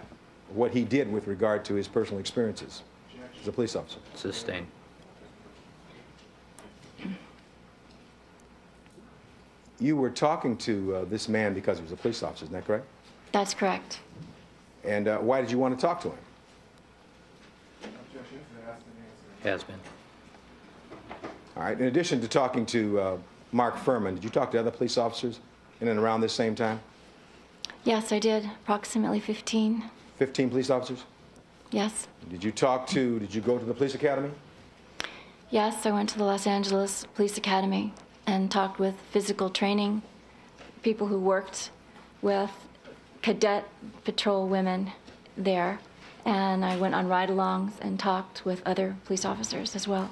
what 0.54 0.72
he 0.72 0.84
did 0.84 1.12
with 1.12 1.28
regard 1.28 1.66
to 1.66 1.74
his 1.74 1.88
personal 1.88 2.20
experiences 2.20 2.84
as 3.41 3.48
a 3.48 3.52
police 3.52 3.76
officer? 3.76 4.00
Sustain. 4.16 4.68
You 9.80 9.95
were 9.95 10.10
talking 10.10 10.58
to 10.58 10.95
uh, 10.95 11.06
this 11.06 11.30
man 11.30 11.54
because 11.54 11.78
he 11.78 11.84
was 11.84 11.91
a 11.91 11.95
police 11.95 12.24
officer, 12.24 12.45
isn't 12.45 12.54
that 12.54 12.66
correct? 12.66 12.86
That's 13.32 13.54
correct. 13.54 14.00
And 14.84 15.08
uh, 15.08 15.20
why 15.20 15.41
did 15.41 15.52
you 15.52 15.60
want 15.60 15.78
to 15.78 15.82
talk 15.82 16.02
to 16.02 16.10
him? 16.10 16.18
Objection, 17.84 18.38
is 18.38 18.68
asked 18.68 18.84
and 18.86 19.50
answered. 19.50 19.50
Has 19.50 19.64
been. 19.64 19.80
All 21.56 21.64
right. 21.64 21.80
In 21.80 21.86
addition 21.88 22.22
to 22.22 22.28
talking 22.28 22.66
to 22.68 23.00
uh, 23.00 23.18
Mark 23.52 23.76
Fuhrman, 23.76 24.16
did 24.16 24.24
you 24.24 24.30
talk 24.30 24.52
to 24.52 24.60
other 24.60 24.72
police 24.72 24.98
officers 24.98 25.39
in 25.82 25.88
and 25.88 26.00
around 26.00 26.22
this 26.22 26.34
same 26.34 26.56
time? 26.56 26.80
Yes, 27.84 28.12
I 28.12 28.20
did. 28.20 28.45
Approximately 28.64 29.20
15. 29.20 29.84
15 30.18 30.49
police 30.49 30.70
officers? 30.70 31.03
Yes. 31.72 32.07
Did 32.30 32.43
you 32.43 32.51
talk 32.51 32.88
to, 32.88 33.20
did 33.20 33.34
you 33.34 33.41
go 33.41 33.57
to 33.57 33.65
the 33.65 33.74
police 33.74 33.95
academy? 33.95 34.32
Yes, 35.49 35.86
I 35.86 35.91
went 35.91 36.09
to 36.09 36.18
the 36.18 36.24
Los 36.24 36.45
Angeles 36.45 37.05
Police 37.15 37.38
Academy 37.38 37.93
and 38.26 38.51
talked 38.51 38.80
with 38.80 38.95
physical 39.11 39.49
training 39.49 40.01
people 40.82 41.07
who 41.07 41.20
worked 41.20 41.70
with 42.22 42.51
cadet 43.22 43.65
patrol 44.03 44.47
women 44.47 44.91
there. 45.38 45.80
And 46.26 46.65
I 46.65 46.76
went 46.76 46.95
on 46.95 47.07
ride 47.07 47.30
alongs 47.30 47.74
and 47.80 47.97
talked 47.97 48.45
with 48.45 48.61
other 48.65 48.97
police 49.05 49.24
officers 49.24 49.76
as 49.76 49.88
well. 49.88 50.09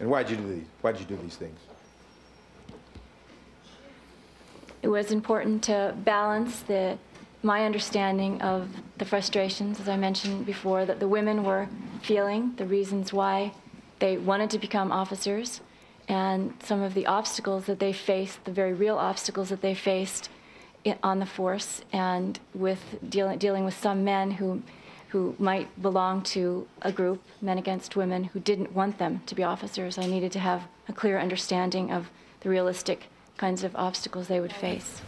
And 0.00 0.10
why 0.10 0.22
did 0.22 0.32
you 0.32 0.36
do 0.36 0.54
these? 0.54 0.66
Why 0.82 0.92
did 0.92 1.00
you 1.00 1.06
do 1.06 1.22
these 1.22 1.36
things? 1.36 1.58
It 4.82 4.88
was 4.88 5.12
important 5.12 5.62
to 5.64 5.94
balance 6.04 6.60
the, 6.62 6.98
my 7.42 7.64
understanding 7.64 8.40
of 8.40 8.68
the 8.98 9.04
frustrations, 9.04 9.80
as 9.80 9.88
I 9.88 9.96
mentioned 9.96 10.46
before, 10.46 10.84
that 10.84 11.00
the 11.00 11.08
women 11.08 11.42
were 11.42 11.68
feeling, 12.02 12.54
the 12.56 12.66
reasons 12.66 13.12
why 13.12 13.52
they 13.98 14.16
wanted 14.16 14.50
to 14.50 14.58
become 14.58 14.92
officers, 14.92 15.60
and 16.08 16.54
some 16.62 16.82
of 16.82 16.94
the 16.94 17.06
obstacles 17.06 17.66
that 17.66 17.78
they 17.78 17.92
faced, 17.92 18.44
the 18.44 18.52
very 18.52 18.72
real 18.72 18.96
obstacles 18.96 19.48
that 19.48 19.60
they 19.60 19.74
faced 19.74 20.28
on 21.02 21.20
the 21.20 21.26
force, 21.26 21.82
and 21.92 22.38
with 22.54 22.98
dealing, 23.08 23.38
dealing 23.38 23.64
with 23.64 23.74
some 23.74 24.02
men 24.04 24.32
who, 24.32 24.62
who 25.08 25.34
might 25.38 25.68
belong 25.80 26.22
to 26.22 26.66
a 26.82 26.90
group, 26.90 27.22
men 27.40 27.58
against 27.58 27.96
women, 27.96 28.24
who 28.24 28.40
didn't 28.40 28.72
want 28.72 28.98
them 28.98 29.20
to 29.26 29.34
be 29.34 29.42
officers. 29.42 29.98
I 29.98 30.06
needed 30.06 30.32
to 30.32 30.40
have 30.40 30.62
a 30.88 30.92
clear 30.92 31.18
understanding 31.18 31.92
of 31.92 32.10
the 32.40 32.48
realistic 32.48 33.06
kinds 33.36 33.62
of 33.62 33.74
obstacles 33.76 34.28
they 34.28 34.40
would 34.40 34.52
face. 34.52 35.02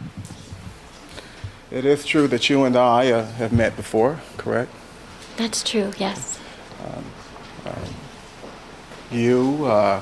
It 1.71 1.83
is 1.85 2.05
true 2.05 2.27
that 2.27 2.49
you 2.49 2.63
and 2.63 2.75
I 2.75 3.11
uh, 3.11 3.25
have 3.33 3.51
met 3.51 3.75
before, 3.75 4.19
correct? 4.37 4.71
That's 5.37 5.63
true, 5.63 5.91
yes. 5.97 6.39
You, 9.11 9.65
uh, 9.65 10.01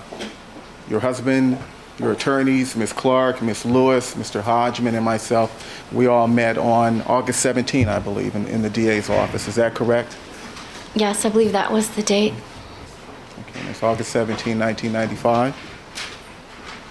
your 0.90 1.00
husband, 1.00 1.58
your 2.00 2.12
attorneys, 2.12 2.76
Ms. 2.76 2.94
Clark, 2.94 3.42
Ms. 3.42 3.66
Lewis, 3.66 4.16
Mr. 4.16 4.42
Hodgman, 4.42 4.96
and 4.96 5.06
myself, 5.06 5.84
we 5.94 6.08
all 6.08 6.28
met 6.28 6.58
on 6.58 7.02
August 7.04 7.40
17, 7.42 7.88
I 7.88 8.00
believe, 8.00 8.36
in, 8.36 8.48
in 8.48 8.62
the 8.62 8.70
DA's 8.70 9.10
office. 9.10 9.48
Is 9.48 9.56
that 9.56 9.74
correct? 9.76 10.18
Yes, 10.96 11.26
I 11.26 11.30
believe 11.30 11.52
that 11.54 11.72
was 11.72 11.90
the 11.92 12.04
date. 12.04 12.34
Okay, 13.50 13.70
it's 13.70 13.84
August 13.84 14.12
17, 14.12 14.60
1995. 14.60 15.56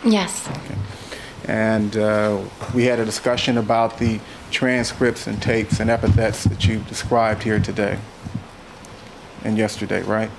Yes, 0.05 0.49
Okay. 0.49 0.79
And 1.45 1.97
uh, 1.97 2.41
we 2.73 2.85
had 2.85 3.01
a 3.01 3.05
discussion 3.05 3.59
about 3.59 3.99
the 3.99 4.21
transcripts 4.53 5.27
and 5.27 5.41
tapes 5.43 5.81
and 5.81 5.91
epithets 5.91 6.45
that 6.45 6.65
you 6.67 6.79
described 6.81 7.43
here 7.43 7.59
today 7.59 7.99
and 9.45 9.59
yesterday, 9.59 10.03
right? 10.03 10.31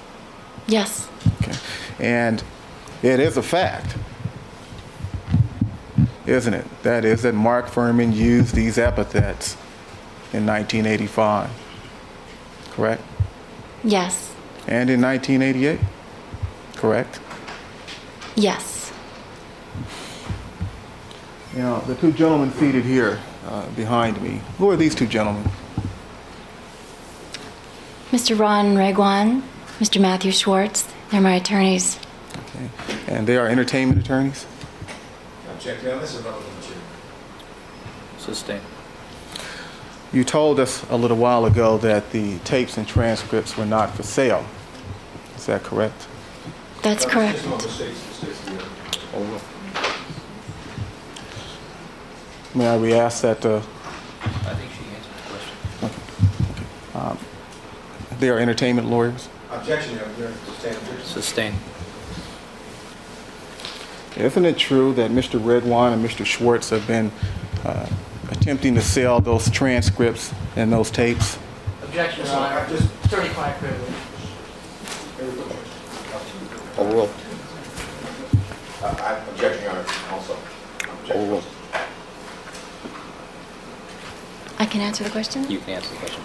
yes, 0.68 1.10
Okay. 1.42 1.58
And 2.00 2.42
it 3.02 3.20
is 3.20 3.36
a 3.38 3.44
fact, 3.44 3.98
isn't 6.26 6.54
it? 6.54 6.66
That 6.84 7.04
is 7.04 7.24
that 7.24 7.34
Mark 7.34 7.68
Fuhrman 7.68 8.16
used 8.16 8.56
these 8.56 8.78
epithets 8.78 9.56
in 10.32 10.46
1985, 10.46 11.50
correct? 12.72 13.02
yes, 13.84 14.34
And 14.68 14.90
in 14.90 15.02
1988, 15.02 15.80
correct? 16.76 17.20
yes. 18.36 18.92
Now, 21.56 21.80
the 21.82 21.96
two 21.96 22.12
gentlemen 22.14 22.52
seated 22.54 22.84
here 22.86 23.20
uh, 23.46 23.70
behind 23.72 24.22
me, 24.22 24.42
who 24.58 24.70
are 24.70 24.76
these 24.76 24.96
two 24.96 25.08
gentlemen? 25.08 25.50
Mr. 28.12 28.38
Ron 28.38 28.76
Regwan, 28.76 29.42
Mr. 29.80 30.00
Matthew 30.00 30.32
Schwartz, 30.32 30.88
they're 31.10 31.22
my 31.22 31.36
attorneys. 31.36 32.00
Okay. 32.38 32.70
And 33.08 33.28
they 33.28 33.38
are 33.38 33.48
entertainment 33.48 34.00
attorneys? 34.00 34.46
Check 35.64 35.82
now, 35.82 35.98
this 35.98 36.14
is 36.14 36.22
relevant 36.24 36.76
Sustain. 38.18 38.60
You 40.12 40.26
told 40.26 40.60
us 40.60 40.84
a 40.90 40.98
little 40.98 41.16
while 41.16 41.46
ago 41.46 41.78
that 41.78 42.12
the 42.12 42.38
tapes 42.40 42.78
and 42.78 42.86
transcripts 42.86 43.56
were 43.56 43.66
not 43.66 43.96
for 43.96 44.04
sale. 44.04 44.46
Is 45.38 45.46
that 45.46 45.64
correct? 45.64 46.08
That's 46.82 47.06
correct. 47.06 47.42
May 52.56 52.68
I 52.68 52.78
re-ask 52.78 53.22
that 53.24 53.44
uh, 53.46 53.58
I 54.22 54.28
think 54.54 54.72
she 54.72 54.86
answered 54.96 55.14
the 55.82 55.90
question. 57.00 57.18
they 58.20 58.30
are 58.30 58.38
entertainment 58.38 58.88
lawyers? 58.90 59.28
Objection, 59.52 59.96
Your 59.96 60.06
Honor. 60.06 60.34
Stand. 60.60 60.78
Sustain. 61.04 61.56
Isn't 64.16 64.46
it 64.46 64.58
true 64.58 64.94
that 64.94 65.10
Mr. 65.10 65.44
Redwine 65.44 65.94
and 65.94 66.06
Mr. 66.06 66.24
Schwartz 66.26 66.70
have 66.70 66.86
been 66.86 67.12
uh, 67.66 67.88
attempting 68.30 68.76
to 68.76 68.82
sell 68.82 69.20
those 69.20 69.50
transcripts 69.50 70.32
and 70.56 70.72
those 70.72 70.92
tapes? 70.92 71.40
Objection, 71.84 72.26
Your 72.28 72.36
Honor. 72.36 72.68
Attorney-client 73.06 73.58
privilege. 73.60 73.94
Overruled. 76.78 77.10
Uh, 78.84 78.96
I- 79.00 79.30
Objection, 79.32 79.64
Your 79.64 79.72
Honor, 79.72 79.86
also. 80.12 80.38
Objection. 80.82 81.18
Overruled. 81.18 81.44
Can 84.66 84.82
answer 84.82 85.04
the 85.04 85.10
question. 85.10 85.50
You 85.50 85.60
can 85.60 85.76
answer 85.76 85.90
the 85.90 85.98
question. 85.98 86.24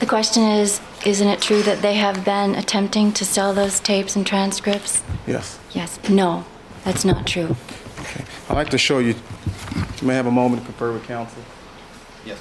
The 0.00 0.06
question 0.06 0.42
is, 0.44 0.80
isn't 1.04 1.26
it 1.26 1.40
true 1.40 1.62
that 1.62 1.82
they 1.82 1.94
have 1.94 2.24
been 2.24 2.54
attempting 2.54 3.12
to 3.14 3.24
sell 3.24 3.52
those 3.52 3.80
tapes 3.80 4.14
and 4.14 4.26
transcripts? 4.26 5.02
Yes. 5.26 5.58
Yes. 5.72 5.98
No, 6.08 6.44
that's 6.84 7.04
not 7.04 7.26
true. 7.26 7.56
Okay. 8.00 8.24
I'd 8.48 8.54
like 8.54 8.70
to 8.70 8.78
show 8.78 9.00
you, 9.00 9.14
you 10.00 10.06
may 10.06 10.14
have 10.14 10.26
a 10.26 10.30
moment 10.30 10.62
to 10.62 10.66
confer 10.66 10.92
with 10.92 11.04
counsel? 11.06 11.42
Yes. 12.24 12.38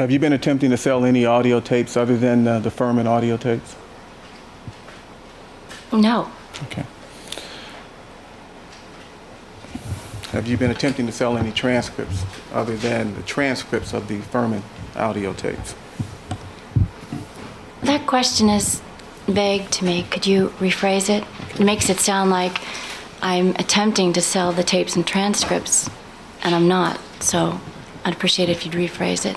Have 0.00 0.10
you 0.10 0.18
been 0.18 0.32
attempting 0.32 0.70
to 0.70 0.78
sell 0.78 1.04
any 1.04 1.26
audio 1.26 1.60
tapes 1.60 1.94
other 1.94 2.16
than 2.16 2.48
uh, 2.48 2.58
the 2.58 2.70
Fuhrman 2.70 3.04
audio 3.04 3.36
tapes? 3.36 3.76
No. 5.92 6.32
Okay. 6.62 6.86
Have 10.30 10.46
you 10.46 10.56
been 10.56 10.70
attempting 10.70 11.04
to 11.04 11.12
sell 11.12 11.36
any 11.36 11.52
transcripts 11.52 12.24
other 12.54 12.78
than 12.78 13.14
the 13.14 13.20
transcripts 13.24 13.92
of 13.92 14.08
the 14.08 14.20
Fuhrman 14.20 14.62
audio 14.96 15.34
tapes? 15.34 15.74
That 17.82 18.06
question 18.06 18.48
is 18.48 18.80
vague 19.26 19.68
to 19.72 19.84
me. 19.84 20.04
Could 20.04 20.26
you 20.26 20.48
rephrase 20.60 21.10
it? 21.10 21.26
It 21.60 21.62
makes 21.62 21.90
it 21.90 21.98
sound 21.98 22.30
like 22.30 22.62
I'm 23.20 23.50
attempting 23.56 24.14
to 24.14 24.22
sell 24.22 24.50
the 24.50 24.64
tapes 24.64 24.96
and 24.96 25.06
transcripts, 25.06 25.90
and 26.42 26.54
I'm 26.54 26.68
not. 26.68 26.98
So 27.22 27.60
I'd 28.02 28.14
appreciate 28.14 28.48
it 28.48 28.52
if 28.52 28.64
you'd 28.64 28.74
rephrase 28.74 29.26
it. 29.26 29.36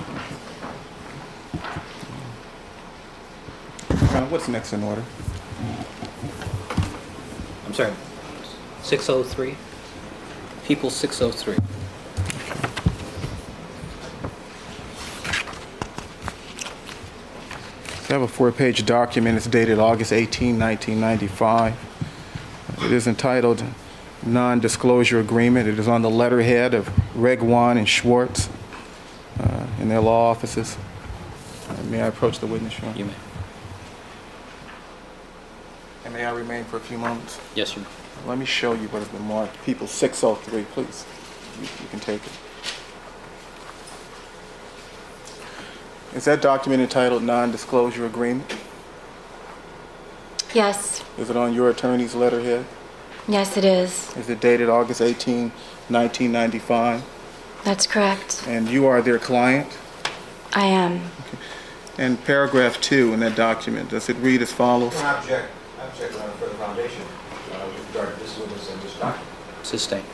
What's 4.34 4.48
next 4.48 4.72
in 4.72 4.82
order? 4.82 5.04
I'm 7.66 7.72
sorry. 7.72 7.92
603? 8.82 9.54
People 10.64 10.90
603. 10.90 11.54
I 17.94 18.12
have 18.12 18.22
a 18.22 18.26
four-page 18.26 18.84
document. 18.84 19.36
It's 19.36 19.46
dated 19.46 19.78
August 19.78 20.12
18, 20.12 20.58
1995. 20.58 21.76
It 22.86 22.90
is 22.90 23.06
entitled 23.06 23.62
Non-Disclosure 24.26 25.20
Agreement. 25.20 25.68
It 25.68 25.78
is 25.78 25.86
on 25.86 26.02
the 26.02 26.10
letterhead 26.10 26.74
of 26.74 26.90
Reg 27.16 27.40
One 27.40 27.78
and 27.78 27.88
Schwartz 27.88 28.48
uh, 29.38 29.68
in 29.78 29.88
their 29.88 30.00
law 30.00 30.28
offices. 30.28 30.76
Uh, 31.68 31.80
May 31.84 32.02
I 32.02 32.08
approach 32.08 32.40
the 32.40 32.48
witness, 32.48 32.74
Honor? 32.82 32.98
You 32.98 33.04
may. 33.04 33.14
And 36.14 36.22
may 36.22 36.28
I 36.28 36.32
remain 36.32 36.62
for 36.62 36.76
a 36.76 36.80
few 36.80 36.96
moments? 36.96 37.40
Yes, 37.56 37.74
you 37.74 37.84
Let 38.24 38.38
me 38.38 38.44
show 38.44 38.72
you 38.72 38.86
what 38.88 39.00
has 39.00 39.08
been 39.08 39.26
marked. 39.26 39.60
People 39.64 39.88
603, 39.88 40.62
please. 40.72 41.04
You 41.60 41.62
you 41.82 41.88
can 41.90 41.98
take 41.98 42.22
it. 42.24 42.32
Is 46.14 46.24
that 46.26 46.40
document 46.40 46.82
entitled 46.82 47.24
Non-Disclosure 47.24 48.06
Agreement? 48.06 48.56
Yes. 50.54 51.04
Is 51.18 51.30
it 51.30 51.36
on 51.36 51.52
your 51.52 51.68
attorney's 51.68 52.14
letterhead? 52.14 52.64
Yes, 53.26 53.56
it 53.56 53.64
is. 53.64 54.16
Is 54.16 54.30
it 54.30 54.38
dated 54.38 54.68
August 54.68 55.02
18, 55.02 55.50
1995? 55.88 57.02
That's 57.64 57.88
correct. 57.88 58.44
And 58.46 58.68
you 58.68 58.86
are 58.86 59.02
their 59.02 59.18
client? 59.18 59.76
I 60.52 60.66
am. 60.66 61.10
And 61.98 62.22
paragraph 62.24 62.80
two 62.80 63.12
in 63.12 63.18
that 63.20 63.34
document, 63.34 63.90
does 63.90 64.08
it 64.08 64.16
read 64.18 64.42
as 64.42 64.52
follows? 64.52 64.94
object, 64.96 65.50
object 65.84 66.14
for 66.14 66.46
the 66.46 66.54
foundation 66.54 67.02
with 67.50 67.88
regard 67.88 68.14
to 68.14 68.20
this 68.20 68.38
witness 68.38 68.70
and 68.70 68.82
this 68.82 68.94
document. 68.94 69.28
Sustain. 69.62 70.04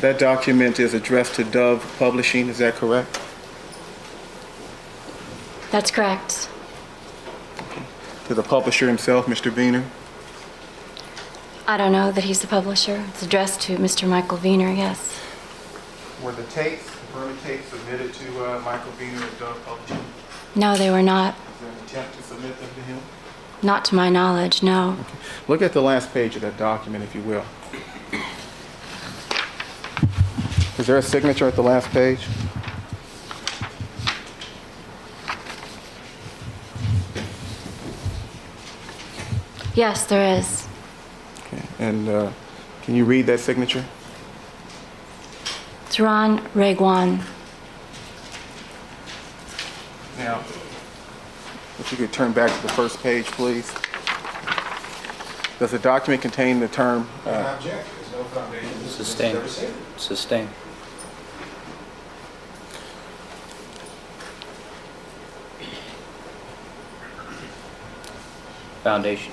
That 0.00 0.18
document 0.18 0.80
is 0.80 0.94
addressed 0.94 1.34
to 1.36 1.44
Dove 1.44 1.84
Publishing, 1.98 2.48
is 2.48 2.58
that 2.58 2.74
correct? 2.74 3.20
That's 5.70 5.90
correct. 5.90 6.48
To 8.26 8.34
the 8.34 8.42
publisher 8.42 8.88
himself, 8.88 9.26
Mr. 9.26 9.50
Viner? 9.50 9.84
I 11.66 11.76
don't 11.76 11.92
know 11.92 12.10
that 12.12 12.24
he's 12.24 12.40
the 12.40 12.46
publisher. 12.46 13.04
It's 13.08 13.22
addressed 13.22 13.60
to 13.62 13.76
Mr. 13.76 14.08
Michael 14.08 14.38
Viner, 14.38 14.72
yes. 14.72 15.20
Were 16.22 16.32
the 16.32 16.42
tapes, 16.44 16.84
the 16.84 17.18
Fuhrman 17.18 17.40
tapes 17.42 17.68
submitted 17.68 18.12
to 18.14 18.44
uh, 18.44 18.60
Michael 18.60 18.92
Viner 18.92 19.24
at 19.24 19.38
Dove 19.38 19.64
Publishing? 19.64 20.04
No, 20.54 20.76
they 20.76 20.90
were 20.90 21.02
not. 21.02 21.34
Is 21.34 21.60
there 21.60 21.70
an 21.70 21.84
attempt 21.84 22.16
to 22.16 22.22
submit 22.22 22.58
them 22.60 22.68
to 22.74 22.80
him? 22.82 22.98
Not 23.62 23.84
to 23.86 23.94
my 23.94 24.08
knowledge, 24.08 24.62
no. 24.62 24.96
Look 25.46 25.62
at 25.62 25.72
the 25.72 25.82
last 25.82 26.12
page 26.12 26.34
of 26.34 26.42
that 26.42 26.56
document, 26.56 27.04
if 27.04 27.14
you 27.14 27.20
will. 27.22 27.44
Is 30.78 30.86
there 30.88 30.98
a 30.98 31.02
signature 31.02 31.46
at 31.46 31.54
the 31.54 31.62
last 31.62 31.88
page? 31.90 32.26
Yes, 39.74 40.04
there 40.06 40.38
is. 40.38 40.66
Okay. 41.46 41.62
And 41.78 42.08
uh, 42.08 42.32
can 42.82 42.94
you 42.96 43.04
read 43.04 43.26
that 43.26 43.38
signature? 43.38 43.84
It's 45.86 46.00
Ron 46.00 46.40
Regwan. 46.48 47.22
Now, 50.18 50.42
if 51.78 51.90
you 51.90 51.98
could 51.98 52.12
turn 52.12 52.32
back 52.32 52.54
to 52.54 52.62
the 52.62 52.72
first 52.72 53.02
page, 53.02 53.26
please. 53.26 53.72
Does 55.58 55.70
the 55.70 55.78
document 55.78 56.22
contain 56.22 56.60
the 56.60 56.68
term, 56.68 57.08
uh, 57.24 57.54
Object, 57.56 57.86
there's 57.96 58.12
no 58.12 58.24
foundation. 58.24 58.88
Sustain. 58.88 59.36
Sustain. 59.96 60.48
Foundation. 68.82 69.32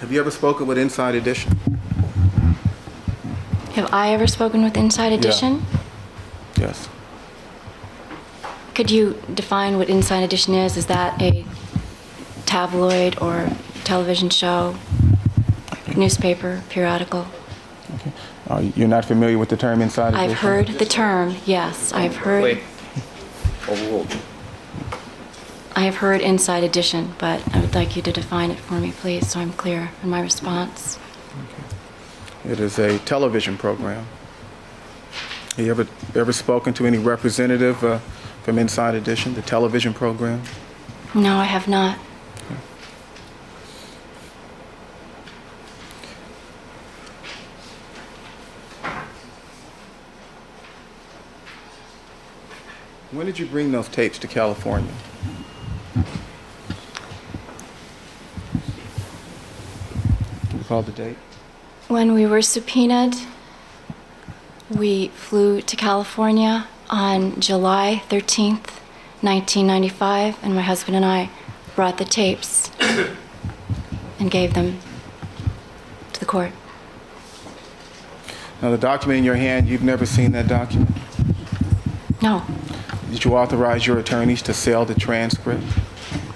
have 0.00 0.12
you 0.12 0.20
ever 0.20 0.30
spoken 0.30 0.66
with 0.66 0.78
Inside 0.78 1.14
Edition? 1.14 1.58
Have 3.74 3.92
I 3.92 4.12
ever 4.12 4.26
spoken 4.26 4.62
with 4.62 4.76
Inside 4.76 5.12
Edition? 5.12 5.64
Yes. 6.56 6.88
Could 8.76 8.90
you 8.90 9.18
define 9.32 9.78
what 9.78 9.88
Inside 9.88 10.22
Edition 10.22 10.52
is? 10.52 10.76
Is 10.76 10.84
that 10.84 11.18
a 11.22 11.46
tabloid 12.44 13.18
or 13.22 13.48
television 13.84 14.28
show, 14.28 14.76
newspaper, 15.96 16.62
periodical? 16.68 17.26
Uh, 18.46 18.58
You're 18.76 18.86
not 18.86 19.06
familiar 19.06 19.38
with 19.38 19.48
the 19.48 19.56
term 19.56 19.80
Inside 19.80 20.08
Edition? 20.08 20.30
I've 20.30 20.36
heard 20.36 20.66
the 20.66 20.84
term, 20.84 21.36
yes. 21.46 21.94
I've 21.94 22.16
heard, 22.16 22.42
Wait. 22.42 22.62
Overruled. 23.66 24.14
I 25.74 25.80
have 25.80 25.96
heard 25.96 26.20
Inside 26.20 26.62
Edition, 26.62 27.14
but 27.16 27.40
I 27.54 27.62
would 27.62 27.74
like 27.74 27.96
you 27.96 28.02
to 28.02 28.12
define 28.12 28.50
it 28.50 28.58
for 28.58 28.74
me, 28.74 28.92
please, 28.92 29.26
so 29.26 29.40
I'm 29.40 29.54
clear 29.54 29.90
in 30.02 30.10
my 30.10 30.20
response. 30.20 30.98
It 32.44 32.60
is 32.60 32.78
a 32.78 32.98
television 32.98 33.56
program. 33.56 34.06
Have 35.56 35.64
you 35.64 35.70
ever, 35.70 35.86
ever 36.14 36.34
spoken 36.34 36.74
to 36.74 36.86
any 36.86 36.98
representative 36.98 37.82
uh, 37.82 38.00
from 38.46 38.60
Inside 38.60 38.94
Edition, 38.94 39.34
the 39.34 39.42
television 39.42 39.92
program? 39.92 40.40
No, 41.16 41.34
I 41.34 41.42
have 41.42 41.66
not. 41.66 41.98
When 53.10 53.26
did 53.26 53.40
you 53.40 53.46
bring 53.46 53.72
those 53.72 53.88
tapes 53.88 54.16
to 54.20 54.28
California? 54.28 54.92
Recall 60.56 60.82
the 60.82 60.92
date? 60.92 61.16
When 61.88 62.14
we 62.14 62.26
were 62.26 62.42
subpoenaed, 62.42 63.16
we 64.70 65.08
flew 65.08 65.62
to 65.62 65.74
California 65.74 66.68
on 66.90 67.38
July 67.40 68.02
13th, 68.08 68.70
1995, 69.22 70.38
and 70.42 70.54
my 70.54 70.62
husband 70.62 70.96
and 70.96 71.04
I 71.04 71.30
brought 71.74 71.98
the 71.98 72.04
tapes 72.04 72.70
and 74.18 74.30
gave 74.30 74.54
them 74.54 74.78
to 76.12 76.20
the 76.20 76.26
court. 76.26 76.52
Now, 78.62 78.70
the 78.70 78.78
document 78.78 79.18
in 79.18 79.24
your 79.24 79.36
hand, 79.36 79.68
you've 79.68 79.82
never 79.82 80.06
seen 80.06 80.32
that 80.32 80.48
document? 80.48 80.90
No, 82.22 82.42
Did 83.10 83.24
you 83.24 83.34
authorize 83.36 83.86
your 83.86 83.98
attorneys 83.98 84.40
to 84.42 84.54
sell 84.54 84.84
the 84.86 84.94
transcript? 84.94 85.62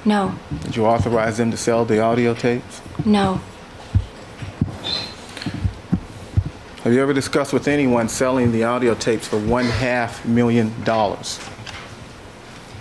no, 0.05 0.35
Did 0.65 0.77
you 0.77 0.85
authorize 0.87 1.39
them 1.39 1.51
to 1.51 1.57
sell 1.57 1.85
the 1.85 2.01
audio 2.01 2.35
tapes? 2.35 2.81
no. 3.05 3.41
Have 6.85 6.95
you 6.95 7.03
ever 7.03 7.13
discussed 7.13 7.53
with 7.53 7.69
anyone 7.69 8.09
selling 8.09 8.53
the 8.53 8.65
audio 8.65 8.95
tapes 8.95 9.29
for 9.29 9.39
one 9.39 9.67
half 9.67 10.25
million 10.25 10.73
dollars? 10.83 11.39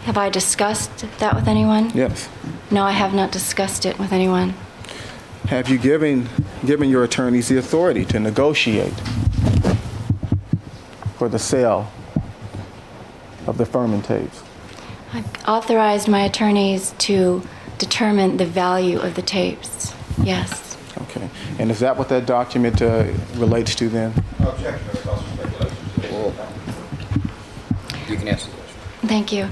Have 0.03 0.17
I 0.17 0.29
discussed 0.29 1.05
that 1.19 1.35
with 1.35 1.49
anyone? 1.49 1.91
Yes. 1.93 2.29
No, 2.71 2.83
I 2.83 2.91
have 2.91 3.13
not 3.13 3.33
discussed 3.33 3.85
it 3.85 3.99
with 3.99 4.13
anyone. 4.13 4.53
Have 5.47 5.67
you 5.67 5.77
given, 5.77 6.29
given 6.65 6.89
your 6.89 7.03
attorneys 7.03 7.49
the 7.49 7.57
authority 7.57 8.05
to 8.05 8.19
negotiate 8.21 8.93
for 11.17 11.27
the 11.27 11.39
sale 11.39 11.91
of 13.47 13.57
the 13.57 13.65
Fuhrman 13.65 14.01
tapes? 14.01 14.43
I've 15.11 15.27
authorized 15.45 16.07
my 16.07 16.21
attorneys 16.21 16.93
to 16.99 17.41
determine 17.77 18.37
the 18.37 18.45
value 18.45 18.99
of 18.99 19.15
the 19.15 19.21
tapes. 19.21 19.93
Yes. 20.23 20.68
Okay. 21.01 21.29
And 21.57 21.71
is 21.71 21.79
that 21.79 21.97
what 21.97 22.09
that 22.09 22.25
document 22.25 22.81
uh, 22.81 23.05
relates 23.35 23.75
to 23.75 23.89
then? 23.89 24.13
Objection, 24.39 24.87
that's 24.87 25.07
also. 25.07 25.25
You 28.07 28.17
can 28.17 28.27
ask 28.27 28.49
the 28.49 28.55
question. 28.55 29.07
Thank 29.07 29.31
you. 29.31 29.47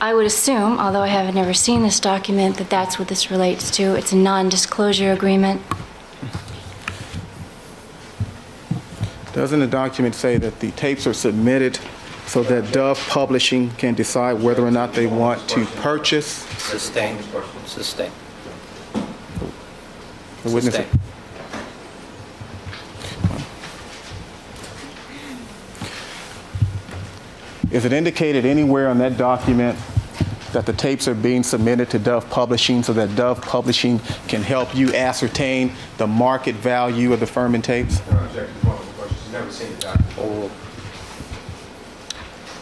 I 0.00 0.14
would 0.14 0.26
assume, 0.26 0.78
although 0.78 1.02
I 1.02 1.08
have 1.08 1.34
never 1.34 1.54
seen 1.54 1.82
this 1.82 2.00
document, 2.00 2.56
that 2.56 2.70
that's 2.70 2.98
what 2.98 3.08
this 3.08 3.30
relates 3.30 3.70
to. 3.72 3.94
It's 3.94 4.12
a 4.12 4.16
non-disclosure 4.16 5.12
agreement. 5.12 5.62
Doesn't 9.32 9.60
the 9.60 9.66
document 9.66 10.14
say 10.14 10.38
that 10.38 10.58
the 10.58 10.72
tapes 10.72 11.06
are 11.06 11.14
submitted 11.14 11.78
so 12.26 12.42
that 12.44 12.72
Dove 12.72 12.98
Publishing 13.08 13.70
can 13.72 13.94
decide 13.94 14.42
whether 14.42 14.64
or 14.64 14.70
not 14.70 14.94
they 14.94 15.06
want 15.06 15.48
to 15.50 15.64
purchase 15.66 16.26
Sustain. 16.58 17.18
Sustain. 17.66 18.10
The 20.42 20.50
witness? 20.50 20.74
Sustain. 20.74 21.00
Is 27.70 27.84
it 27.84 27.92
indicated 27.92 28.44
anywhere 28.44 28.88
on 28.88 28.98
that 28.98 29.16
document 29.16 29.78
that 30.52 30.66
the 30.66 30.72
tapes 30.72 31.06
are 31.06 31.14
being 31.14 31.44
submitted 31.44 31.88
to 31.90 31.98
Dove 32.00 32.28
Publishing 32.28 32.82
so 32.82 32.92
that 32.94 33.14
Dove 33.14 33.40
Publishing 33.40 34.00
can 34.26 34.42
help 34.42 34.74
you 34.74 34.92
ascertain 34.92 35.72
the 35.96 36.06
market 36.06 36.56
value 36.56 37.12
of 37.12 37.20
the 37.20 37.26
Fuhrman 37.26 37.62
tapes? 37.62 38.00
Objection, 38.00 38.46
one 38.66 38.76
of 38.76 38.86
the 38.86 38.92
questions, 38.94 39.22
You've 39.22 39.32
never 39.32 39.52
seen 39.52 39.72
the 39.74 39.80
document. 39.82 40.52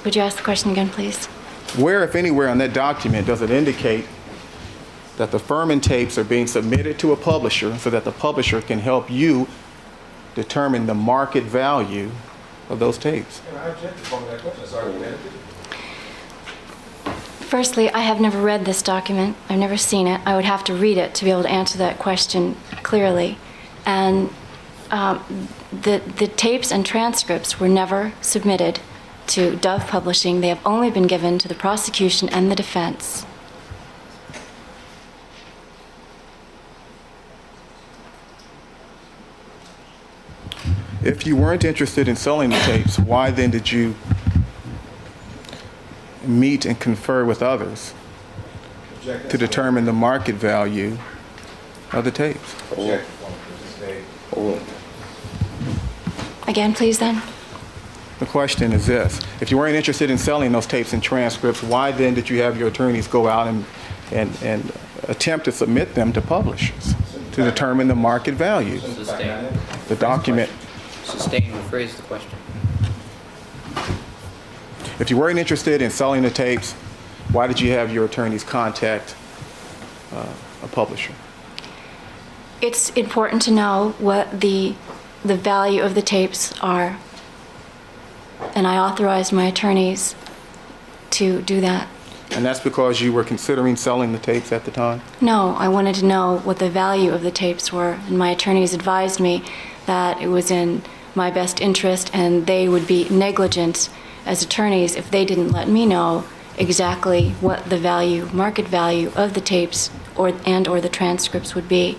Would 0.05 0.17
you 0.17 0.23
ask 0.23 0.37
the 0.37 0.43
question 0.43 0.71
again, 0.73 0.91
please? 0.91 1.27
Where, 1.77 2.05
if 2.05 2.15
anywhere, 2.15 2.49
on 2.49 2.59
that 2.59 2.73
document 2.73 3.27
does 3.27 3.41
it 3.41 3.51
indicate 3.51 4.07
that 5.19 5.33
the 5.33 5.39
Fuhrman 5.39 5.83
tapes 5.83 6.17
are 6.17 6.25
being 6.25 6.47
submitted 6.47 6.99
to 7.01 7.13
a 7.13 7.17
publisher 7.17 7.77
so 7.79 7.91
that 7.91 8.05
the 8.05 8.13
publisher 8.13 8.63
can 8.63 8.79
help 8.79 9.11
you 9.11 9.47
determine 10.35 10.87
the 10.87 10.95
market 10.95 11.43
value 11.45 12.11
of 12.69 12.79
those 12.79 12.97
tapes? 12.97 13.43
And 13.49 13.59
I 13.59 13.69
object 13.69 14.05
to 14.05 14.15
one 14.15 14.23
of 14.23 14.31
that 14.31 14.41
question, 14.41 14.63
it's 14.63 14.75
argumentative. 14.75 15.33
Firstly, 17.41 17.91
I 17.91 18.01
have 18.01 18.21
never 18.21 18.41
read 18.41 18.65
this 18.65 18.83
document. 18.83 19.37
I've 19.49 19.59
never 19.59 19.77
seen 19.77 20.07
it. 20.07 20.21
I 20.25 20.37
would 20.37 20.45
have 20.45 20.63
to 20.65 20.75
read 20.75 20.99
it 20.99 21.15
to 21.17 21.25
be 21.25 21.31
able 21.31 21.43
to 21.43 21.51
answer 21.51 21.79
that 21.79 21.99
question 21.99 22.57
clearly. 22.83 23.39
And 23.87 24.31
um, 24.91 25.49
the, 25.73 26.03
the 26.19 26.29
tapes 26.29 26.71
and 26.71 26.85
transcripts 26.87 27.59
were 27.59 27.69
never 27.69 28.13
submitted 28.21 28.81
to 29.29 29.57
Dove 29.57 29.87
Publishing. 29.87 30.41
They 30.43 30.49
have 30.49 30.65
only 30.65 30.91
been 30.91 31.07
given 31.07 31.39
to 31.39 31.49
the 31.49 31.55
prosecution 31.55 32.29
and 32.29 32.51
the 32.51 32.55
defense. 32.55 33.27
If 41.09 41.27
you 41.27 41.37
weren't 41.37 41.65
interested 41.65 42.07
in 42.07 42.17
selling 42.17 42.51
the 42.51 42.59
tapes, 42.59 42.99
why 42.99 43.31
then 43.31 43.51
did 43.51 43.73
you 43.73 43.95
meet 46.23 46.67
and 46.67 46.79
confer 46.79 47.25
with 47.25 47.43
others 47.43 47.95
to 49.31 49.39
determine 49.39 49.87
the 49.87 49.93
market 49.95 50.35
value 50.35 50.99
of 51.93 52.05
the 52.05 52.11
tapes? 52.11 52.53
Objection, 52.73 53.09
one 53.23 53.33
of 53.33 53.59
the 53.63 54.61
stay. 54.61 54.91
Again, 56.47 56.75
please, 56.75 56.99
then? 56.99 57.23
The 58.19 58.27
question 58.27 58.75
is 58.75 58.87
this, 58.87 59.19
if 59.41 59.51
you 59.51 59.57
weren't 59.57 59.77
interested 59.77 60.11
in 60.11 60.19
selling 60.19 60.53
those 60.53 60.67
tapes 60.67 60.93
and 60.93 61.03
transcripts, 61.03 61.63
why 61.63 61.91
then 61.91 62.13
did 62.13 62.29
you 62.29 62.43
have 62.43 62.59
your 62.59 62.69
attorneys 62.69 63.09
go 63.09 63.29
out 63.29 63.47
and, 63.47 63.65
and, 64.13 64.39
and 64.43 64.73
attempt 65.05 65.47
to 65.47 65.53
submit 65.53 65.95
them 65.95 66.13
to 66.13 66.21
publishers 66.21 66.95
to 67.33 67.45
determine 67.45 67.89
the 67.89 67.95
market 67.95 68.35
value? 68.35 68.79
The 68.79 69.97
document, 69.99 70.51
Sustain, 71.09 71.51
rephrase 71.53 71.97
the 71.97 72.03
question. 72.03 72.39
if 75.01 75.09
you 75.09 75.17
weren't 75.17 75.39
interested 75.39 75.81
in 75.81 75.91
selling 75.91 76.23
the 76.23 76.31
tapes, 76.31 76.75
why 77.33 77.47
did 77.47 77.59
you 77.59 77.73
have 77.73 77.91
your 77.93 78.05
attorneys 78.05 78.45
contact 78.45 79.17
uh, 80.13 80.31
a 80.63 80.69
publisher? 80.69 81.15
It's 82.61 82.91
important 82.91 83.41
to 83.43 83.51
know 83.51 83.95
what 83.99 84.43
the, 84.43 84.75
the 85.25 85.37
value 85.37 85.83
of 85.83 85.95
the 85.95 86.03
tapes 86.03 86.53
are. 86.61 86.99
And 88.55 88.67
I 88.67 88.77
authorized 88.77 89.33
my 89.33 89.45
attorneys 89.45 90.15
to 91.11 91.41
do 91.41 91.63
that. 91.63 91.89
And 92.33 92.45
that's 92.45 92.61
because 92.61 93.01
you 93.01 93.15
were 93.15 93.25
considering 93.25 93.77
selling 93.77 94.13
the 94.13 94.19
tapes 94.19 94.53
at 94.53 94.67
the 94.67 94.71
time? 94.71 95.01
No, 95.23 95.57
I 95.59 95.69
wanted 95.69 95.95
to 95.97 96.05
know 96.05 96.39
what 96.41 96.59
the 96.59 96.69
value 96.69 97.13
of 97.13 97.23
the 97.23 97.31
tapes 97.31 97.73
were, 97.73 97.93
and 97.93 98.19
my 98.19 98.31
attorneys 98.31 98.75
advised 98.75 99.19
me 99.19 99.43
that 99.87 100.21
it 100.21 100.29
was 100.29 100.51
in 100.51 100.83
my 101.19 101.31
best 101.31 101.61
interest 101.61 102.11
and 102.15 102.47
they 102.47 102.67
would 102.67 102.87
be 102.87 103.07
negligent 103.11 103.91
as 104.25 104.43
attorneys 104.43 104.97
if 104.97 105.11
they 105.11 105.27
didn't 105.27 105.51
let 105.51 105.69
me 105.69 105.85
know 105.85 106.25
exactly 106.57 107.31
what 107.41 107.69
the 107.69 107.77
value, 107.77 108.27
market 108.33 108.67
value 108.67 109.13
of 109.15 109.35
the 109.35 109.41
tapes 109.41 109.91
or, 110.17 110.33
and 110.47 110.67
or 110.67 110.81
the 110.81 110.89
transcripts 110.89 111.55
would 111.55 111.69
be. 111.69 111.99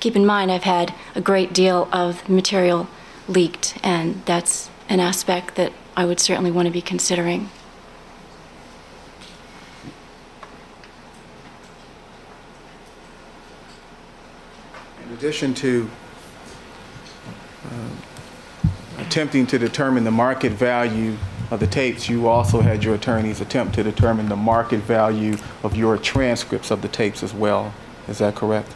Keep 0.00 0.16
in 0.16 0.26
mind, 0.26 0.50
I've 0.50 0.64
had 0.64 0.94
a 1.14 1.20
great 1.20 1.52
deal 1.52 1.88
of 1.92 2.28
material 2.28 2.88
leaked, 3.28 3.78
and 3.84 4.20
that's 4.24 4.68
an 4.88 4.98
aspect 4.98 5.54
that 5.54 5.72
I 5.96 6.04
would 6.04 6.18
certainly 6.18 6.50
want 6.50 6.66
to 6.66 6.72
be 6.72 6.82
considering. 6.82 7.50
Addition 15.22 15.54
to 15.54 15.88
um, 17.70 17.96
attempting 18.98 19.46
to 19.46 19.56
determine 19.56 20.02
the 20.02 20.10
market 20.10 20.50
value 20.50 21.16
of 21.52 21.60
the 21.60 21.66
tapes, 21.68 22.08
you 22.08 22.26
also 22.26 22.60
had 22.60 22.82
your 22.82 22.96
attorneys 22.96 23.40
attempt 23.40 23.76
to 23.76 23.84
determine 23.84 24.28
the 24.28 24.34
market 24.34 24.80
value 24.80 25.36
of 25.62 25.76
your 25.76 25.96
transcripts 25.96 26.72
of 26.72 26.82
the 26.82 26.88
tapes 26.88 27.22
as 27.22 27.32
well. 27.32 27.72
Is 28.08 28.18
that 28.18 28.34
correct? 28.34 28.74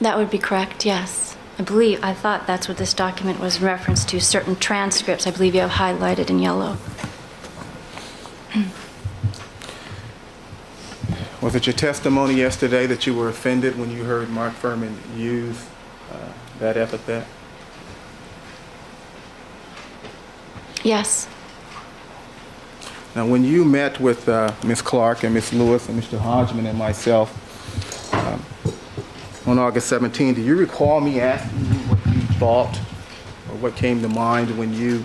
That 0.00 0.18
would 0.18 0.30
be 0.30 0.38
correct, 0.38 0.84
yes. 0.84 1.36
I 1.60 1.62
believe, 1.62 2.02
I 2.02 2.12
thought 2.12 2.44
that's 2.44 2.66
what 2.66 2.78
this 2.78 2.92
document 2.92 3.38
was 3.38 3.58
in 3.58 3.64
reference 3.66 4.04
to, 4.06 4.20
certain 4.20 4.56
transcripts, 4.56 5.28
I 5.28 5.30
believe 5.30 5.54
you 5.54 5.60
have 5.60 5.70
highlighted 5.70 6.28
in 6.28 6.40
yellow. 6.40 6.76
Was 11.42 11.56
it 11.56 11.66
your 11.66 11.74
testimony 11.74 12.34
yesterday 12.34 12.86
that 12.86 13.04
you 13.04 13.16
were 13.16 13.28
offended 13.28 13.76
when 13.76 13.90
you 13.90 14.04
heard 14.04 14.30
Mark 14.30 14.54
Fuhrman 14.54 14.94
use 15.16 15.66
uh, 16.12 16.32
that 16.60 16.76
epithet? 16.76 17.26
Yes, 20.84 21.26
Now, 23.16 23.26
when 23.26 23.44
you 23.44 23.64
met 23.64 24.00
with 24.00 24.28
uh, 24.28 24.52
Ms. 24.64 24.82
Clark 24.82 25.24
and 25.24 25.34
Ms. 25.34 25.52
Lewis 25.52 25.88
and 25.88 26.00
Mr. 26.00 26.18
Hodgman 26.18 26.66
and 26.66 26.78
myself 26.78 27.28
um, 28.14 28.42
on 29.46 29.58
August 29.58 29.88
17, 29.88 30.34
do 30.34 30.40
you 30.42 30.56
recall 30.56 31.00
me 31.00 31.20
asking 31.20 31.58
you 31.58 31.80
what 31.88 32.06
you 32.14 32.20
thought 32.38 32.78
or 33.48 33.56
what 33.56 33.74
came 33.76 34.00
to 34.00 34.08
mind 34.08 34.56
when 34.56 34.72
you 34.72 35.04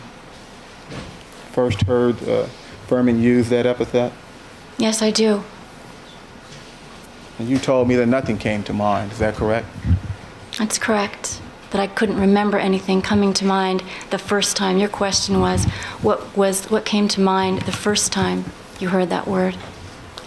first 1.52 1.82
heard 1.82 2.16
uh, 2.30 2.48
Fuhrman 2.88 3.20
use 3.20 3.50
that 3.50 3.66
epithet? 3.66 4.14
yes, 4.78 5.02
I 5.02 5.10
do. 5.10 5.44
And 7.40 7.48
you 7.48 7.58
told 7.60 7.88
me 7.88 7.96
that 7.96 8.08
nothing 8.08 8.38
came 8.38 8.64
to 8.64 8.74
mind. 8.74 9.12
Is 9.12 9.20
that 9.20 9.36
correct? 9.36 9.68
That's 10.58 10.78
correct. 10.78 11.42
That 11.72 11.82
I 11.82 11.88
couldn't 11.88 12.20
remember 12.20 12.58
anything 12.58 13.02
coming 13.02 13.34
to 13.34 13.46
mind 13.46 13.84
the 14.10 14.18
first 14.18 14.58
time. 14.58 14.78
Your 14.78 14.90
question 14.90 15.40
was, 15.40 15.66
what 16.02 16.36
was, 16.36 16.66
what 16.72 16.86
came 16.86 17.08
to 17.10 17.22
mind 17.22 17.62
the 17.64 17.72
first 17.72 18.12
time 18.12 18.46
you 18.80 18.90
heard 18.90 19.10
that 19.10 19.28
word, 19.28 19.56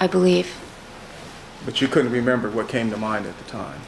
I 0.00 0.06
believe. 0.06 0.56
But 1.64 1.80
you 1.80 1.88
couldn't 1.88 2.12
remember 2.12 2.50
what 2.50 2.68
came 2.68 2.90
to 2.90 2.96
mind 2.96 3.26
at 3.26 3.36
the 3.38 3.44
time. 3.44 3.80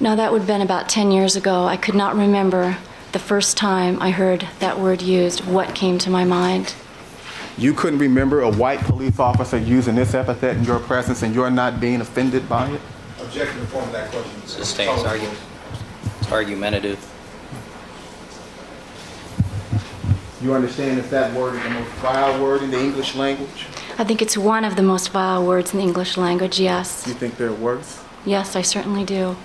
No, 0.00 0.14
that 0.16 0.32
would 0.32 0.42
have 0.42 0.46
been 0.46 0.60
about 0.60 0.88
10 0.88 1.10
years 1.10 1.34
ago. 1.34 1.64
I 1.64 1.76
could 1.76 1.94
not 1.94 2.14
remember 2.14 2.78
the 3.12 3.18
first 3.18 3.56
time 3.56 4.00
I 4.00 4.10
heard 4.10 4.46
that 4.60 4.78
word 4.78 5.02
used, 5.02 5.44
what 5.44 5.74
came 5.74 5.98
to 5.98 6.10
my 6.10 6.24
mind. 6.24 6.74
You 7.58 7.74
couldn't 7.74 7.98
remember 7.98 8.42
a 8.42 8.50
white 8.52 8.78
police 8.80 9.18
officer 9.18 9.58
using 9.58 9.96
this 9.96 10.14
epithet 10.14 10.56
in 10.56 10.64
your 10.64 10.78
presence 10.78 11.22
and 11.22 11.34
you're 11.34 11.50
not 11.50 11.80
being 11.80 12.00
offended 12.00 12.48
by 12.48 12.70
it? 12.70 12.80
Object 13.20 13.52
in 13.52 13.60
the 13.60 13.66
form 13.66 13.84
of 13.84 13.92
that 13.92 14.12
question. 14.12 14.46
Sustain, 14.46 14.88
it's 14.90 15.02
argu- 15.02 16.20
it's 16.20 16.30
argumentative. 16.30 16.98
You 20.40 20.54
understand 20.54 20.98
that 20.98 21.10
that 21.10 21.34
word 21.34 21.56
is 21.56 21.62
the 21.64 21.70
most 21.70 21.90
vile 21.94 22.40
word 22.40 22.62
in 22.62 22.70
the 22.70 22.78
English 22.78 23.16
language? 23.16 23.66
I 23.98 24.04
think 24.04 24.22
it's 24.22 24.38
one 24.38 24.64
of 24.64 24.76
the 24.76 24.84
most 24.84 25.08
vile 25.10 25.44
words 25.44 25.72
in 25.72 25.80
the 25.80 25.84
English 25.84 26.16
language, 26.16 26.60
yes. 26.60 27.04
You 27.08 27.14
think 27.14 27.36
there 27.38 27.48
are 27.48 27.52
worse? 27.54 28.00
Yes, 28.24 28.54
I 28.54 28.62
certainly 28.62 29.04
do. 29.04 29.36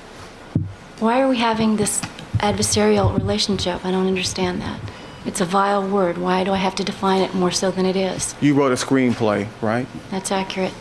Why 0.99 1.19
are 1.19 1.27
we 1.27 1.37
having 1.37 1.77
this 1.77 1.99
adversarial 2.37 3.17
relationship? 3.17 3.83
I 3.83 3.89
don't 3.89 4.05
understand 4.05 4.61
that. 4.61 4.79
It's 5.25 5.39
a 5.41 5.45
vile 5.45 5.87
word. 5.87 6.17
Why 6.17 6.43
do 6.43 6.51
I 6.51 6.57
have 6.57 6.75
to 6.75 6.83
define 6.83 7.21
it 7.21 7.33
more 7.33 7.51
so 7.51 7.71
than 7.71 7.85
it 7.85 7.95
is? 7.95 8.35
You 8.41 8.53
wrote 8.53 8.71
a 8.71 8.75
screenplay, 8.75 9.47
right? 9.61 9.87
That's 10.11 10.31
accurate. 10.31 10.73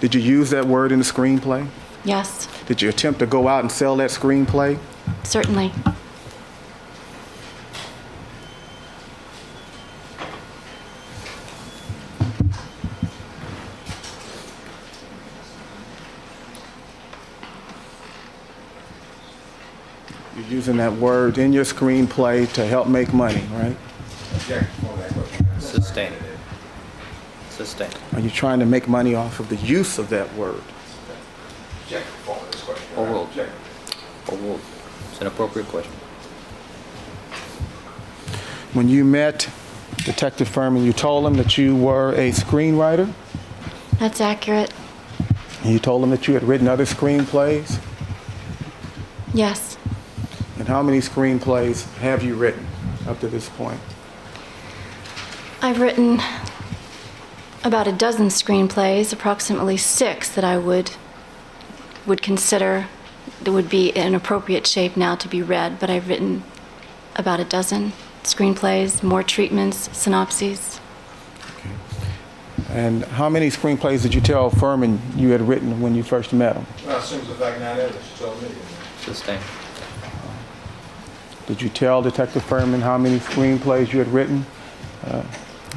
Did 0.00 0.14
you 0.14 0.20
use 0.20 0.50
that 0.50 0.66
word 0.66 0.92
in 0.92 0.98
the 0.98 1.04
screenplay? 1.04 1.68
Yes, 2.04 2.46
Did 2.66 2.80
you 2.82 2.88
attempt 2.88 3.18
to 3.18 3.26
go 3.26 3.48
out 3.48 3.60
and 3.60 3.70
sell 3.72 3.96
that 3.96 4.10
screenplay? 4.10 4.78
certainly. 5.24 5.72
Using 20.66 20.78
that 20.78 20.94
word 20.94 21.38
in 21.38 21.52
your 21.52 21.64
screenplay 21.64 22.52
to 22.54 22.66
help 22.66 22.88
make 22.88 23.12
money, 23.12 23.40
right? 23.52 23.76
Object 24.34 24.50
in 24.50 24.58
the 24.58 24.64
form 24.64 24.94
of 24.94 24.98
that 24.98 25.12
question. 25.12 25.60
Sustain. 25.60 26.12
Sustain. 27.50 27.90
Are 28.14 28.18
you 28.18 28.30
trying 28.30 28.58
to 28.58 28.66
make 28.66 28.88
money 28.88 29.14
off 29.14 29.38
of 29.38 29.48
the 29.48 29.54
use 29.54 29.96
of 30.00 30.08
that 30.08 30.34
word? 30.34 30.60
Object 31.84 32.04
in 32.04 32.12
the 32.12 32.18
form 32.24 32.40
of 32.40 32.50
this 32.50 32.62
question. 32.64 32.98
Overruled. 32.98 33.28
Overruled. 34.28 34.60
It's 35.12 35.20
an 35.20 35.28
appropriate 35.28 35.68
question. 35.68 35.92
When 38.72 38.88
you 38.88 39.04
met 39.04 39.48
Detective 39.98 40.48
Fuhrman, 40.48 40.84
you 40.84 40.92
told 40.92 41.28
him 41.28 41.34
that 41.34 41.56
you 41.56 41.76
were 41.76 42.12
a 42.14 42.32
screenwriter? 42.32 43.12
That's 44.00 44.20
accurate. 44.20 44.74
And 45.62 45.72
you 45.72 45.78
told 45.78 46.02
him 46.02 46.10
that 46.10 46.26
you 46.26 46.34
had 46.34 46.42
written 46.42 46.66
other 46.66 46.86
screenplays? 46.86 47.80
Yes. 49.32 49.78
And 50.58 50.66
how 50.66 50.82
many 50.82 50.98
screenplays 50.98 51.92
have 51.98 52.22
you 52.22 52.34
written 52.34 52.66
up 53.06 53.20
to 53.20 53.28
this 53.28 53.48
point? 53.50 53.80
I've 55.60 55.80
written 55.80 56.20
about 57.62 57.86
a 57.86 57.92
dozen 57.92 58.28
screenplays, 58.28 59.12
approximately 59.12 59.76
six 59.76 60.28
that 60.28 60.44
I 60.44 60.56
would 60.56 60.92
would 62.06 62.22
consider 62.22 62.86
that 63.42 63.52
would 63.52 63.68
be 63.68 63.88
in 63.88 64.14
appropriate 64.14 64.66
shape 64.66 64.96
now 64.96 65.16
to 65.16 65.28
be 65.28 65.42
read, 65.42 65.78
but 65.80 65.90
I've 65.90 66.08
written 66.08 66.44
about 67.16 67.40
a 67.40 67.44
dozen 67.44 67.92
screenplays, 68.22 69.02
more 69.02 69.22
treatments, 69.22 69.90
synopses. 69.96 70.80
And 72.70 73.04
how 73.04 73.28
many 73.28 73.48
screenplays 73.48 74.02
did 74.02 74.14
you 74.14 74.20
tell 74.20 74.50
Fuhrman 74.50 74.98
you 75.16 75.30
had 75.30 75.40
written 75.40 75.80
when 75.80 75.94
you 75.94 76.02
first 76.02 76.32
met 76.32 76.56
him? 76.56 76.66
Well, 76.86 76.98
assumes 76.98 77.26
the 77.28 77.34
fact 77.34 77.60
not 77.60 77.78
evidence, 77.78 78.04
she 78.12 78.24
told 78.24 78.40
me. 78.42 78.48
Sustain. 79.00 79.40
Did 81.46 81.62
you 81.62 81.68
tell 81.68 82.02
Detective 82.02 82.42
Fuhrman 82.42 82.80
how 82.80 82.98
many 82.98 83.18
screenplays 83.20 83.92
you 83.92 84.00
had 84.00 84.08
written 84.08 84.44
uh, 85.04 85.22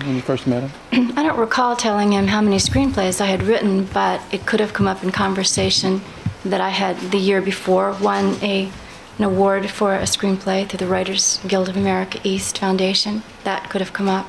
when 0.04 0.16
you 0.16 0.22
first 0.22 0.48
met 0.48 0.64
him? 0.64 1.12
I 1.18 1.22
don't 1.22 1.38
recall 1.38 1.76
telling 1.76 2.12
him 2.12 2.28
how 2.28 2.42
many 2.42 2.58
screenplays 2.58 3.22
I 3.22 3.28
had 3.28 3.44
written, 3.44 3.86
but 3.86 4.20
it 4.32 4.48
could 4.48 4.60
have 4.60 4.74
come 4.74 4.88
up 4.88 5.04
in 5.04 5.12
conversation 5.12 6.02
that 6.44 6.60
I 6.60 6.70
had 6.70 6.98
the 7.12 7.20
year 7.20 7.40
before 7.40 7.96
won 8.02 8.36
a, 8.42 8.72
an 9.20 9.24
award 9.24 9.70
for 9.70 9.94
a 9.94 10.04
screenplay 10.04 10.68
through 10.68 10.80
the 10.80 10.88
Writers 10.88 11.40
Guild 11.48 11.70
of 11.70 11.78
America 11.78 12.20
East 12.24 12.58
Foundation. 12.58 13.22
That 13.44 13.70
could 13.70 13.82
have 13.82 13.94
come 13.94 14.10
up. 14.10 14.28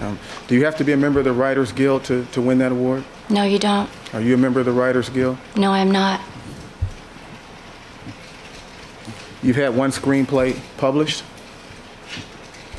Um, 0.00 0.18
do 0.46 0.54
you 0.54 0.64
have 0.64 0.76
to 0.76 0.84
be 0.84 0.92
a 0.92 0.96
member 0.96 1.18
of 1.18 1.24
the 1.24 1.32
Writers 1.32 1.72
Guild 1.72 2.04
to, 2.04 2.24
to 2.26 2.40
win 2.40 2.58
that 2.58 2.70
award? 2.70 3.02
No, 3.28 3.42
you 3.42 3.58
don't. 3.58 3.90
Are 4.12 4.20
you 4.20 4.34
a 4.34 4.38
member 4.38 4.60
of 4.60 4.66
the 4.66 4.72
Writers 4.72 5.08
Guild? 5.08 5.38
No, 5.56 5.72
I'm 5.72 5.90
not. 5.90 6.20
You've 9.46 9.54
had 9.54 9.76
one 9.76 9.92
screenplay 9.92 10.58
published 10.76 11.22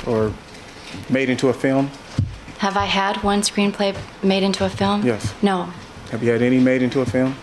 or 0.06 0.34
made 1.08 1.30
into 1.30 1.48
a 1.48 1.54
film? 1.54 1.90
Have 2.58 2.76
I 2.76 2.84
had 2.84 3.16
one 3.24 3.40
screenplay 3.40 3.96
made 4.22 4.42
into 4.42 4.66
a 4.66 4.68
film? 4.68 5.02
Yes. 5.02 5.32
No. 5.40 5.72
Have 6.10 6.22
you 6.22 6.30
had 6.30 6.42
any 6.42 6.60
made 6.60 6.82
into 6.82 7.00
a 7.00 7.06
film? 7.06 7.36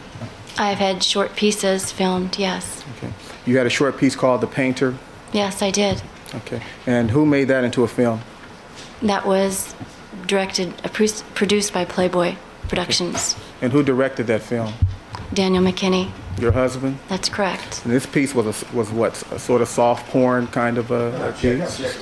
I 0.59 0.69
have 0.69 0.77
had 0.77 1.01
short 1.01 1.35
pieces 1.35 1.91
filmed, 1.91 2.37
yes. 2.37 2.83
Okay. 2.97 3.11
You 3.47 3.57
had 3.57 3.65
a 3.65 3.69
short 3.71 3.97
piece 3.97 4.15
called 4.15 4.41
The 4.41 4.47
Painter. 4.47 4.95
Yes, 5.33 5.63
I 5.63 5.71
did. 5.71 6.03
Okay. 6.35 6.61
And 6.85 7.09
who 7.09 7.25
made 7.25 7.45
that 7.45 7.63
into 7.63 7.81
a 7.81 7.87
film? 7.87 8.21
That 9.01 9.25
was 9.25 9.73
directed, 10.27 10.71
produced 11.33 11.73
by 11.73 11.83
Playboy 11.83 12.35
Productions. 12.67 13.35
And 13.59 13.73
who 13.73 13.81
directed 13.81 14.27
that 14.27 14.43
film? 14.43 14.71
Daniel 15.33 15.63
McKinny. 15.63 16.11
Your 16.37 16.51
husband? 16.51 16.99
That's 17.07 17.29
correct. 17.29 17.83
And 17.85 17.93
this 17.93 18.05
piece 18.05 18.35
was 18.35 18.63
a, 18.63 18.75
was 18.75 18.91
what? 18.91 19.23
A 19.31 19.39
sort 19.39 19.61
of 19.61 19.69
soft 19.69 20.09
porn 20.09 20.47
kind 20.47 20.77
of 20.77 20.91
a, 20.91 21.29
a 21.29 21.31
piece? 21.31 21.77
This 21.77 21.95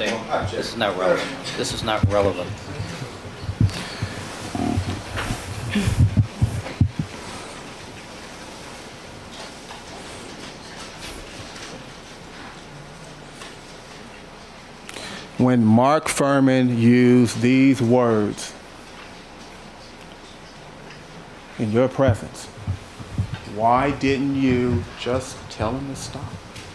is 0.53 0.75
not 0.75 0.97
relevant. 0.97 1.29
This 1.55 1.71
is 1.71 1.83
not 1.83 2.03
relevant. 2.11 2.49
When 15.37 15.63
Mark 15.63 16.05
Fuhrman 16.05 16.77
used 16.77 17.41
these 17.41 17.81
words 17.81 18.53
in 21.59 21.71
your 21.71 21.87
presence, 21.87 22.47
why 23.55 23.91
didn't 23.91 24.35
you 24.35 24.83
just 24.99 25.37
tell 25.49 25.71
him 25.75 25.87
to 25.87 25.95
stop? 25.95 26.25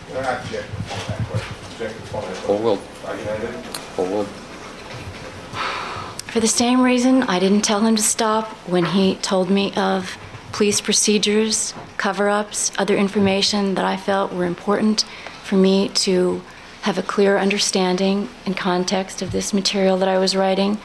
You're 0.09 0.23
not 0.23 0.45
objecting 0.45 0.71
in 0.71 0.83
the 0.83 0.89
form 0.89 1.01
of 1.01 1.07
that 1.09 1.29
question. 1.29 1.55
Object 1.73 1.95
in 1.95 2.01
the 2.01 2.07
form 2.07 2.25
of 2.25 2.31
that 2.31 2.37
question. 2.37 2.55
Overruled. 2.55 2.83
Argumentative? 3.07 3.99
Overruled. 3.99 4.29
For 6.31 6.41
the 6.41 6.49
same 6.49 6.83
reason, 6.83 7.23
I 7.25 7.39
didn't 7.39 7.63
tell 7.63 7.81
him 7.81 7.97
to 7.97 8.03
stop 8.03 8.49
when 8.69 8.85
he 8.85 9.17
told 9.17 9.51
me 9.51 9.75
of 9.75 10.17
police 10.53 10.81
procedures, 10.81 11.75
cover 11.97 12.29
ups, 12.29 12.73
other 12.79 12.97
information 12.97 13.75
that 13.75 13.85
I 13.85 13.97
felt 13.97 14.33
were 14.33 14.45
important 14.45 15.05
for 15.43 15.57
me 15.57 15.89
to 15.91 16.43
have 16.83 16.99
a 16.99 17.03
clear 17.03 17.39
understanding 17.39 18.29
and 18.47 18.57
context 18.57 19.21
of 19.21 19.33
this 19.33 19.53
material 19.53 19.97
that 19.99 20.09
I 20.09 20.19
was 20.19 20.37
writing. 20.37 20.79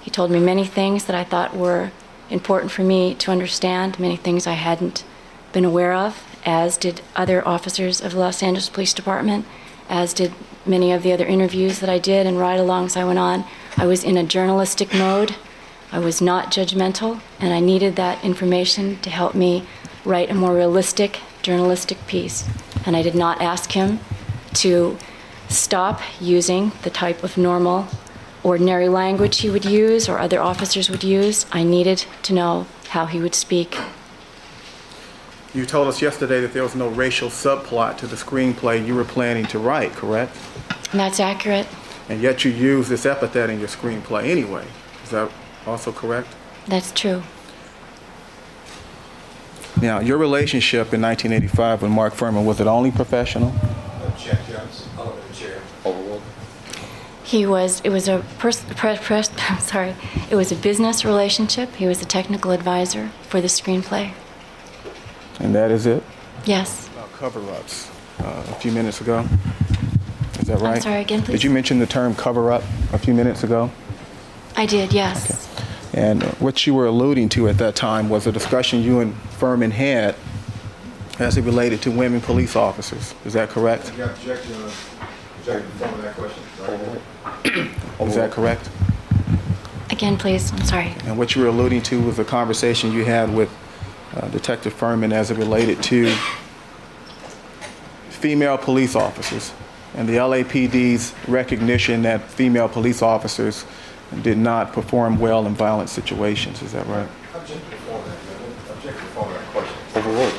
He 0.00 0.10
told 0.10 0.30
me 0.30 0.40
many 0.40 0.64
things 0.64 1.04
that 1.06 1.16
I 1.16 1.24
thought 1.24 1.56
were 1.56 1.92
important 2.30 2.72
for 2.72 2.82
me 2.82 3.14
to 3.16 3.30
understand, 3.30 3.98
many 3.98 4.16
things 4.16 4.46
I 4.46 4.52
hadn't 4.52 5.04
been 5.52 5.64
aware 5.64 5.92
of, 5.92 6.22
as 6.44 6.76
did 6.76 7.00
other 7.14 7.46
officers 7.46 8.00
of 8.00 8.12
the 8.12 8.18
Los 8.18 8.42
Angeles 8.42 8.68
Police 8.68 8.94
Department, 8.94 9.46
as 9.88 10.12
did 10.12 10.32
many 10.66 10.92
of 10.92 11.02
the 11.02 11.12
other 11.12 11.26
interviews 11.26 11.80
that 11.80 11.90
I 11.90 11.98
did 11.98 12.26
and 12.26 12.38
ride 12.38 12.58
alongs 12.58 12.96
I 12.96 13.04
went 13.04 13.18
on. 13.18 13.44
I 13.76 13.86
was 13.86 14.02
in 14.02 14.16
a 14.16 14.24
journalistic 14.24 14.94
mode. 14.94 15.36
I 15.92 15.98
was 15.98 16.20
not 16.20 16.50
judgmental, 16.50 17.20
and 17.38 17.52
I 17.52 17.60
needed 17.60 17.96
that 17.96 18.24
information 18.24 18.98
to 19.02 19.10
help 19.10 19.34
me 19.34 19.64
write 20.04 20.30
a 20.30 20.34
more 20.34 20.54
realistic 20.54 21.20
journalistic 21.42 22.04
piece. 22.06 22.48
And 22.86 22.96
I 22.96 23.02
did 23.02 23.14
not 23.14 23.40
ask 23.40 23.72
him 23.72 24.00
to 24.54 24.98
stop 25.48 26.00
using 26.20 26.72
the 26.82 26.90
type 26.90 27.22
of 27.22 27.36
normal, 27.36 27.86
ordinary 28.44 28.88
language 28.88 29.40
he 29.40 29.50
would 29.50 29.64
use 29.64 30.08
or 30.08 30.18
other 30.18 30.40
officers 30.40 30.88
would 30.88 31.02
use. 31.02 31.46
I 31.50 31.64
needed 31.64 32.04
to 32.22 32.32
know 32.32 32.66
how 32.90 33.06
he 33.06 33.18
would 33.18 33.34
speak. 33.34 33.76
You 35.54 35.64
told 35.64 35.88
us 35.88 36.02
yesterday 36.02 36.40
that 36.40 36.52
there 36.52 36.62
was 36.62 36.74
no 36.74 36.88
racial 36.88 37.28
subplot 37.28 37.96
to 37.98 38.06
the 38.06 38.16
screenplay 38.16 38.84
you 38.84 38.94
were 38.94 39.04
planning 39.04 39.46
to 39.46 39.58
write, 39.58 39.92
correct? 39.92 40.36
And 40.90 41.00
that's 41.00 41.20
accurate. 41.20 41.66
And 42.08 42.20
yet 42.20 42.44
you 42.44 42.50
used 42.50 42.90
this 42.90 43.06
epithet 43.06 43.50
in 43.50 43.58
your 43.58 43.68
screenplay 43.68 44.28
anyway. 44.28 44.66
Is 45.04 45.10
that 45.10 45.30
also 45.66 45.92
correct? 45.92 46.28
That's 46.66 46.92
true. 46.92 47.22
Now, 49.80 50.00
your 50.00 50.18
relationship 50.18 50.92
in 50.94 51.02
1985 51.02 51.82
with 51.82 51.90
Mark 51.90 52.14
Fuhrman, 52.14 52.44
was 52.44 52.60
it 52.60 52.66
only 52.66 52.90
professional? 52.90 53.52
Object, 54.06 54.42
yes. 54.48 54.88
I'll 54.96 55.12
the 55.12 55.34
chair. 55.34 55.60
Overruled. 57.34 57.40
He 57.40 57.46
was, 57.46 57.80
it 57.80 57.90
was 57.90 58.08
a 58.08 58.24
pers- 58.38 58.62
pre- 58.76 58.96
pres- 58.96 59.30
I'm 59.48 59.60
sorry, 59.60 59.94
it 60.30 60.36
was 60.36 60.52
a 60.52 60.56
business 60.56 61.04
relationship. 61.04 61.74
He 61.74 61.86
was 61.86 62.00
a 62.02 62.04
technical 62.04 62.50
advisor 62.52 63.10
for 63.28 63.40
the 63.40 63.48
screenplay. 63.48 64.12
And 65.40 65.54
that 65.54 65.70
is 65.70 65.86
it? 65.86 66.02
Yes. 66.44 66.88
About 66.88 67.12
cover-ups 67.12 67.90
uh, 68.20 68.44
a 68.48 68.54
few 68.54 68.72
minutes 68.72 69.00
ago. 69.00 69.26
Is 70.40 70.48
that 70.48 70.60
right? 70.60 70.82
sorry, 70.82 71.00
again, 71.00 71.22
please. 71.22 71.32
Did 71.32 71.44
you 71.44 71.50
mention 71.50 71.78
the 71.78 71.86
term 71.86 72.14
cover-up 72.14 72.62
a 72.92 72.98
few 72.98 73.14
minutes 73.14 73.42
ago? 73.42 73.70
I 74.56 74.66
did, 74.66 74.92
yes. 74.92 75.48
And 75.92 76.22
what 76.34 76.66
you 76.66 76.74
were 76.74 76.86
alluding 76.86 77.28
to 77.30 77.48
at 77.48 77.58
that 77.58 77.74
time 77.74 78.08
was 78.08 78.26
a 78.26 78.32
discussion 78.32 78.82
you 78.82 79.00
and 79.00 79.14
Fuhrman 79.38 79.70
had 79.70 80.16
as 81.18 81.36
it 81.36 81.42
related 81.42 81.80
to 81.82 81.90
women 81.90 82.20
police 82.20 82.56
officers. 82.56 83.14
Is 83.24 83.32
that 83.34 83.48
correct? 83.48 83.92
You 83.96 84.04
object 84.04 84.44
to, 84.46 84.70
object 85.38 85.72
to 85.78 86.02
that 86.02 86.14
question? 86.14 86.42
Is 87.44 88.14
that 88.14 88.30
correct? 88.30 88.70
Again, 89.90 90.16
please, 90.16 90.52
I'm 90.52 90.64
sorry. 90.64 90.94
And 91.04 91.18
what 91.18 91.34
you 91.34 91.42
were 91.42 91.48
alluding 91.48 91.82
to 91.82 92.00
was 92.00 92.18
a 92.18 92.24
conversation 92.24 92.92
you 92.92 93.04
had 93.04 93.32
with 93.34 93.50
uh, 94.14 94.28
Detective 94.28 94.74
Fuhrman 94.74 95.12
as 95.12 95.30
it 95.30 95.38
related 95.38 95.82
to 95.84 96.14
female 98.10 98.56
police 98.56 98.96
officers 98.96 99.52
and 99.94 100.08
the 100.08 100.14
LAPD's 100.14 101.14
recognition 101.28 102.02
that 102.02 102.22
female 102.22 102.68
police 102.68 103.02
officers 103.02 103.64
did 104.22 104.38
not 104.38 104.72
perform 104.72 105.18
well 105.18 105.46
in 105.46 105.54
violent 105.54 105.88
situations. 105.88 106.62
Is 106.62 106.72
that 106.72 106.86
right? 106.86 107.08
Object 107.34 107.60
to 107.64 107.70
that, 107.70 108.76
object 108.76 108.98
to 108.98 109.04
that 109.14 109.44
question. 109.52 109.76
Overruled. 109.94 110.34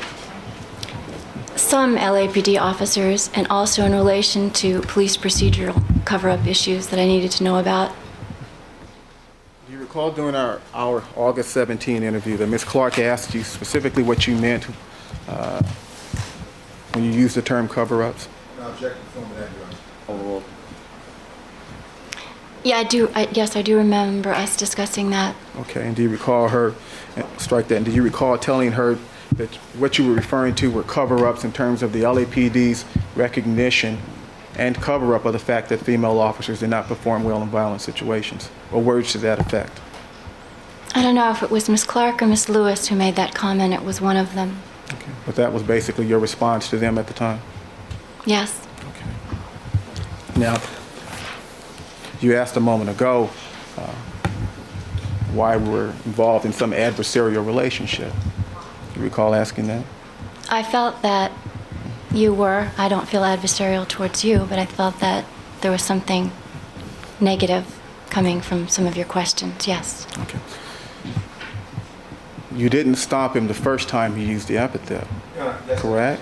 Some 1.55 1.95
LAPD 1.95 2.59
officers, 2.59 3.29
and 3.33 3.47
also 3.47 3.85
in 3.85 3.93
relation 3.93 4.51
to 4.51 4.81
police 4.81 5.15
procedural 5.15 5.81
cover-up 6.05 6.45
issues 6.45 6.87
that 6.87 6.99
I 6.99 7.05
needed 7.05 7.31
to 7.31 7.43
know 7.43 7.57
about. 7.57 7.93
Do 9.67 9.73
you 9.73 9.79
recall 9.79 10.11
during 10.11 10.35
our, 10.35 10.61
our 10.73 11.03
August 11.15 11.49
17 11.49 12.03
interview 12.03 12.37
that 12.37 12.47
Ms. 12.47 12.63
Clark 12.63 12.99
asked 12.99 13.33
you 13.33 13.43
specifically 13.43 14.03
what 14.03 14.27
you 14.27 14.37
meant 14.37 14.67
uh, 15.27 15.61
when 16.93 17.03
you 17.03 17.11
used 17.11 17.35
the 17.35 17.41
term 17.41 17.67
cover-ups? 17.67 18.29
No, 18.57 18.67
object 18.67 18.97
to 19.13 19.19
that, 19.19 19.51
Your 19.51 19.65
Honor. 19.65 19.77
Overruled. 20.07 20.43
Yeah, 22.63 22.77
I 22.77 22.83
do, 22.83 23.09
I, 23.13 23.27
yes, 23.31 23.55
I 23.55 23.61
do 23.61 23.77
remember 23.77 24.31
us 24.31 24.55
discussing 24.55 25.09
that. 25.11 25.35
Okay, 25.61 25.85
and 25.85 25.95
do 25.95 26.03
you 26.03 26.09
recall 26.09 26.49
her, 26.49 26.73
uh, 27.17 27.23
strike 27.37 27.67
that, 27.67 27.77
and 27.77 27.85
do 27.85 27.91
you 27.91 28.01
recall 28.01 28.37
telling 28.37 28.71
her 28.71 28.97
that 29.33 29.53
what 29.77 29.97
you 29.97 30.07
were 30.07 30.15
referring 30.15 30.55
to 30.55 30.71
were 30.71 30.83
cover-ups 30.83 31.43
in 31.43 31.51
terms 31.51 31.83
of 31.83 31.91
the 31.91 32.01
LAPD's 32.01 32.85
recognition 33.15 33.97
and 34.57 34.75
cover-up 34.75 35.25
of 35.25 35.33
the 35.33 35.39
fact 35.39 35.69
that 35.69 35.79
female 35.79 36.19
officers 36.19 36.59
did 36.59 36.69
not 36.69 36.87
perform 36.87 37.23
well 37.23 37.41
in 37.41 37.49
violent 37.49 37.81
situations, 37.81 38.49
or 38.71 38.81
words 38.81 39.11
to 39.13 39.17
that 39.19 39.39
effect? 39.39 39.79
I 40.93 41.01
don't 41.01 41.15
know 41.15 41.29
if 41.29 41.43
it 41.43 41.51
was 41.51 41.67
Miss 41.67 41.83
Clark 41.83 42.21
or 42.21 42.27
Miss 42.27 42.47
Lewis 42.47 42.87
who 42.87 42.95
made 42.95 43.15
that 43.17 43.35
comment. 43.35 43.73
It 43.73 43.83
was 43.83 43.99
one 43.99 44.15
of 44.15 44.33
them. 44.33 44.61
Okay. 44.93 45.11
But 45.25 45.35
that 45.35 45.51
was 45.51 45.61
basically 45.61 46.05
your 46.05 46.19
response 46.19 46.69
to 46.69 46.77
them 46.77 46.97
at 46.97 47.07
the 47.07 47.13
time? 47.13 47.41
Yes. 48.25 48.65
Okay. 48.79 50.39
Now, 50.39 50.61
you 52.21 52.35
asked 52.35 52.55
a 52.55 52.61
moment 52.61 52.89
ago 52.89 53.29
uh, 53.77 53.93
why 55.33 55.57
we 55.57 55.69
were 55.69 55.87
involved 56.05 56.45
in 56.45 56.53
some 56.53 56.71
adversarial 56.71 57.45
relationship. 57.45 58.13
Do 58.93 58.99
you 58.99 59.03
recall 59.03 59.35
asking 59.35 59.67
that? 59.67 59.83
I 60.49 60.63
felt 60.63 61.01
that 61.01 61.31
you 62.15 62.33
were, 62.33 62.71
I 62.77 62.87
don't 62.87 63.07
feel 63.07 63.21
adversarial 63.21 63.87
towards 63.87 64.23
you, 64.23 64.45
but 64.49 64.57
I 64.57 64.65
felt 64.65 64.99
that 64.99 65.25
there 65.61 65.71
was 65.71 65.81
something 65.81 66.31
negative 67.19 67.79
coming 68.09 68.41
from 68.41 68.67
some 68.67 68.85
of 68.85 68.95
your 68.95 69.05
questions, 69.05 69.67
yes. 69.67 70.07
Okay. 70.19 70.39
You 72.55 72.69
didn't 72.69 72.95
stop 72.95 73.35
him 73.35 73.47
the 73.47 73.53
first 73.53 73.89
time 73.89 74.15
he 74.15 74.23
used 74.23 74.47
the 74.47 74.57
epithet, 74.57 75.07
Your 75.35 75.53
correct? 75.75 76.21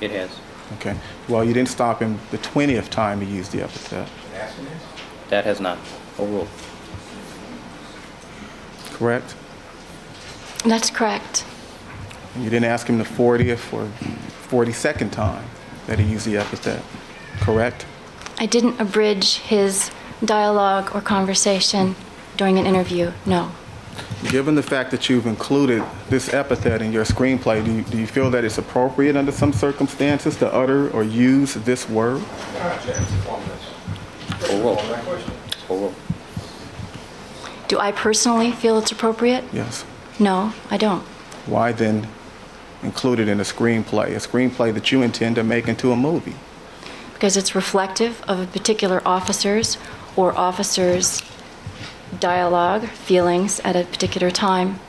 It 0.00 0.12
has. 0.12 0.30
Okay. 0.74 0.96
Well, 1.28 1.44
you 1.44 1.52
didn't 1.52 1.68
stop 1.70 2.00
him 2.00 2.18
the 2.30 2.38
20th 2.38 2.88
time 2.88 3.20
he 3.20 3.36
used 3.36 3.50
the 3.52 3.62
epithet, 3.62 4.08
That 5.28 5.44
has 5.44 5.60
not. 5.60 5.78
Overruled. 6.18 6.48
correct? 8.92 9.34
That's 10.64 10.90
correct. 10.90 11.44
You 12.38 12.48
didn't 12.48 12.66
ask 12.66 12.86
him 12.86 12.98
the 12.98 13.04
40th 13.04 13.72
or 13.72 13.90
42nd 14.52 15.10
time 15.10 15.44
that 15.86 15.98
he 15.98 16.04
used 16.04 16.26
the 16.26 16.36
epithet, 16.36 16.82
correct? 17.40 17.86
I 18.38 18.44
didn't 18.44 18.78
abridge 18.78 19.38
his 19.38 19.90
dialogue 20.22 20.94
or 20.94 21.00
conversation 21.00 21.96
during 22.36 22.58
an 22.58 22.66
interview, 22.66 23.12
no. 23.24 23.50
Given 24.28 24.54
the 24.54 24.62
fact 24.62 24.90
that 24.90 25.08
you've 25.08 25.26
included 25.26 25.82
this 26.10 26.34
epithet 26.34 26.82
in 26.82 26.92
your 26.92 27.04
screenplay, 27.04 27.64
do 27.64 27.72
you, 27.72 27.82
do 27.82 27.98
you 27.98 28.06
feel 28.06 28.30
that 28.30 28.44
it's 28.44 28.58
appropriate 28.58 29.16
under 29.16 29.32
some 29.32 29.54
circumstances 29.54 30.36
to 30.36 30.52
utter 30.52 30.90
or 30.90 31.02
use 31.02 31.54
this 31.54 31.88
word? 31.88 32.20
Your 32.20 32.62
Honor, 32.62 32.74
object 32.74 32.98
to 32.98 33.04
form 33.04 33.42
this. 33.46 34.50
Overruled. 34.50 34.80
Form 34.80 34.90
that 34.90 35.04
question. 35.04 35.32
Overruled. 35.70 35.94
Do 37.68 37.78
I 37.78 37.90
personally 37.90 38.52
feel 38.52 38.76
it's 38.76 38.92
appropriate? 38.92 39.44
Yes. 39.50 39.86
No, 40.18 40.52
I 40.70 40.76
don't. 40.76 41.02
Why 41.46 41.72
then 41.72 42.06
include 42.82 43.20
it 43.20 43.28
in 43.28 43.40
a 43.40 43.44
screenplay, 43.44 44.08
a 44.08 44.16
screenplay 44.16 44.72
that 44.74 44.92
you 44.92 45.02
intend 45.02 45.36
to 45.36 45.44
make 45.44 45.68
into 45.68 45.92
a 45.92 45.96
movie? 45.96 46.34
Because 47.14 47.36
it's 47.36 47.54
reflective 47.54 48.22
of 48.28 48.40
a 48.40 48.46
particular 48.46 49.00
officer's 49.06 49.78
or 50.16 50.36
officer's 50.36 51.22
dialogue, 52.18 52.86
feelings 52.88 53.60
at 53.60 53.76
a 53.76 53.84
particular 53.84 54.30
time. 54.30 54.80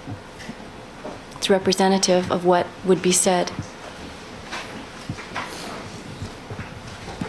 It's 1.38 1.50
representative 1.50 2.32
of 2.32 2.46
what 2.46 2.68
would 2.86 3.02
be 3.02 3.12
said. 3.12 3.52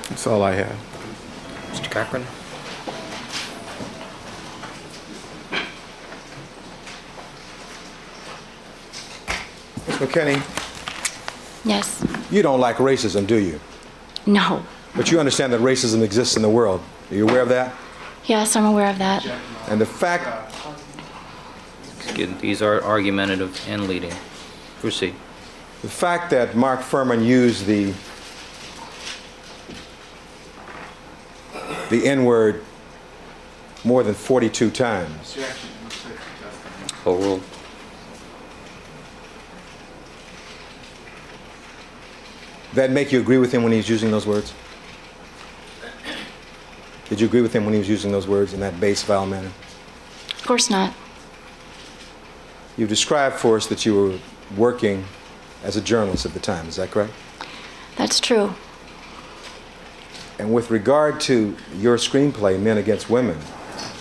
That's 0.09 0.27
all 0.27 0.43
I 0.43 0.55
have. 0.55 0.77
Mr. 1.73 1.91
Cochran? 1.91 2.25
Ms. 9.87 9.97
McKinny, 9.99 10.43
Yes. 11.65 12.05
you 12.31 12.43
don't 12.43 12.61
like 12.61 12.77
racism, 12.77 13.27
do 13.27 13.37
you? 13.37 13.61
No. 14.27 14.63
But 14.97 15.11
you 15.11 15.19
understand 15.19 15.53
that 15.53 15.61
racism 15.61 16.03
exists 16.03 16.37
in 16.37 16.43
the 16.43 16.49
world. 16.49 16.81
Are 17.11 17.15
you 17.15 17.29
aware 17.29 17.43
of 17.43 17.49
that? 17.51 17.75
Yes, 18.27 18.57
I'm 18.57 18.65
aware 18.65 18.89
of 18.91 18.99
that. 18.99 19.27
And 19.69 19.81
the 19.81 19.87
fact, 19.87 20.53
Excuse 22.07 22.29
me, 22.29 22.37
These 22.41 22.63
are 22.63 22.83
argumentative 22.83 23.61
and 23.69 23.89
leading. 23.89 24.13
Proceed. 24.81 25.15
the 25.83 25.89
fact 25.89 26.31
that 26.31 26.55
Mark 26.55 26.81
Fuhrman 26.81 27.25
used 27.25 27.67
the 27.67 27.93
the 31.91 32.07
N-word 32.07 32.63
more 33.85 34.03
than 34.03 34.15
42 34.15 34.71
times. 34.71 35.37
Overruled. 37.07 37.43
That 42.75 42.91
make 42.91 43.13
you 43.13 43.21
agree 43.21 43.39
with 43.39 43.53
him 43.53 43.63
when 43.63 43.73
he's 43.73 43.89
using 43.89 44.11
those 44.11 44.27
words? 44.27 44.53
Did 47.09 47.21
you 47.21 47.27
agree 47.27 47.43
with 47.43 47.53
him 47.53 47.65
when 47.65 47.75
he 47.75 47.79
was 47.79 47.89
using 47.89 48.11
those 48.11 48.27
words 48.27 48.53
in 48.53 48.61
that 48.61 48.81
base, 48.81 49.03
vile 49.03 49.27
manner? 49.27 49.51
Of 50.37 50.45
course 50.45 50.69
not. 50.69 50.93
You 52.77 52.87
described 52.87 53.37
for 53.37 53.57
us 53.57 53.67
that 53.69 53.87
you 53.87 53.95
were 53.95 54.19
working 54.57 55.05
as 55.63 55.77
a 55.77 55.81
journalist 55.81 56.27
at 56.27 56.33
the 56.33 56.41
time. 56.41 56.67
Is 56.67 56.77
that 56.77 56.91
correct? 56.91 57.13
That's 57.97 58.19
true. 58.19 58.55
And 60.41 60.53
with 60.53 60.71
regard 60.73 61.21
to 61.23 61.57
your 61.77 61.97
screenplay, 61.97 62.61
Men 62.61 62.79
Against 62.79 63.09
Women, 63.09 63.39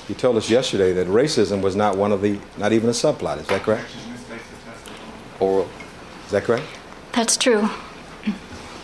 you 0.09 0.15
told 0.15 0.35
us 0.35 0.49
yesterday 0.49 0.93
that 0.93 1.07
racism 1.07 1.61
was 1.61 1.75
not 1.75 1.95
one 1.95 2.11
of 2.11 2.21
the, 2.21 2.39
not 2.57 2.73
even 2.73 2.89
a 2.89 2.93
subplot. 2.93 3.39
Is 3.39 3.47
that 3.47 3.61
correct? 3.61 3.85
Overruled. 5.39 5.69
Is 6.25 6.31
that 6.31 6.43
correct? 6.43 6.65
That's 7.11 7.37
true. 7.37 7.69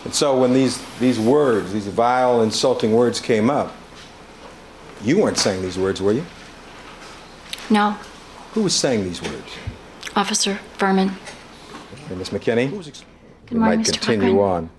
And 0.04 0.14
so 0.14 0.38
when 0.38 0.52
these, 0.52 0.82
these 0.98 1.18
words, 1.20 1.72
these 1.72 1.86
vile, 1.86 2.42
insulting 2.42 2.92
words 2.92 3.20
came 3.20 3.50
up, 3.50 3.74
you 5.02 5.18
weren't 5.18 5.38
saying 5.38 5.62
these 5.62 5.78
words, 5.78 6.00
were 6.00 6.12
you? 6.12 6.24
No. 7.68 7.92
Who 8.52 8.62
was 8.62 8.74
saying 8.74 9.04
these 9.04 9.22
words? 9.22 9.52
Officer 10.16 10.58
Fuhrman. 10.78 11.12
Okay, 12.06 12.14
Ms. 12.14 12.30
McKinny? 12.30 12.70
Good 12.70 13.04
we 13.52 13.58
morning, 13.58 13.78
might 13.78 13.86
Mr. 13.86 13.92
continue 13.92 14.32
Cochran. 14.36 14.64
on. 14.64 14.70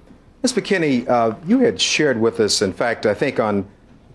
Ms. 0.43 0.53
McKinny, 0.53 1.07
uh, 1.07 1.36
you 1.45 1.59
had 1.59 1.80
shared 1.80 2.19
with 2.19 2.39
us, 2.39 2.61
in 2.61 2.74
fact, 2.74 3.05
I 3.05 3.13
think 3.13 3.39
on 3.39 3.67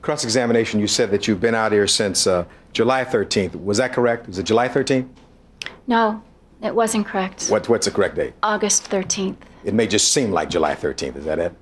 cross-examination, 0.02 0.78
you 0.80 0.86
said 0.86 1.10
that 1.10 1.26
you've 1.26 1.40
been 1.40 1.54
out 1.54 1.72
here 1.72 1.86
since 1.86 2.26
uh, 2.26 2.44
July 2.72 3.04
13th. 3.04 3.62
Was 3.64 3.78
that 3.78 3.92
correct? 3.92 4.26
Was 4.26 4.38
it 4.38 4.44
July 4.44 4.68
13th? 4.68 5.08
No, 5.86 6.22
it 6.62 6.74
wasn't 6.74 7.06
correct. 7.06 7.48
What, 7.48 7.68
what's 7.68 7.86
the 7.86 7.92
correct 7.92 8.16
date? 8.16 8.34
August 8.42 8.90
13th. 8.90 9.36
It 9.66 9.74
may 9.74 9.88
just 9.88 10.12
seem 10.12 10.30
like 10.30 10.48
July 10.48 10.76
13th. 10.76 11.16
Is 11.16 11.24
that 11.24 11.40
it? 11.40 11.52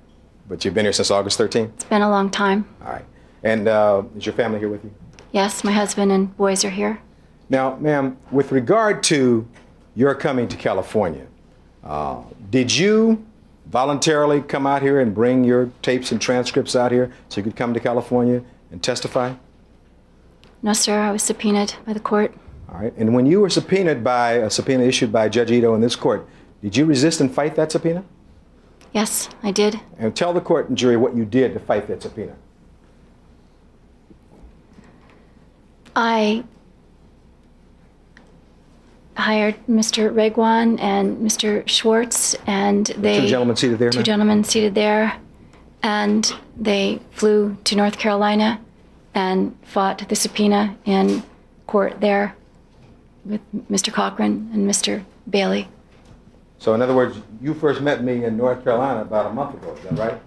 But 0.47 0.63
you've 0.63 0.75
been 0.75 0.85
here 0.85 0.93
since 0.93 1.09
August 1.09 1.39
13th? 1.39 1.73
It's 1.73 1.83
been 1.85 2.03
a 2.03 2.09
long 2.09 2.29
time. 2.29 2.67
All 2.85 2.93
right. 2.93 3.05
And 3.43 3.67
uh, 3.67 4.03
is 4.15 4.27
your 4.27 4.35
family 4.35 4.59
here 4.59 4.69
with 4.69 4.83
you? 4.83 4.93
Yes, 5.31 5.63
my 5.63 5.71
husband 5.71 6.11
and 6.11 6.37
boys 6.37 6.63
are 6.63 6.69
here. 6.69 7.01
Now, 7.49 7.77
ma'am, 7.77 8.15
with 8.29 8.51
regard 8.51 9.01
to 9.03 9.47
your 9.95 10.13
coming 10.13 10.47
to 10.49 10.55
California, 10.55 11.25
uh, 11.83 12.21
did 12.51 12.75
you 12.75 13.25
voluntarily 13.65 14.39
come 14.39 14.67
out 14.67 14.83
here 14.83 14.99
and 14.99 15.15
bring 15.15 15.43
your 15.43 15.71
tapes 15.81 16.11
and 16.11 16.21
transcripts 16.21 16.75
out 16.75 16.91
here 16.91 17.11
so 17.29 17.39
you 17.39 17.43
could 17.43 17.55
come 17.55 17.73
to 17.73 17.79
California 17.79 18.43
and 18.69 18.83
testify? 18.83 19.33
No, 20.61 20.73
sir, 20.73 20.99
I 20.99 21.11
was 21.11 21.23
subpoenaed 21.23 21.73
by 21.87 21.93
the 21.93 21.99
court. 21.99 22.35
All 22.69 22.79
right. 22.79 22.93
And 22.97 23.15
when 23.15 23.25
you 23.25 23.41
were 23.41 23.49
subpoenaed 23.49 24.03
by 24.03 24.33
a 24.33 24.49
subpoena 24.51 24.83
issued 24.83 25.11
by 25.11 25.27
Judge 25.27 25.49
Ito 25.49 25.73
in 25.73 25.81
this 25.81 25.95
court, 25.95 26.27
did 26.61 26.75
you 26.77 26.85
resist 26.85 27.21
and 27.21 27.33
fight 27.33 27.55
that 27.55 27.71
subpoena? 27.71 28.03
Yes, 28.93 29.29
I 29.43 29.51
did. 29.51 29.79
And 29.97 30.15
tell 30.15 30.33
the 30.33 30.41
court 30.41 30.69
and 30.69 30.77
jury 30.77 30.95
what 30.97 31.15
you 31.15 31.25
did 31.25 31.53
to 31.53 31.59
fight 31.59 31.87
that 31.87 32.01
subpoena. 32.01 32.35
I 35.95 36.43
hired 39.15 39.55
Mr. 39.67 40.13
Regwan 40.13 40.79
and 40.79 41.17
Mr. 41.17 41.67
Schwartz, 41.67 42.35
and 42.47 42.87
they 42.97 43.21
two 43.21 43.27
gentlemen 43.27 43.55
seated 43.55 43.79
there, 43.79 43.89
Two 43.91 43.99
ma'am? 43.99 44.03
gentlemen 44.05 44.43
seated 44.43 44.75
there, 44.75 45.17
and 45.83 46.33
they 46.57 46.99
flew 47.11 47.57
to 47.63 47.75
North 47.75 47.97
Carolina 47.97 48.59
and 49.13 49.57
fought 49.63 50.07
the 50.09 50.15
subpoena 50.15 50.75
in 50.85 51.23
court 51.67 52.01
there 52.01 52.35
with 53.23 53.41
Mr. 53.71 53.91
Cochran 53.91 54.49
and 54.53 54.69
Mr. 54.69 55.03
Bailey. 55.29 55.69
So, 56.65 56.73
in 56.73 56.81
other 56.81 56.95
words, 56.95 57.19
you 57.43 57.53
first 57.53 57.79
met 57.79 58.03
me 58.03 58.23
in 58.23 58.35
North 58.37 58.63
Carolina 58.63 59.01
about 59.01 59.27
a 59.27 59.29
month 59.29 59.53
ago, 59.53 59.71
is 59.73 59.83
that 59.83 59.99
right? 59.99 60.19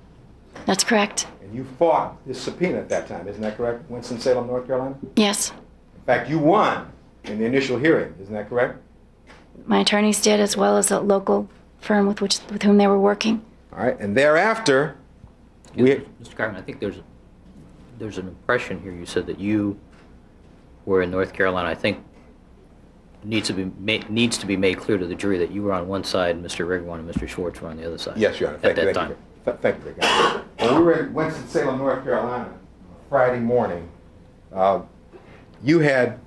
That's 0.67 0.85
correct. 0.85 1.27
And 1.43 1.53
you 1.53 1.65
fought 1.81 2.17
this 2.29 2.41
subpoena 2.41 2.79
at 2.79 2.89
that 2.91 3.09
time, 3.09 3.27
isn't 3.27 3.43
that 3.43 3.57
correct? 3.57 3.91
Winston-Salem, 3.91 4.47
North 4.47 4.65
Carolina? 4.69 4.97
Yes, 5.17 5.51
In 5.51 6.03
fact, 6.07 6.31
you 6.31 6.39
won 6.39 6.93
in 7.25 7.41
the 7.41 7.45
initial 7.45 7.77
hearing, 7.77 8.15
isn't 8.23 8.33
that 8.33 8.49
correct? 8.49 8.79
my 9.67 9.81
attorneys 9.81 10.23
did, 10.23 10.39
as 10.39 10.57
well 10.57 10.77
as 10.77 10.93
a 10.93 11.01
local 11.01 11.49
firm 11.81 12.07
with 12.07 12.21
which 12.21 12.39
with 12.53 12.63
whom 12.63 12.79
they 12.79 12.87
were 12.87 13.01
working. 13.01 13.45
All 13.73 13.85
right. 13.85 13.99
And 13.99 14.17
thereafter, 14.17 14.97
we, 15.75 15.97
Mr. 16.23 16.37
Cartman, 16.37 16.63
I 16.63 16.65
think 16.65 16.79
there's, 16.79 17.01
there's 17.99 18.17
an 18.17 18.29
impression 18.29 18.81
here, 18.81 18.93
you 18.93 19.07
said 19.07 19.27
that 19.27 19.41
you 19.41 19.77
were 20.87 21.03
in 21.03 21.11
North 21.11 21.33
Carolina. 21.33 21.69
I 21.69 21.75
think 21.75 21.99
needs 23.25 23.49
to 23.49 23.53
be, 23.53 23.65
ma- 23.79 24.05
needs 24.09 24.39
to 24.39 24.47
be 24.47 24.57
made 24.57 24.79
clear 24.79 24.99
to 24.99 25.07
the 25.07 25.15
jury 25.15 25.39
that 25.39 25.51
you 25.51 25.63
were 25.63 25.73
on 25.73 25.89
one 25.89 26.05
side, 26.05 26.37
and 26.37 26.45
Mr. 26.45 26.67
Rigwan 26.67 27.01
and 27.01 27.09
Mr. 27.11 27.29
Schwartz 27.29 27.61
were 27.61 27.69
on 27.69 27.77
the 27.77 27.87
other 27.87 27.99
side. 27.99 28.17
Yes, 28.17 28.39
Your 28.41 28.51
Honor. 28.51 28.57
At 28.59 28.63
Thank 28.63 28.79
you. 28.79 28.85
that 28.85 28.95
Thank 28.95 28.97
time. 28.97 29.11
you. 29.11 29.17
Th- 29.45 29.59
Thank 29.61 29.79
you, 29.79 29.85
Rick. 29.91 30.43
When 30.61 30.75
we 30.79 30.83
were 30.83 30.93
in 31.07 31.15
Winston-Salem, 31.15 31.79
North 31.79 32.05
Carolina, 32.05 32.53
Friday 33.09 33.41
morning, 33.41 33.89
uh, 34.53 34.83
you 35.63 35.81
had 35.81 36.19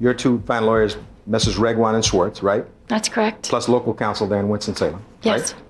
your 0.00 0.14
two 0.14 0.40
fine 0.46 0.64
lawyers, 0.64 0.96
Messrs. 1.26 1.56
Regwan 1.56 1.94
and 1.94 2.04
Schwartz, 2.04 2.42
right? 2.42 2.64
That's 2.88 3.08
correct. 3.08 3.48
Plus 3.48 3.68
local 3.68 3.94
counsel 3.94 4.26
there 4.26 4.40
in 4.40 4.48
Winston-Salem, 4.48 5.02
yes, 5.22 5.52
right? 5.52 5.62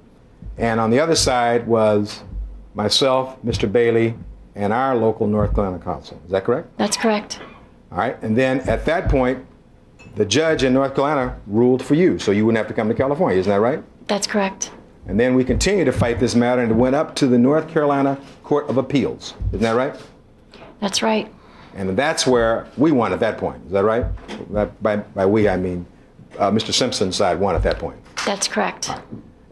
And 0.58 0.80
on 0.80 0.90
the 0.90 1.00
other 1.00 1.14
side 1.16 1.66
was 1.66 2.22
myself, 2.74 3.40
Mr. 3.44 3.70
Bailey, 3.70 4.14
and 4.54 4.72
our 4.72 4.94
local 4.96 5.26
North 5.26 5.54
Carolina 5.54 5.82
counsel. 5.82 6.20
Is 6.24 6.30
that 6.30 6.44
correct? 6.44 6.68
that's 6.76 6.96
correct. 6.96 7.40
All 7.90 7.98
right. 7.98 8.20
And 8.22 8.36
then 8.36 8.60
at 8.60 8.84
that 8.86 9.08
point, 9.10 9.44
the 10.14 10.24
judge 10.24 10.62
in 10.62 10.74
North 10.74 10.94
Carolina 10.94 11.38
ruled 11.46 11.84
for 11.84 11.94
you, 11.94 12.18
so 12.18 12.30
you 12.30 12.44
wouldn't 12.44 12.58
have 12.58 12.68
to 12.68 12.74
come 12.74 12.88
to 12.88 12.94
California. 12.94 13.38
Isn't 13.38 13.50
that 13.50 13.60
right? 13.60 13.82
That's 14.08 14.26
correct. 14.26 14.70
And 15.06 15.18
then 15.18 15.34
we 15.34 15.44
continued 15.44 15.86
to 15.86 15.92
fight 15.92 16.20
this 16.20 16.34
matter, 16.34 16.62
and 16.62 16.70
it 16.70 16.74
went 16.74 16.94
up 16.94 17.14
to 17.16 17.26
the 17.26 17.38
North 17.38 17.68
Carolina 17.68 18.18
Court 18.44 18.68
of 18.68 18.78
Appeals. 18.78 19.34
Isn't 19.48 19.60
that 19.60 19.72
right? 19.72 19.96
That's 20.80 21.02
right. 21.02 21.32
And 21.74 21.96
that's 21.96 22.26
where 22.26 22.68
we 22.76 22.92
won 22.92 23.12
at 23.12 23.20
that 23.20 23.38
point. 23.38 23.64
Is 23.66 23.72
that 23.72 23.84
right? 23.84 24.04
That, 24.52 24.80
by, 24.82 24.96
by 24.96 25.26
we, 25.26 25.48
I 25.48 25.56
mean 25.56 25.86
uh, 26.38 26.50
Mr. 26.50 26.72
Simpson's 26.72 27.16
side 27.16 27.38
won 27.40 27.54
at 27.54 27.62
that 27.62 27.78
point. 27.78 27.98
That's 28.26 28.46
correct. 28.46 28.90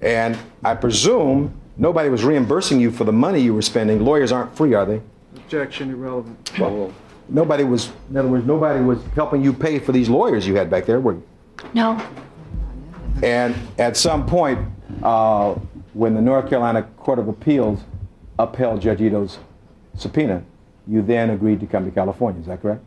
And 0.02 0.38
I 0.64 0.74
presume 0.74 1.54
nobody 1.76 2.08
was 2.08 2.24
reimbursing 2.24 2.80
you 2.80 2.90
for 2.90 3.04
the 3.04 3.12
money 3.12 3.40
you 3.40 3.54
were 3.54 3.62
spending. 3.62 4.04
Lawyers 4.04 4.32
aren't 4.32 4.54
free, 4.56 4.74
are 4.74 4.86
they? 4.86 5.00
Objection, 5.36 5.90
irrelevant. 5.90 6.58
Well, 6.58 6.92
nobody 7.30 7.64
was, 7.64 7.90
in 8.10 8.16
other 8.16 8.28
words, 8.28 8.46
nobody 8.46 8.80
was 8.84 8.98
helping 9.14 9.42
you 9.42 9.52
pay 9.52 9.78
for 9.78 9.92
these 9.92 10.08
lawyers 10.08 10.46
you 10.46 10.54
had 10.56 10.68
back 10.70 10.86
there, 10.86 11.00
were? 11.00 11.16
No, 11.74 12.00
And 13.22 13.54
at 13.78 13.96
some 13.96 14.24
point, 14.26 14.58
uh, 15.02 15.54
when 15.92 16.14
the 16.14 16.20
North 16.22 16.48
Carolina 16.48 16.82
Court 16.96 17.18
of 17.18 17.28
Appeals 17.28 17.80
upheld 18.38 18.80
Judge 18.80 19.00
Ito's 19.02 19.38
subpoena, 19.94 20.42
you 20.86 21.02
then 21.02 21.30
agreed 21.30 21.60
to 21.60 21.66
come 21.66 21.84
to 21.84 21.90
California. 21.90 22.40
Is 22.40 22.46
that 22.46 22.62
correct? 22.62 22.82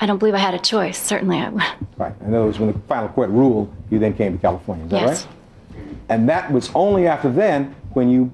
I 0.00 0.06
don't 0.06 0.18
believe 0.18 0.34
I 0.34 0.38
had 0.38 0.54
a 0.54 0.58
choice. 0.58 0.98
Certainly, 0.98 1.38
I. 1.38 1.50
Right. 1.96 2.14
In 2.22 2.34
other 2.34 2.46
words, 2.46 2.58
when 2.58 2.72
the 2.72 2.78
final 2.80 3.08
court 3.10 3.28
ruled, 3.30 3.72
you 3.90 3.98
then 3.98 4.14
came 4.14 4.32
to 4.32 4.38
California. 4.40 4.84
Is 4.86 4.90
that 4.90 5.02
Yes. 5.02 5.26
right? 5.26 5.84
And 6.08 6.28
that 6.28 6.50
was 6.50 6.70
only 6.74 7.06
after 7.06 7.30
then 7.30 7.74
when 7.92 8.08
you 8.08 8.32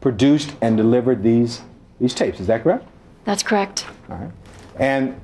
produced 0.00 0.54
and 0.62 0.76
delivered 0.76 1.22
these 1.22 1.60
these 2.00 2.14
tapes. 2.14 2.40
Is 2.40 2.46
that 2.48 2.62
correct? 2.62 2.86
That's 3.26 3.42
correct. 3.42 3.84
All 4.08 4.16
right. 4.16 4.30
And 4.78 5.20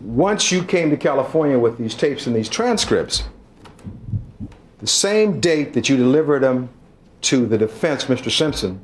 once 0.00 0.50
you 0.50 0.64
came 0.64 0.90
to 0.90 0.96
California 0.96 1.58
with 1.58 1.78
these 1.78 1.94
tapes 1.94 2.26
and 2.26 2.34
these 2.34 2.48
transcripts, 2.48 3.24
the 4.78 4.86
same 4.86 5.38
date 5.38 5.74
that 5.74 5.88
you 5.88 5.96
delivered 5.96 6.42
them 6.42 6.70
to 7.22 7.46
the 7.46 7.58
defense, 7.58 8.04
Mr. 8.04 8.30
Simpson, 8.30 8.80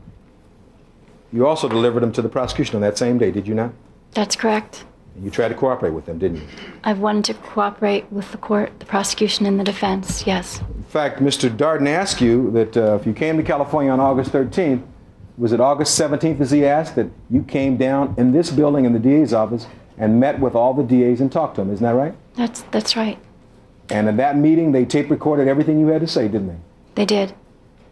you 1.32 1.46
also 1.46 1.68
delivered 1.68 2.00
them 2.00 2.12
to 2.12 2.22
the 2.22 2.28
prosecution 2.28 2.76
on 2.76 2.82
that 2.82 2.98
same 2.98 3.18
day, 3.18 3.30
did 3.30 3.48
you 3.48 3.54
not? 3.54 3.72
That's 4.12 4.36
correct. 4.36 4.84
You 5.20 5.30
tried 5.30 5.48
to 5.48 5.54
cooperate 5.54 5.90
with 5.90 6.06
them, 6.06 6.18
didn't 6.18 6.38
you? 6.38 6.46
I've 6.82 6.98
wanted 6.98 7.24
to 7.26 7.34
cooperate 7.34 8.10
with 8.12 8.30
the 8.32 8.38
court, 8.38 8.78
the 8.80 8.84
prosecution, 8.84 9.46
and 9.46 9.58
the 9.58 9.64
defense. 9.64 10.26
Yes. 10.26 10.60
In 10.60 10.82
fact, 10.84 11.20
Mr. 11.20 11.48
Darden 11.48 11.88
asked 11.88 12.20
you 12.20 12.50
that 12.50 12.76
uh, 12.76 12.96
if 12.96 13.06
you 13.06 13.12
came 13.12 13.36
to 13.36 13.42
California 13.42 13.92
on 13.92 14.00
August 14.00 14.32
13th, 14.32 14.82
was 15.36 15.52
it 15.52 15.60
August 15.60 15.98
17th, 15.98 16.40
as 16.40 16.50
he 16.50 16.64
asked, 16.64 16.94
that 16.96 17.08
you 17.28 17.42
came 17.42 17.76
down 17.76 18.14
in 18.16 18.32
this 18.32 18.50
building 18.50 18.84
in 18.84 18.92
the 18.92 18.98
DA's 18.98 19.32
office 19.32 19.66
and 19.98 20.20
met 20.20 20.38
with 20.38 20.54
all 20.54 20.74
the 20.74 20.82
DAs 20.82 21.20
and 21.20 21.30
talked 21.30 21.56
to 21.56 21.60
them? 21.62 21.72
Isn't 21.72 21.84
that 21.84 21.94
right? 21.94 22.14
That's 22.34 22.62
that's 22.70 22.96
right. 22.96 23.18
And 23.90 24.08
in 24.08 24.16
that 24.16 24.36
meeting, 24.36 24.72
they 24.72 24.84
tape 24.84 25.10
recorded 25.10 25.48
everything 25.48 25.78
you 25.80 25.88
had 25.88 26.00
to 26.00 26.06
say, 26.08 26.28
didn't 26.28 26.48
they? 26.48 26.56
They 26.94 27.04
did. 27.04 27.34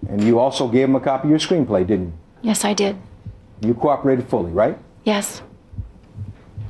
And 0.08 0.22
you 0.22 0.38
also 0.38 0.68
gave 0.68 0.88
them 0.88 0.96
a 0.96 1.00
copy 1.00 1.26
of 1.26 1.30
your 1.30 1.38
screenplay, 1.38 1.86
didn't 1.86 2.06
you? 2.06 2.12
Yes, 2.42 2.64
I 2.64 2.74
did. 2.74 2.96
You 3.60 3.74
cooperated 3.74 4.28
fully, 4.28 4.50
right? 4.50 4.78
Yes. 5.04 5.42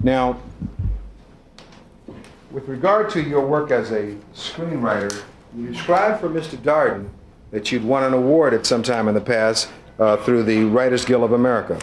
Now, 0.03 0.41
with 2.51 2.69
regard 2.69 3.09
to 3.11 3.23
your 3.23 3.47
work 3.47 3.71
as 3.71 3.91
a 3.93 4.17
screenwriter, 4.35 5.23
you 5.57 5.69
described 5.71 6.21
for 6.21 6.29
Mr. 6.29 6.57
Darden 6.57 7.09
that 7.51 7.71
you'd 7.71 7.85
won 7.85 8.03
an 8.05 8.13
award 8.13 8.53
at 8.53 8.67
some 8.67 8.83
time 8.83 9.09
in 9.09 9.15
the 9.15 9.21
past 9.21 9.69
uh, 9.99 10.17
through 10.19 10.43
the 10.45 10.65
Writers 10.65 11.05
Guild 11.05 11.25
of 11.25 11.33
America. 11.33 11.79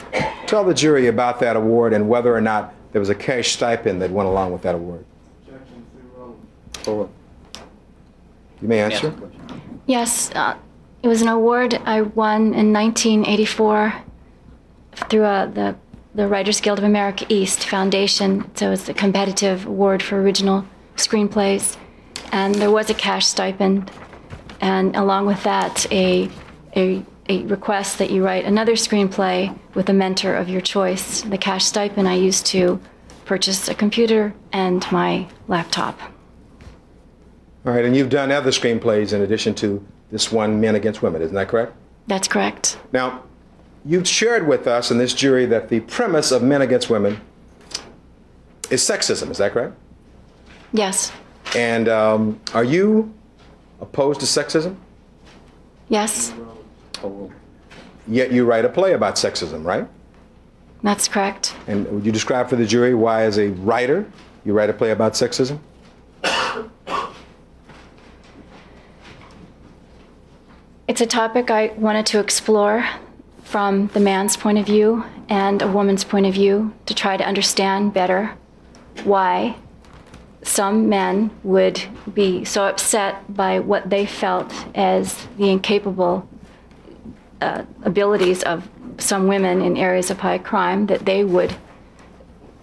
Tell 0.48 0.64
the 0.64 0.74
jury 0.74 1.08
about 1.08 1.40
that 1.42 1.56
award 1.56 1.94
and 1.94 2.10
whether 2.10 2.36
or 2.36 2.42
not 2.42 2.74
there 2.92 3.00
was 3.00 3.10
a 3.10 3.16
cash 3.16 3.52
stipend 3.52 4.02
that 4.02 4.10
went 4.10 4.28
along 4.28 4.52
with 4.52 4.62
that 4.64 4.76
award. 4.76 5.06
Objection, 5.48 5.86
irrelevant. 6.86 7.12
You 8.62 8.68
may 8.68 8.80
answer. 8.80 9.14
Yes. 9.86 10.32
Uh, 10.34 10.58
it 11.02 11.08
was 11.08 11.22
an 11.22 11.30
award 11.30 11.76
I 11.86 12.02
won 12.02 12.54
in 12.54 12.74
1984 12.74 13.94
through 15.10 15.24
uh, 15.24 15.46
the 15.46 15.76
the 16.16 16.28
Writers 16.28 16.60
Guild 16.60 16.80
of 16.80 16.84
America 16.84 17.26
East 17.30 17.66
Foundation. 17.66 18.50
So 18.56 18.72
it's 18.72 18.90
a 18.90 18.94
competitive 18.94 19.68
award 19.68 20.02
for 20.02 20.20
original 20.20 20.66
screenplays, 20.96 21.78
and 22.32 22.56
there 22.56 22.72
was 22.72 22.90
a 22.90 22.94
cash 22.94 23.28
stipend, 23.28 23.92
and 24.60 24.96
along 24.96 25.28
with 25.28 25.44
that, 25.44 25.86
a 25.92 26.30
a 26.76 27.06
a 27.30 27.44
request 27.44 28.00
that 28.00 28.10
you 28.10 28.26
write 28.26 28.44
another 28.44 28.74
screenplay 28.74 29.58
with 29.76 29.88
a 29.88 29.94
mentor 29.94 30.36
of 30.36 30.50
your 30.50 30.62
choice. 30.62 31.22
The 31.22 31.38
cash 31.38 31.64
stipend 31.64 32.08
I 32.08 32.16
used 32.16 32.48
to 32.48 32.82
purchase 33.26 33.70
a 33.70 33.76
computer 33.76 34.34
and 34.52 34.84
my 34.92 35.28
laptop. 35.48 36.00
All 37.66 37.74
right, 37.74 37.86
and 37.86 37.96
you've 37.96 38.10
done 38.10 38.32
other 38.32 38.50
screenplays 38.50 39.14
in 39.14 39.22
addition 39.22 39.54
to 39.56 39.86
this 40.10 40.32
one, 40.32 40.60
Men 40.60 40.74
Against 40.74 41.04
Women, 41.04 41.22
isn't 41.22 41.36
that 41.36 41.48
correct? 41.48 41.76
That's 42.08 42.28
correct. 42.28 42.80
Now, 42.92 43.24
you've 43.86 44.08
shared 44.08 44.48
with 44.48 44.66
us 44.66 44.90
in 44.90 44.98
this 44.98 45.14
jury 45.14 45.46
that 45.46 45.70
the 45.70 45.82
premise 45.82 46.32
of 46.32 46.42
Men 46.42 46.64
Against 46.64 46.90
Women 46.90 47.22
is 48.72 48.82
sexism, 48.82 49.30
is 49.30 49.38
that 49.38 49.52
correct? 49.52 49.76
Yes. 50.74 51.12
And 51.56 51.88
um, 51.88 52.40
are 52.56 52.64
you 52.64 53.14
opposed 53.82 54.20
to 54.22 54.26
sexism? 54.26 54.76
Yes. 55.90 56.34
Yet 58.08 58.32
you 58.32 58.46
write 58.46 58.66
a 58.66 58.70
play 58.70 58.94
about 58.94 59.16
sexism, 59.16 59.64
right? 59.64 59.88
That's 60.82 61.08
correct. 61.08 61.56
And 61.68 61.88
would 61.92 62.06
you 62.06 62.12
describe 62.12 62.50
for 62.50 62.56
the 62.56 62.66
jury 62.66 62.94
why, 62.94 63.24
as 63.24 63.38
a 63.38 63.50
writer, 63.50 64.10
you 64.46 64.54
write 64.54 64.70
a 64.70 64.74
play 64.74 64.92
about 64.92 65.14
sexism? 65.14 65.60
It's 70.88 71.02
a 71.02 71.06
topic 71.06 71.52
I 71.52 71.68
wanted 71.78 72.08
to 72.08 72.20
explore 72.20 72.84
from 73.44 73.88
the 73.94 74.00
man's 74.00 74.36
point 74.36 74.58
of 74.58 74.66
view 74.66 75.06
and 75.30 75.62
a 75.62 75.68
woman's 75.68 76.04
point 76.04 76.26
of 76.26 76.34
view 76.34 76.74
to 76.88 76.96
try 76.96 77.16
to 77.16 77.24
understand 77.24 77.94
better 77.94 78.36
why 79.04 79.56
some 80.42 80.90
men 80.90 81.30
would 81.44 81.82
be 82.14 82.44
so 82.44 82.66
upset 82.66 83.34
by 83.36 83.60
what 83.60 83.90
they 83.90 84.06
felt 84.06 84.52
as 84.76 85.28
the 85.38 85.50
incapable 85.50 86.28
uh, 87.42 87.64
abilities 87.84 88.44
of 88.44 88.68
some 88.98 89.28
women 89.28 89.62
in 89.62 89.78
areas 89.78 90.12
of 90.12 90.20
high 90.20 90.38
crime 90.38 90.88
that 90.88 91.06
they 91.06 91.24
would 91.24 91.56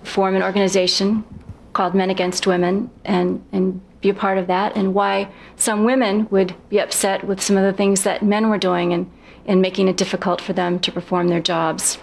form 0.02 0.36
an 0.36 0.42
organization 0.42 1.24
called 1.72 1.94
Men 1.94 2.10
Against 2.10 2.46
Women 2.46 2.90
and, 3.04 3.44
and 3.52 3.80
be 4.00 4.08
a 4.10 4.14
part 4.14 4.38
of 4.38 4.46
that, 4.46 4.76
and 4.76 4.94
why 4.94 5.28
some 5.56 5.84
women 5.84 6.28
would 6.30 6.54
be 6.68 6.78
upset 6.78 7.24
with 7.24 7.40
some 7.40 7.56
of 7.56 7.64
the 7.64 7.72
things 7.72 8.02
that 8.02 8.22
men 8.22 8.48
were 8.50 8.58
doing 8.58 8.92
and, 8.92 9.10
and 9.46 9.60
making 9.60 9.88
it 9.88 9.96
difficult 9.96 10.40
for 10.40 10.52
them 10.52 10.78
to 10.80 10.92
perform 10.92 11.28
their 11.28 11.40
jobs, 11.40 11.98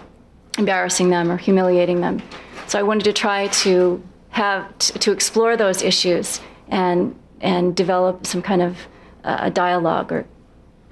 embarrassing 0.58 1.10
them 1.10 1.30
or 1.30 1.36
humiliating 1.36 2.00
them. 2.00 2.22
So 2.66 2.78
I 2.78 2.82
wanted 2.82 3.04
to 3.04 3.12
try 3.12 3.48
to 3.48 4.02
have 4.30 4.76
to 4.78 5.12
explore 5.12 5.56
those 5.56 5.82
issues 5.82 6.40
and 6.68 7.14
and 7.40 7.76
develop 7.76 8.26
some 8.26 8.42
kind 8.42 8.62
of 8.62 8.78
uh, 9.22 9.36
a 9.40 9.50
dialogue 9.50 10.10
or 10.10 10.26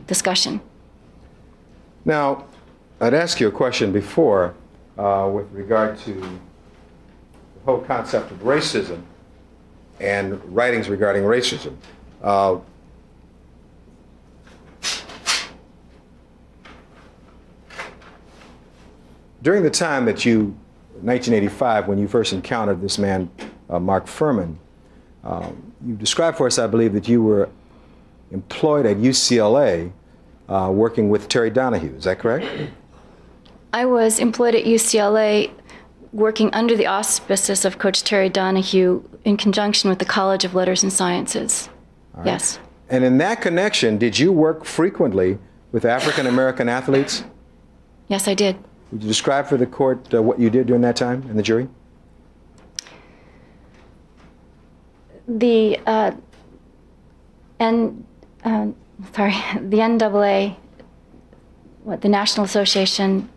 discussion. 0.06 0.60
Now, 2.04 2.46
I'd 3.00 3.14
asked 3.14 3.40
you 3.40 3.48
a 3.48 3.52
question 3.52 3.92
before 3.92 4.54
uh, 4.98 5.30
with 5.32 5.50
regard 5.52 5.98
to 6.00 6.14
the 6.14 6.30
whole 7.64 7.78
concept 7.78 8.30
of 8.32 8.38
racism 8.38 9.02
and 10.00 10.42
writings 10.52 10.88
regarding 10.88 11.22
racism. 11.22 11.76
Uh, 12.22 12.58
during 19.42 19.62
the 19.62 19.70
time 19.70 20.04
that 20.06 20.24
you, 20.24 20.56
1985, 21.02 21.86
when 21.86 21.98
you 21.98 22.08
first 22.08 22.32
encountered 22.32 22.80
this 22.80 22.98
man, 22.98 23.30
uh, 23.70 23.78
Mark 23.78 24.06
Fuhrman, 24.06 24.56
um, 25.22 25.72
you 25.86 25.94
described 25.94 26.36
for 26.36 26.48
us, 26.48 26.58
I 26.58 26.66
believe, 26.66 26.92
that 26.94 27.06
you 27.06 27.22
were 27.22 27.48
employed 28.32 28.86
at 28.86 28.96
UCLA 28.96 29.92
uh, 30.48 30.70
working 30.72 31.08
with 31.08 31.28
Terry 31.28 31.50
Donahue. 31.50 31.94
Is 31.96 32.04
that 32.04 32.18
correct? 32.18 32.46
I 33.72 33.86
was 33.86 34.18
employed 34.18 34.54
at 34.54 34.64
UCLA 34.64 35.50
working 36.12 36.52
under 36.52 36.76
the 36.76 36.86
auspices 36.86 37.64
of 37.64 37.78
Coach 37.78 38.02
Terry 38.02 38.28
Donahue 38.28 39.02
in 39.24 39.36
conjunction 39.36 39.88
with 39.88 39.98
the 39.98 40.04
College 40.04 40.44
of 40.44 40.54
Letters 40.54 40.82
and 40.82 40.92
Sciences. 40.92 41.70
Yes. 42.24 42.58
And 42.90 43.04
in 43.04 43.16
that 43.18 43.40
connection, 43.40 43.96
did 43.96 44.18
you 44.18 44.32
work 44.32 44.64
frequently 44.64 45.38
with 45.72 45.86
African 45.86 46.26
American 46.26 46.68
athletes? 46.68 47.24
Yes, 48.08 48.28
I 48.28 48.34
did. 48.34 48.56
Would 48.90 49.02
you 49.02 49.08
describe 49.08 49.46
for 49.46 49.56
the 49.56 49.66
court 49.66 50.12
uh, 50.12 50.22
what 50.22 50.38
you 50.38 50.50
did 50.50 50.66
during 50.66 50.82
that 50.82 50.96
time 50.96 51.22
and 51.30 51.38
the 51.38 51.42
jury? 51.42 51.66
The 55.26 55.78
uh, 55.86 56.12
N, 57.58 58.04
uh, 58.44 58.66
sorry, 59.14 59.34
the 59.60 59.76
NAA, 59.86 60.56
what 61.84 62.00
the 62.00 62.08
National 62.08 62.44
Association. 62.44 63.28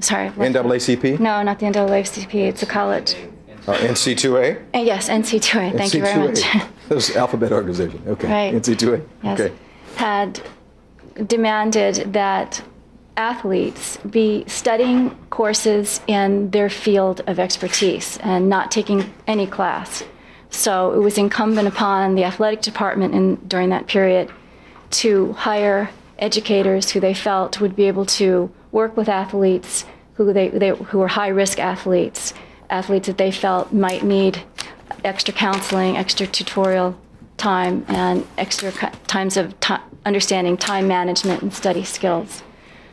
Sorry. 0.00 0.28
what- 0.30 0.52
NAACP? 0.52 1.18
No, 1.18 1.42
not 1.42 1.58
the 1.58 1.66
NAACP. 1.66 2.34
It's 2.34 2.62
a 2.62 2.66
college. 2.66 3.16
Uh, 3.66 3.74
NC2A? 3.74 4.56
Uh, 4.74 4.78
yes, 4.78 5.08
NC2A. 5.08 5.76
Thank 5.76 5.94
you 5.94 6.02
very 6.02 6.28
much. 6.28 6.40
NC2A. 6.40 6.68
That 6.88 6.96
was 6.96 7.16
alphabet 7.16 7.52
organization. 7.52 8.02
Okay. 8.06 8.28
Right. 8.28 8.54
NC2A? 8.54 9.06
yes, 9.22 9.40
Okay. 9.40 9.54
had 9.96 10.40
demanded 11.26 12.12
that 12.12 12.62
athletes 13.16 13.96
be 14.10 14.44
studying 14.46 15.10
courses 15.30 16.00
in 16.06 16.50
their 16.50 16.68
field 16.68 17.22
of 17.26 17.38
expertise 17.38 18.18
and 18.22 18.48
not 18.48 18.70
taking 18.70 19.12
any 19.26 19.46
class. 19.46 20.02
So 20.50 20.92
it 20.92 20.98
was 20.98 21.16
incumbent 21.18 21.66
upon 21.68 22.14
the 22.14 22.24
athletic 22.24 22.60
department 22.62 23.14
in, 23.14 23.36
during 23.48 23.70
that 23.70 23.86
period 23.86 24.30
to 24.92 25.32
hire 25.32 25.90
educators 26.18 26.90
who 26.90 27.00
they 27.00 27.14
felt 27.14 27.60
would 27.60 27.74
be 27.74 27.84
able 27.88 28.06
to 28.06 28.50
work 28.70 28.96
with 28.96 29.08
athletes 29.08 29.84
who, 30.14 30.32
they, 30.32 30.48
they, 30.48 30.70
who 30.70 30.98
were 30.98 31.08
high 31.08 31.28
risk 31.28 31.58
athletes, 31.58 32.34
athletes 32.70 33.06
that 33.06 33.18
they 33.18 33.30
felt 33.30 33.72
might 33.72 34.02
need 34.02 34.42
extra 35.04 35.34
counseling, 35.34 35.96
extra 35.96 36.26
tutorial 36.26 36.96
time, 37.36 37.84
and 37.88 38.26
extra 38.38 38.70
times 39.06 39.36
of 39.36 39.54
understanding 40.04 40.56
time 40.56 40.86
management 40.86 41.42
and 41.42 41.52
study 41.52 41.84
skills. 41.84 42.42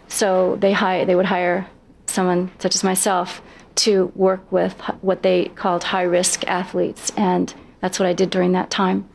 So 0.07 0.55
they, 0.55 0.71
hi- 0.71 1.05
they 1.05 1.15
would 1.15 1.25
hire 1.25 1.67
someone 2.07 2.51
such 2.59 2.75
as 2.75 2.83
myself 2.83 3.41
to 3.75 4.11
work 4.15 4.51
with 4.51 4.73
what 5.01 5.21
they 5.21 5.45
called 5.45 5.83
high 5.83 6.03
risk 6.03 6.45
athletes, 6.47 7.11
and 7.15 7.53
that's 7.79 7.99
what 7.99 8.07
I 8.07 8.13
did 8.13 8.29
during 8.29 8.53
that 8.53 8.69
time. 8.69 9.07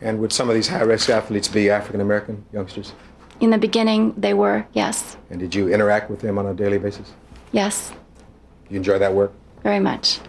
And 0.00 0.20
would 0.20 0.32
some 0.32 0.48
of 0.48 0.54
these 0.54 0.68
high 0.68 0.82
risk 0.82 1.10
athletes 1.10 1.48
be 1.48 1.70
African 1.70 2.00
American 2.00 2.44
youngsters? 2.52 2.92
In 3.40 3.50
the 3.50 3.58
beginning, 3.58 4.14
they 4.16 4.34
were, 4.34 4.66
yes, 4.72 5.16
And 5.30 5.38
did 5.38 5.54
you 5.54 5.72
interact 5.72 6.10
with 6.10 6.20
them 6.20 6.38
on 6.38 6.46
a 6.46 6.54
daily 6.54 6.78
basis? 6.78 7.12
yes, 7.52 7.92
You 8.68 8.76
enjoy 8.76 8.98
that 8.98 9.12
work? 9.14 9.32
very 9.62 9.80
much. 9.80 10.20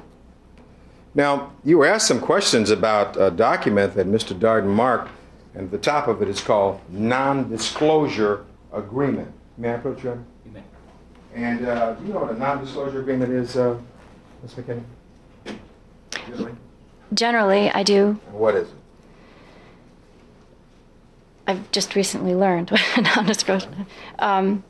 Now, 1.16 1.52
you 1.64 1.78
were 1.80 1.86
asked 1.88 2.08
some 2.08 2.20
questions 2.20 2.70
about 2.70 3.18
a 3.20 3.32
document 3.32 3.96
that 3.96 4.06
Mr. 4.08 4.38
Darden 4.38 4.68
marked, 4.68 5.10
and 5.56 5.70
the 5.72 5.78
top 5.78 6.08
of 6.08 6.22
it 6.22 6.30
is 6.30 6.40
called 6.42 6.80
Non-Disclosure 6.90 8.46
Agreement. 8.74 9.32
May 9.58 9.70
I 9.70 9.74
approach 9.74 10.04
you? 10.04 10.12
Honor? 10.12 10.24
You 10.46 10.52
may. 10.52 10.64
And 11.36 11.68
uh, 11.68 11.94
do 11.94 12.06
you 12.06 12.14
know 12.14 12.20
what 12.22 12.32
a 12.32 12.38
non-disclosure 12.38 13.00
agreement 13.02 13.32
is, 13.34 13.58
uh, 13.58 13.78
Ms. 14.44 14.54
McKinny? 14.54 14.84
Generally? 16.28 16.56
Generally, 17.14 17.72
I 17.72 17.84
do. 17.84 18.20
And 18.28 18.34
What 18.34 18.56
is 18.56 18.68
it? 18.70 18.76
I've 21.50 21.72
just 21.72 21.96
recently 21.96 22.36
learned 22.36 22.70
what 22.70 22.82
a 22.96 23.02
non-disclosure. 23.02 23.70
Um, 24.20 24.64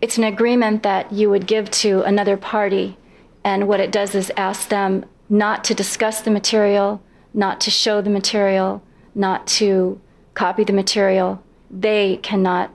it's 0.00 0.16
an 0.16 0.24
agreement 0.24 0.82
that 0.82 1.12
you 1.12 1.28
would 1.28 1.46
give 1.46 1.70
to 1.82 2.00
another 2.04 2.38
party, 2.38 2.96
and 3.44 3.68
what 3.68 3.78
it 3.78 3.92
does 3.92 4.14
is 4.14 4.32
ask 4.38 4.70
them 4.70 5.04
not 5.28 5.62
to 5.64 5.74
discuss 5.74 6.22
the 6.22 6.30
material, 6.30 7.02
not 7.34 7.60
to 7.60 7.70
show 7.70 8.00
the 8.00 8.08
material, 8.08 8.82
not 9.14 9.46
to 9.58 10.00
copy 10.32 10.64
the 10.64 10.72
material. 10.72 11.42
They 11.70 12.16
cannot 12.22 12.70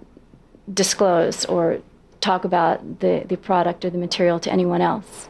disclose 0.72 1.44
or 1.46 1.80
talk 2.20 2.46
about 2.46 3.00
the, 3.00 3.26
the 3.28 3.38
product 3.38 3.84
or 3.86 3.90
the 3.90 3.98
material 3.98 4.40
to 4.40 4.52
anyone 4.52 4.82
else. 4.82 5.30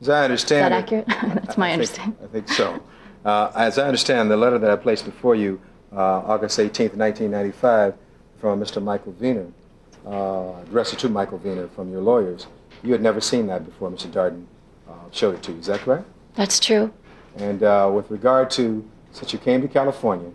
As 0.00 0.08
I 0.08 0.22
Is 0.22 0.24
understand 0.24 0.72
that 0.72 0.82
accurate? 0.82 1.06
That's 1.46 1.56
my 1.56 1.66
I 1.66 1.70
think- 1.70 1.72
understanding. 1.74 2.16
I 2.20 2.26
think 2.26 2.48
so. 2.48 2.82
Uh, 3.24 3.52
As 3.54 3.78
I 3.78 3.86
understand, 3.86 4.28
the 4.28 4.36
letter 4.36 4.58
that 4.58 4.70
I 4.70 4.74
placed 4.76 5.04
before 5.04 5.36
you, 5.36 5.60
August 6.00 6.58
18th, 6.58 6.94
1995, 6.96 7.94
from 8.40 8.60
Mr. 8.60 8.82
Michael 8.82 9.12
Viner, 9.12 9.46
uh, 10.06 10.60
addressed 10.62 10.98
to 10.98 11.08
Michael 11.08 11.38
Viner 11.38 11.68
from 11.68 11.90
your 11.90 12.00
lawyers, 12.00 12.46
you 12.82 12.92
had 12.92 13.02
never 13.02 13.20
seen 13.20 13.46
that 13.46 13.64
before 13.64 13.90
Mr. 13.90 14.06
Darden 14.06 14.44
uh, 14.88 14.92
showed 15.10 15.34
it 15.34 15.42
to 15.44 15.52
you. 15.52 15.58
Is 15.58 15.66
that 15.66 15.80
correct? 15.80 16.06
That's 16.34 16.60
true. 16.60 16.92
And 17.36 17.62
uh, 17.62 17.90
with 17.92 18.10
regard 18.10 18.50
to, 18.52 18.88
since 19.12 19.32
you 19.32 19.38
came 19.38 19.62
to 19.62 19.68
California, 19.68 20.30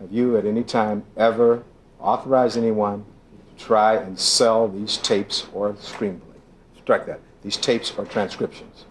have 0.00 0.12
you 0.12 0.36
at 0.36 0.44
any 0.44 0.62
time 0.62 1.04
ever 1.16 1.62
authorized 2.00 2.58
anyone 2.58 3.04
to 3.56 3.64
try 3.64 3.94
and 3.96 4.18
sell 4.18 4.68
these 4.68 4.98
tapes 4.98 5.46
or 5.54 5.72
screenplay? 5.74 6.20
Strike 6.82 7.06
that. 7.06 7.20
These 7.42 7.56
tapes 7.56 7.92
or 7.96 8.04
transcriptions. 8.04 8.84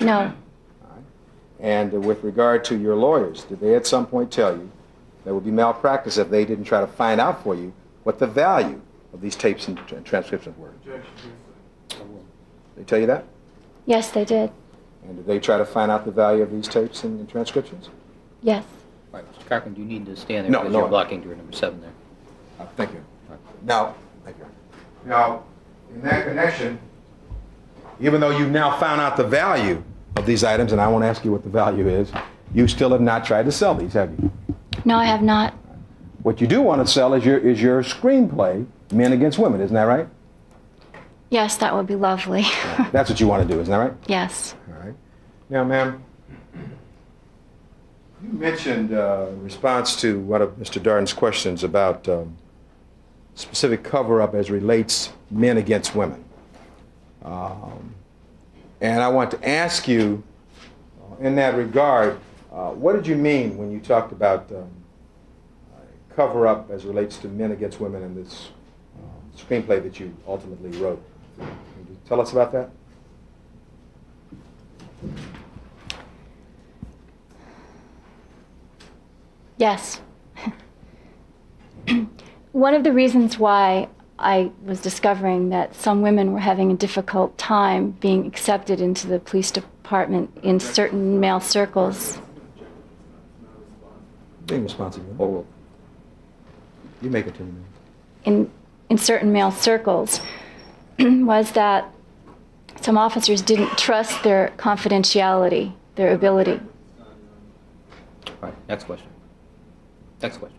No, 0.00 0.32
And 1.60 1.94
uh, 1.94 2.00
with 2.00 2.22
regard 2.24 2.64
to 2.64 2.76
your 2.76 2.96
lawyers, 2.96 3.44
did 3.44 3.60
they 3.60 3.74
at 3.74 3.86
some 3.86 4.06
point 4.06 4.30
tell 4.30 4.56
you 4.56 4.70
there 5.24 5.34
would 5.34 5.44
be 5.44 5.50
malpractice 5.50 6.18
if 6.18 6.30
they 6.30 6.44
didn't 6.44 6.64
try 6.64 6.80
to 6.80 6.86
find 6.86 7.20
out 7.20 7.42
for 7.42 7.54
you 7.54 7.72
what 8.04 8.18
the 8.18 8.26
value 8.26 8.80
of 9.12 9.20
these 9.20 9.36
tapes 9.36 9.68
and 9.68 9.76
tr- 9.86 9.96
transcriptions 10.04 10.56
were? 10.58 10.70
They 12.76 12.84
tell 12.84 12.98
you 12.98 13.06
that? 13.06 13.24
yes, 13.86 14.10
they 14.10 14.24
did. 14.24 14.50
And 15.04 15.16
did 15.16 15.26
they 15.26 15.40
try 15.40 15.58
to 15.58 15.64
find 15.64 15.90
out 15.90 16.04
the 16.04 16.12
value 16.12 16.42
of 16.42 16.50
these 16.52 16.68
tapes 16.68 17.02
and, 17.04 17.18
and 17.18 17.28
transcriptions? 17.28 17.88
Yes. 18.42 18.64
All 19.12 19.20
right, 19.20 19.32
Mr. 19.38 19.46
Carpenter, 19.48 19.80
you 19.80 19.84
need 19.86 20.06
to 20.06 20.16
stand 20.16 20.44
there 20.44 20.52
No, 20.52 20.60
because 20.60 20.72
no. 20.72 20.78
you're 20.80 20.88
blocking 20.88 21.20
door 21.20 21.34
number 21.34 21.52
seven 21.52 21.80
there. 21.80 21.90
Uh, 22.60 22.66
Thank 22.76 22.92
you. 22.92 23.04
Now, 23.64 23.94
thank 24.24 24.38
you. 24.38 24.46
Now, 25.04 25.44
in 25.94 26.02
that 26.02 26.26
connection, 26.26 26.78
even 28.00 28.20
though 28.20 28.30
you've 28.30 28.50
now 28.50 28.76
found 28.78 29.00
out 29.00 29.16
the 29.16 29.24
value 29.24 29.82
of 30.16 30.24
these 30.26 30.44
items, 30.44 30.72
and 30.72 30.80
I 30.80 30.88
won't 30.88 31.04
ask 31.04 31.24
you 31.24 31.32
what 31.32 31.42
the 31.42 31.48
value 31.50 31.88
is, 31.88 32.10
you 32.54 32.66
still 32.68 32.90
have 32.90 33.00
not 33.00 33.24
tried 33.24 33.44
to 33.46 33.52
sell 33.52 33.74
these, 33.74 33.92
have 33.94 34.10
you? 34.20 34.30
No, 34.84 34.96
I 34.96 35.04
have 35.04 35.22
not. 35.22 35.54
What 36.22 36.40
you 36.40 36.46
do 36.46 36.62
want 36.62 36.84
to 36.86 36.92
sell 36.92 37.14
is 37.14 37.24
your, 37.24 37.38
is 37.38 37.60
your 37.60 37.82
screenplay, 37.82 38.66
Men 38.92 39.12
Against 39.12 39.38
Women, 39.38 39.60
isn't 39.60 39.74
that 39.74 39.84
right? 39.84 40.08
Yes, 41.30 41.56
that 41.58 41.74
would 41.74 41.86
be 41.86 41.96
lovely. 41.96 42.42
That's 42.92 43.08
what 43.08 43.18
you 43.18 43.26
want 43.26 43.46
to 43.46 43.54
do, 43.54 43.60
isn't 43.60 43.70
that 43.70 43.78
right? 43.78 43.94
yes. 44.06 44.54
All 44.68 44.84
right. 44.84 44.94
Now, 45.48 45.64
ma'am, 45.64 46.02
you 48.22 48.32
mentioned 48.32 48.92
uh, 48.92 49.28
response 49.38 50.00
to 50.02 50.20
one 50.20 50.42
of 50.42 50.50
Mr. 50.56 50.80
Darden's 50.80 51.12
questions 51.12 51.64
about 51.64 52.08
um, 52.08 52.36
specific 53.34 53.82
cover-up 53.82 54.34
as 54.34 54.50
relates 54.50 55.12
men 55.30 55.56
against 55.56 55.94
women. 55.94 56.22
Um, 57.24 57.94
and 58.80 59.02
I 59.02 59.08
want 59.08 59.30
to 59.32 59.48
ask 59.48 59.88
you, 59.88 60.22
uh, 61.00 61.24
in 61.24 61.34
that 61.36 61.56
regard, 61.56 62.18
uh, 62.52 62.70
what 62.72 62.94
did 62.94 63.06
you 63.06 63.16
mean 63.16 63.56
when 63.56 63.72
you 63.72 63.80
talked 63.80 64.12
about 64.12 64.52
um, 64.52 64.70
cover 66.14 66.46
up 66.46 66.70
as 66.70 66.84
relates 66.84 67.16
to 67.16 67.28
men 67.28 67.52
against 67.52 67.80
women 67.80 68.02
in 68.02 68.14
this 68.14 68.50
um, 69.00 69.32
screenplay 69.34 69.82
that 69.82 69.98
you 69.98 70.14
ultimately 70.26 70.70
wrote? 70.78 71.02
Can 71.38 71.46
you 71.88 71.96
tell 72.06 72.20
us 72.20 72.32
about 72.32 72.52
that? 72.52 72.68
Yes. 79.56 80.02
One 82.52 82.74
of 82.74 82.84
the 82.84 82.92
reasons 82.92 83.38
why 83.38 83.88
I 84.18 84.50
was 84.62 84.82
discovering 84.82 85.48
that 85.48 85.74
some 85.74 86.02
women 86.02 86.32
were 86.34 86.40
having 86.40 86.70
a 86.70 86.76
difficult 86.76 87.38
time 87.38 87.92
being 87.92 88.26
accepted 88.26 88.82
into 88.82 89.06
the 89.06 89.18
police 89.20 89.50
department 89.50 90.36
in 90.42 90.60
certain 90.60 91.18
male 91.18 91.40
circles 91.40 92.20
being 94.46 94.64
responsible. 94.64 95.06
Overruled. 95.18 95.46
You 97.00 97.10
may 97.10 97.22
continue. 97.22 97.52
ma'am. 97.52 97.64
in, 98.24 98.50
in 98.88 98.98
certain 98.98 99.32
male 99.32 99.50
circles 99.50 100.20
was 100.98 101.52
that 101.52 101.92
some 102.80 102.96
officers 102.98 103.42
didn't 103.42 103.76
trust 103.78 104.22
their 104.22 104.52
confidentiality, 104.56 105.72
their 105.96 106.12
ability. 106.14 106.60
All 108.26 108.34
right, 108.40 108.54
next 108.68 108.84
question. 108.84 109.08
Next 110.20 110.38
question. 110.38 110.58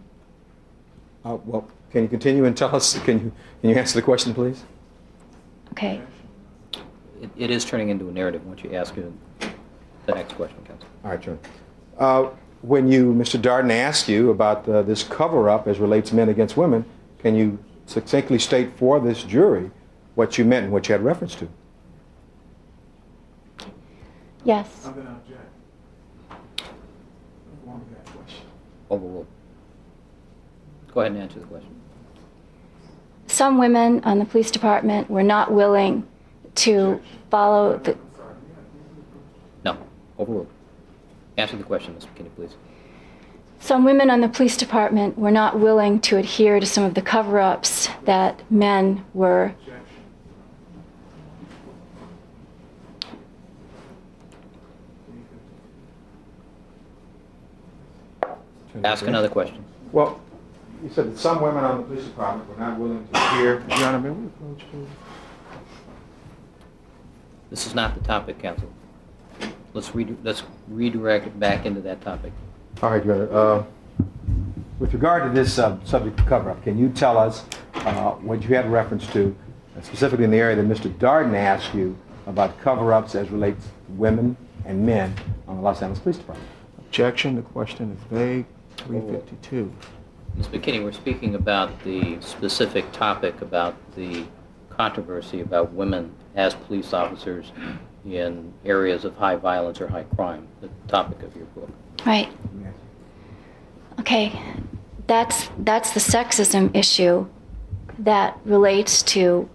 Uh, 1.26 1.38
Well, 1.46 1.68
can 1.92 2.04
you 2.04 2.10
continue 2.10 2.46
and 2.46 2.56
tell 2.56 2.74
us, 2.76 2.98
can 3.00 3.20
you, 3.20 3.32
can 3.62 3.70
you 3.70 3.76
answer 3.76 3.96
the 3.96 4.02
question, 4.02 4.34
please? 4.34 4.64
Okay. 5.72 6.02
It- 7.22 7.30
It 7.38 7.52
is 7.52 7.64
turning 7.66 7.90
into 7.90 8.10
a 8.10 8.12
narrative 8.12 8.46
once 8.46 8.64
you 8.64 8.74
ask 8.74 8.96
the 8.96 10.14
next 10.14 10.34
question, 10.34 10.58
Counsel. 10.66 10.88
All 11.06 11.12
right, 11.12 11.22
John. 11.22 11.40
Uh, 11.98 12.30
When 12.64 12.88
you, 12.88 13.14
Mr. 13.14 13.40
Darden 13.40 13.72
asked 13.72 14.08
you 14.08 14.32
about 14.32 14.68
uh, 14.70 14.82
this 14.84 15.04
cover-up 15.04 15.68
as 15.68 15.80
relates 15.80 16.14
men 16.14 16.30
against 16.30 16.56
women, 16.56 16.86
can 17.20 17.36
you 17.36 17.60
succinctly 17.88 18.40
state 18.40 18.70
for 18.78 19.02
this 19.02 19.24
jury 19.24 19.70
what 20.16 20.38
you 20.38 20.46
meant 20.46 20.64
and 20.64 20.72
what 20.72 20.88
you 20.88 20.94
had 20.94 21.04
reference 21.04 21.36
to? 21.36 21.50
Yes. 24.46 24.86
I'm 24.86 24.94
going 24.94 25.06
to 25.08 25.12
object. 25.12 25.40
That 27.68 28.06
question. 28.06 28.46
Overruled. 28.90 29.28
Go 30.94 31.02
ahead 31.02 31.12
and 31.12 31.22
answer 31.22 31.40
the 31.40 31.46
question. 31.46 31.70
Some 33.28 33.58
women 33.58 34.02
on 34.06 34.20
the 34.20 34.26
police 34.26 34.52
department 34.52 35.10
were 35.10 35.24
not 35.24 35.52
willing 35.52 36.08
to 36.56 37.02
follow 37.30 37.78
the. 37.80 37.98
No, 39.66 39.78
overruled. 40.18 40.48
Answer 41.38 41.58
the 41.58 41.64
question, 41.64 41.96
Ms. 41.96 42.06
McKinny, 42.06 42.30
please. 42.36 42.56
Some 43.60 43.86
women 43.86 44.10
on 44.10 44.22
the 44.22 44.28
police 44.28 44.58
department 44.58 45.18
were 45.18 45.32
not 45.32 45.60
willing 45.60 46.00
to 46.02 46.18
adhere 46.18 46.60
to 46.60 46.66
some 46.66 46.84
of 46.84 46.94
the 46.94 47.02
cover 47.02 47.40
ups 47.40 47.88
that 48.04 48.42
men 48.52 49.06
were. 49.14 49.56
Ask 58.84 59.08
another 59.08 59.30
question. 59.30 59.64
Well, 59.92 60.20
you 60.84 60.90
said 60.90 61.14
that 61.14 61.18
some 61.18 61.42
women 61.42 61.64
on 61.64 61.78
the 61.78 61.84
police 61.84 62.04
department 62.04 62.50
were 62.50 62.58
not 62.58 62.78
willing 62.78 63.08
to 63.14 63.20
hear. 63.36 63.64
Your 63.70 63.88
Honor, 63.88 64.00
may 64.00 64.10
we 64.10 64.26
approach, 64.26 64.66
please? 64.72 64.88
This 67.50 67.66
is 67.66 67.74
not 67.74 67.94
the 67.94 68.02
topic, 68.02 68.40
Counsel. 68.40 68.70
Let's 69.74 69.94
redi- 69.96 70.18
let's 70.24 70.44
redirect 70.68 71.28
it 71.28 71.40
back 71.40 71.66
into 71.66 71.82
that 71.82 72.02
topic. 72.02 72.32
All 72.82 72.92
right, 72.92 73.04
Your 73.04 73.16
Honor. 73.16 73.60
Uh, 73.60 73.64
With 74.80 74.94
regard 74.94 75.24
to 75.24 75.30
this 75.30 75.60
uh, 75.60 75.78
subject 75.86 76.20
of 76.20 76.26
cover-up, 76.26 76.64
can 76.64 76.78
you 76.78 76.90
tell 76.90 77.18
us 77.18 77.46
uh, 77.76 78.12
what 78.14 78.42
you 78.44 78.56
had 78.56 78.70
reference 78.72 79.08
to, 79.14 79.36
uh, 79.78 79.82
specifically 79.82 80.26
in 80.26 80.32
the 80.32 80.38
area 80.38 80.56
that 80.56 80.68
Mr. 80.68 80.92
Darden 80.98 81.36
asked 81.36 81.74
you 81.74 81.96
about 82.28 82.60
cover-ups 82.60 83.16
as 83.16 83.30
relates 83.30 83.66
to 83.66 83.72
women 83.90 84.36
and 84.66 84.86
men 84.86 85.14
on 85.48 85.56
the 85.58 85.62
Los 85.62 85.82
Angeles 85.82 86.00
Police 86.00 86.18
Department? 86.18 86.50
Objection, 86.80 87.36
the 87.36 87.42
question 87.42 87.92
is 87.92 88.00
vague. 88.12 88.46
352. 88.78 89.72
Ms. 90.36 90.48
McKinny, 90.48 90.84
we're 90.84 90.92
speaking 90.92 91.36
about 91.36 91.82
the 91.84 92.20
specific 92.22 92.92
topic 92.92 93.42
about 93.42 93.76
the 93.96 94.26
controversy 94.70 95.42
about 95.42 95.72
women 95.74 96.12
as 96.36 96.56
police 96.56 96.92
officers 96.94 97.52
in 98.06 98.54
areas 98.66 99.06
of 99.06 99.16
high 99.16 99.36
violence 99.36 99.80
or 99.80 99.88
high 99.88 100.04
crime, 100.04 100.48
the 100.62 100.70
topic 100.88 101.22
of 101.24 101.36
your 101.36 101.46
book. 101.48 101.70
Right. 102.06 102.30
Okay. 104.00 104.40
That's, 105.08 105.50
that's 105.60 105.94
the 105.94 106.00
sexism 106.00 106.76
issue 106.76 107.28
that 108.00 108.40
relates 108.46 109.04
to 109.04 109.50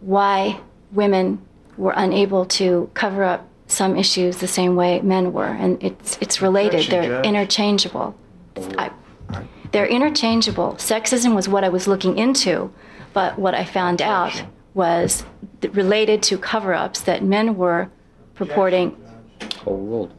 why 0.00 0.60
women 0.92 1.40
were 1.76 1.92
unable 1.96 2.44
to 2.46 2.90
cover 2.94 3.24
up 3.24 3.48
some 3.66 3.96
issues 3.96 4.38
the 4.38 4.48
same 4.48 4.76
way 4.76 5.00
men 5.00 5.32
were. 5.32 5.46
And 5.46 5.82
it's, 5.82 6.18
it's 6.20 6.42
related, 6.42 6.90
they're 6.90 7.22
interchangeable. 7.22 8.14
I, 8.56 8.90
they're 9.72 9.86
interchangeable. 9.86 10.74
Sexism 10.74 11.34
was 11.34 11.48
what 11.48 11.64
I 11.64 11.68
was 11.68 11.86
looking 11.88 12.18
into, 12.18 12.72
but 13.12 13.38
what 13.38 13.54
I 13.54 13.64
found 13.64 14.02
out 14.02 14.42
was 14.74 15.24
th- 15.62 15.74
related 15.74 16.22
to 16.24 16.36
cover 16.36 16.74
ups 16.74 17.00
that 17.00 17.24
men 17.24 17.56
were 17.56 17.88
purporting. 18.34 18.96
Overruled. 19.66 20.12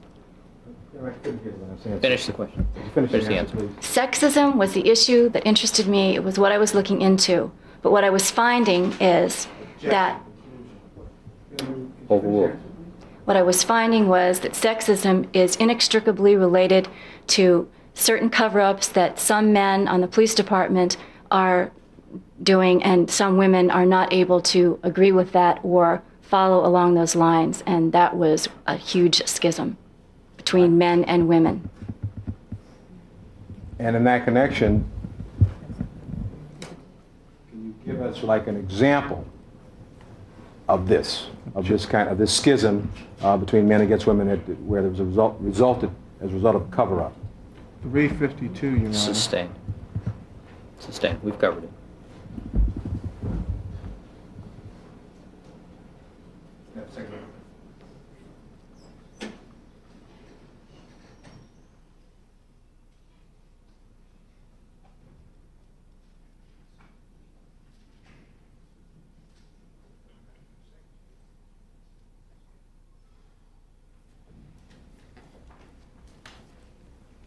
Finish 2.01 2.25
the 2.27 2.33
question. 2.33 2.65
Finish 2.93 3.11
Finish 3.11 3.25
the 3.25 3.29
the 3.29 3.37
answer, 3.37 3.57
answer. 3.57 3.67
Sexism 3.81 4.55
was 4.55 4.73
the 4.73 4.89
issue 4.89 5.29
that 5.29 5.45
interested 5.45 5.85
me. 5.87 6.15
It 6.15 6.23
was 6.23 6.39
what 6.39 6.51
I 6.51 6.57
was 6.57 6.73
looking 6.73 7.01
into. 7.01 7.51
But 7.81 7.91
what 7.91 8.03
I 8.05 8.09
was 8.09 8.31
finding 8.31 8.93
is 9.01 9.47
that 9.81 10.21
Overruled. 12.09 12.51
what 13.25 13.35
I 13.35 13.41
was 13.43 13.63
finding 13.63 14.07
was 14.07 14.39
that 14.41 14.53
sexism 14.53 15.27
is 15.33 15.55
inextricably 15.57 16.35
related 16.37 16.87
to 17.27 17.69
certain 17.93 18.29
cover 18.29 18.59
ups 18.61 18.87
that 18.89 19.19
some 19.19 19.51
men 19.51 19.87
on 19.87 19.99
the 20.01 20.07
police 20.07 20.33
department 20.33 20.95
are 21.31 21.71
doing, 22.41 22.84
and 22.84 23.10
some 23.10 23.38
women 23.38 23.72
are 23.72 23.85
not 23.85 24.14
able 24.14 24.41
to 24.41 24.80
agree 24.84 25.11
with 25.11 25.31
that 25.31 25.60
or 25.64 26.02
follow 26.22 26.65
along 26.65 26.95
those 26.95 27.15
lines. 27.15 27.64
And 27.65 27.91
that 27.94 28.15
was 28.15 28.48
a 28.65 28.76
huge 28.76 29.26
schism 29.27 29.77
between 30.38 30.77
men 30.77 31.03
and 31.06 31.27
women. 31.27 31.69
And 33.80 33.95
in 33.95 34.03
that 34.06 34.26
connection, 34.26 34.90
can 37.49 37.65
you 37.65 37.76
give 37.85 38.02
us 38.02 38.23
like 38.23 38.48
an 38.48 38.56
example 38.56 39.26
of 40.69 40.88
this, 40.88 41.27
of 41.56 41.68
this 41.68 41.85
kind, 41.85 42.10
of 42.10 42.18
this 42.18 42.34
schism 42.34 42.91
uh, 43.22 43.38
between 43.38 43.68
men 43.68 43.81
against 43.81 44.07
women 44.07 44.27
that- 44.27 44.61
where 44.61 44.81
there 44.81 44.91
was 44.91 44.99
a 44.99 45.06
result, 45.06 45.35
resulted 45.40 45.90
as 46.22 46.31
a 46.31 46.34
result 46.34 46.56
of 46.56 46.72
cover-up? 46.72 47.14
352, 47.84 48.68
you 48.68 48.85
Honor. 48.85 48.94
Sustained. 48.94 49.53
Sustained. 50.80 51.22
We've 51.22 51.38
covered 51.38 51.65
it. 51.65 51.69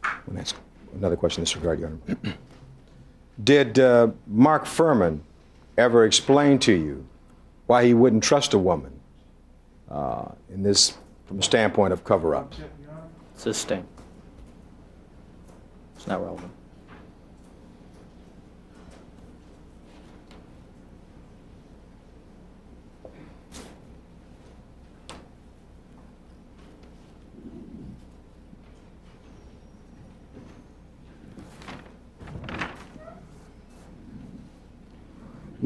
I 0.03 0.19
want 0.27 0.37
to 0.37 0.41
ask 0.41 0.57
another 0.97 1.17
question 1.17 1.41
in 1.41 1.43
this 1.43 1.57
regard, 1.57 1.81
Your 1.81 1.91
Honor. 2.09 2.35
Did 3.43 3.79
uh, 3.79 4.09
Mark 4.27 4.65
Fuhrman 4.65 5.21
ever 5.77 6.05
explain 6.05 6.59
to 6.61 6.73
you 6.73 7.07
why 7.67 7.85
he 7.85 7.95
wouldn't 7.95 8.23
trust 8.23 8.55
a 8.55 8.59
woman 8.59 8.93
uh, 9.91 10.27
in 10.51 10.63
this, 10.63 10.97
from 11.27 11.39
a 11.39 11.43
standpoint 11.43 11.93
of 11.93 12.05
cover-ups? 12.05 12.59
Sustained. 13.37 13.87
It's 15.97 16.07
not 16.07 16.23
relevant. 16.23 16.51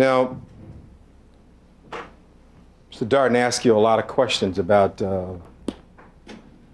Now, 0.00 0.40
Mr. 2.90 3.06
Darden 3.06 3.36
asked 3.36 3.66
you 3.66 3.76
a 3.76 3.78
lot 3.78 3.98
of 3.98 4.06
questions 4.06 4.58
about 4.58 5.02
uh, 5.02 5.34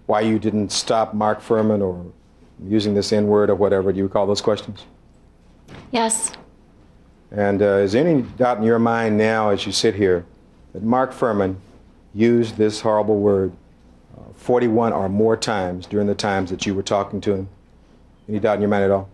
why 0.05 0.21
you 0.21 0.39
didn't 0.39 0.71
stop 0.71 1.13
Mark 1.13 1.41
Fuhrman 1.41 1.81
or 1.81 2.05
using 2.63 2.93
this 2.93 3.11
N-word 3.11 3.49
or 3.49 3.55
whatever. 3.55 3.91
Do 3.91 3.97
you 3.97 4.05
recall 4.05 4.27
those 4.27 4.39
questions? 4.39 4.85
Yes, 5.91 6.31
And 7.29 7.61
uh, 7.61 7.83
is 7.83 7.91
there 7.91 8.07
any 8.07 8.21
doubt 8.21 8.59
in 8.59 8.63
your 8.63 8.79
mind 8.79 9.17
now, 9.17 9.49
as 9.49 9.65
you 9.65 9.73
sit 9.73 9.95
here, 9.95 10.25
that 10.71 10.81
Mark 10.81 11.11
Fuhrman 11.11 11.57
used 12.13 12.55
this 12.55 12.79
horrible 12.79 13.19
word 13.19 13.51
uh, 14.17 14.21
41 14.35 14.93
or 14.93 15.09
more 15.09 15.35
times 15.35 15.85
during 15.85 16.07
the 16.07 16.15
times 16.15 16.49
that 16.49 16.65
you 16.65 16.73
were 16.73 16.81
talking 16.81 17.19
to 17.19 17.33
him? 17.33 17.49
Any 18.29 18.39
doubt 18.39 18.55
in 18.55 18.61
your 18.61 18.69
mind 18.69 18.85
at 18.85 18.91
all? 18.91 19.09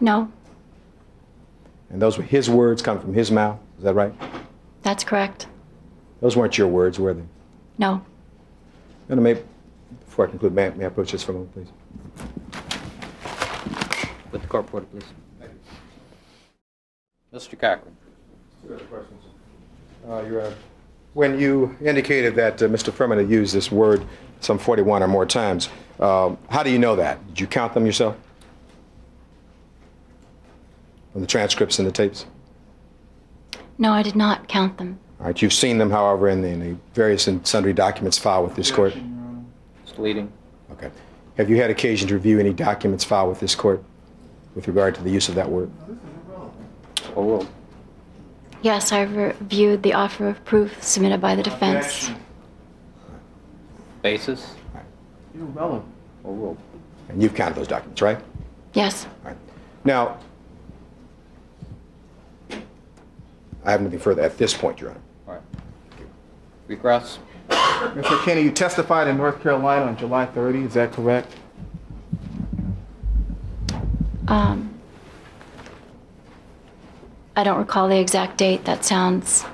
No, 0.00 0.32
And 1.90 2.00
those 2.00 2.16
were 2.16 2.24
his 2.24 2.48
words 2.48 2.82
coming 2.82 3.02
from 3.02 3.14
his 3.14 3.30
mouth, 3.30 3.58
is 3.78 3.84
that 3.84 3.94
right? 3.94 4.12
that's 4.82 5.04
correct. 5.04 5.46
Those 6.20 6.36
weren't 6.36 6.56
your 6.56 6.68
words, 6.68 6.98
were 6.98 7.12
they? 7.12 7.22
No. 7.78 8.02
And 9.08 9.22
may, 9.22 9.42
before 10.04 10.26
I 10.26 10.30
conclude, 10.30 10.54
may, 10.54 10.66
I- 10.66 10.70
may 10.70 10.84
I 10.84 10.86
approach 10.88 11.12
this 11.12 11.22
for 11.22 11.32
a 11.32 11.34
moment, 11.34 11.52
please? 11.52 11.68
With 14.32 14.42
the 14.42 14.48
court 14.48 14.64
reporter, 14.64 14.86
please. 14.86 15.04
Mr. 17.34 17.58
Cochran. 17.58 17.94
Two 18.66 18.74
other 18.74 18.84
questions. 18.84 19.22
Uh, 20.08 20.22
Your 20.22 20.46
Honor, 20.46 20.56
when 21.14 21.38
you 21.38 21.76
indicated 21.82 22.34
that 22.36 22.62
uh, 22.62 22.66
Mr. 22.68 22.90
Fuhrman 22.92 23.18
had 23.18 23.28
used 23.30 23.54
this 23.54 23.70
word 23.70 24.04
some 24.40 24.58
41 24.58 25.02
or 25.02 25.08
more 25.08 25.26
times, 25.26 25.68
um, 25.98 26.38
how 26.48 26.62
do 26.62 26.70
you 26.70 26.78
know 26.78 26.96
that? 26.96 27.24
Did 27.28 27.40
you 27.40 27.46
count 27.46 27.74
them 27.74 27.84
yourself? 27.86 28.16
From 31.12 31.20
the 31.20 31.26
transcripts 31.26 31.78
and 31.78 31.88
the 31.88 31.92
tapes? 31.92 32.26
No, 33.78 33.92
I 33.92 34.02
did 34.02 34.14
not 34.16 34.46
count 34.48 34.78
them. 34.78 34.98
All 35.18 35.26
right, 35.26 35.42
you've 35.42 35.52
seen 35.52 35.78
them, 35.78 35.90
however, 35.90 36.28
in 36.28 36.40
the, 36.40 36.48
in 36.48 36.60
the 36.60 36.76
various 36.94 37.26
and 37.26 37.46
sundry 37.46 37.72
documents 37.72 38.18
filed 38.18 38.46
with 38.46 38.56
this 38.56 38.70
court? 38.70 38.94
Mr. 39.86 39.98
Leading. 39.98 40.32
Okay. 40.72 40.90
Have 41.36 41.50
you 41.50 41.56
had 41.56 41.70
occasion 41.70 42.08
to 42.08 42.14
review 42.14 42.38
any 42.38 42.52
documents 42.52 43.04
filed 43.04 43.28
with 43.28 43.40
this 43.40 43.54
court 43.54 43.82
with 44.54 44.68
regard 44.68 44.94
to 44.94 45.02
the 45.02 45.10
use 45.10 45.28
of 45.28 45.34
that 45.34 45.48
word? 45.48 45.70
Overruled. 47.16 47.48
Yes, 48.62 48.92
I've 48.92 49.16
reviewed 49.16 49.82
the 49.82 49.94
offer 49.94 50.28
of 50.28 50.44
proof 50.44 50.82
submitted 50.82 51.20
by 51.20 51.34
the 51.34 51.42
defense. 51.42 52.10
Basis. 54.02 54.54
Irrelevant. 55.34 55.84
Overruled. 56.24 56.58
And 57.08 57.22
you've 57.22 57.34
counted 57.34 57.56
those 57.56 57.68
documents, 57.68 58.00
right? 58.00 58.18
Yes. 58.74 59.06
All 59.06 59.30
right. 59.30 59.36
Now, 59.84 60.18
I 63.64 63.72
have 63.72 63.82
nothing 63.82 63.98
further 63.98 64.22
at 64.22 64.38
this 64.38 64.54
point, 64.54 64.80
Your 64.80 64.90
Honor. 64.90 65.00
All 65.28 65.34
right. 65.34 65.42
Recross. 66.68 67.18
Mr. 67.48 68.22
Kenny, 68.24 68.42
you 68.42 68.50
testified 68.52 69.08
in 69.08 69.16
North 69.16 69.42
Carolina 69.42 69.86
on 69.86 69.96
July 69.96 70.26
30, 70.26 70.64
is 70.64 70.74
that 70.74 70.92
correct? 70.92 71.34
Um, 74.28 74.78
I 77.34 77.42
don't 77.42 77.58
recall 77.58 77.88
the 77.88 77.98
exact 77.98 78.38
date. 78.38 78.64
That 78.64 78.84
sounds, 78.84 79.44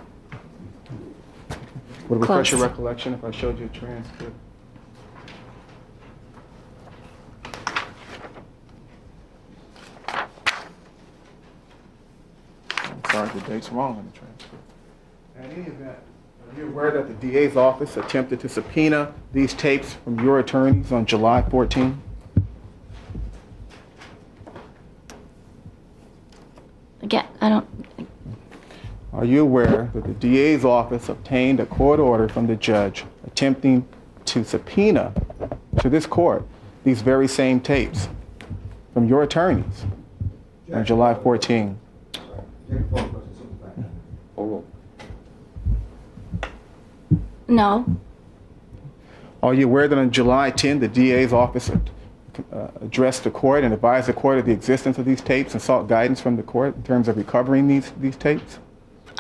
Would 2.09 2.17
it 2.17 2.21
refresh 2.21 2.53
your 2.53 2.61
recollection 2.61 3.15
if 3.15 3.25
I 3.25 3.31
showed 3.31 3.59
you 3.59 3.67
a 3.67 3.69
transcript? 3.69 4.35
Sorry, 13.17 13.41
the 13.41 13.49
date's 13.49 13.71
wrong 13.71 13.97
on 13.97 14.05
the 14.05 14.19
transcript. 14.19 14.65
In 15.37 15.45
any 15.45 15.63
event, 15.63 15.99
are 16.51 16.61
you 16.61 16.67
aware 16.69 16.91
that 16.91 17.09
the 17.09 17.15
DA's 17.27 17.57
office 17.57 17.97
attempted 17.97 18.41
to 18.41 18.49
subpoena 18.49 19.15
these 19.33 19.55
tapes 19.55 19.95
from 19.95 20.21
your 20.21 20.39
attorneys 20.39 20.93
on 20.93 21.07
July 21.07 21.43
14? 21.43 22.03
again, 27.03 27.27
I 27.41 27.49
don't, 27.49 27.67
Are 29.13 29.25
you 29.25 29.43
aware 29.43 29.91
that 29.95 30.05
the 30.05 30.15
DA's 30.15 30.65
office 30.65 31.09
obtained 31.09 31.61
a 31.61 31.67
court 31.67 32.01
order 32.01 32.29
from 32.29 32.49
the 32.49 32.57
judge 32.57 33.05
attempting 33.27 33.87
to 34.27 34.45
subpoena 34.45 35.13
to 35.79 35.89
this 35.89 36.05
court 36.05 36.45
these 36.85 37.01
very 37.01 37.29
same 37.29 37.61
tapes 37.61 38.09
from 38.93 39.09
your 39.09 39.23
attorneys 39.23 39.87
on 40.73 40.85
July 40.85 41.15
14? 41.15 41.79
Overruled. 44.37 44.65
no, 47.49 47.85
Are 49.43 49.55
you 49.55 49.67
aware 49.67 49.87
that 49.89 49.97
on 49.99 50.11
July 50.11 50.51
10, 50.51 50.81
the 50.81 50.89
DA's 50.89 51.33
office 51.33 51.71
uh, 51.71 52.69
addressed 52.83 53.25
the 53.25 53.31
court 53.31 53.65
and 53.65 53.73
advised 53.73 54.09
the 54.09 54.13
court 54.13 54.39
of 54.39 54.45
the 54.47 54.53
existence 54.53 54.99
of 54.99 55.05
these 55.05 55.21
tapes 55.21 55.53
and 55.55 55.63
sought 55.63 55.87
guidance 55.89 56.21
from 56.21 56.37
the 56.37 56.43
court 56.43 56.75
in 56.77 56.83
terms 56.83 57.09
of 57.09 57.17
recovering 57.17 57.69
these, 57.69 57.93
these 58.01 58.17
tapes? 58.17 58.59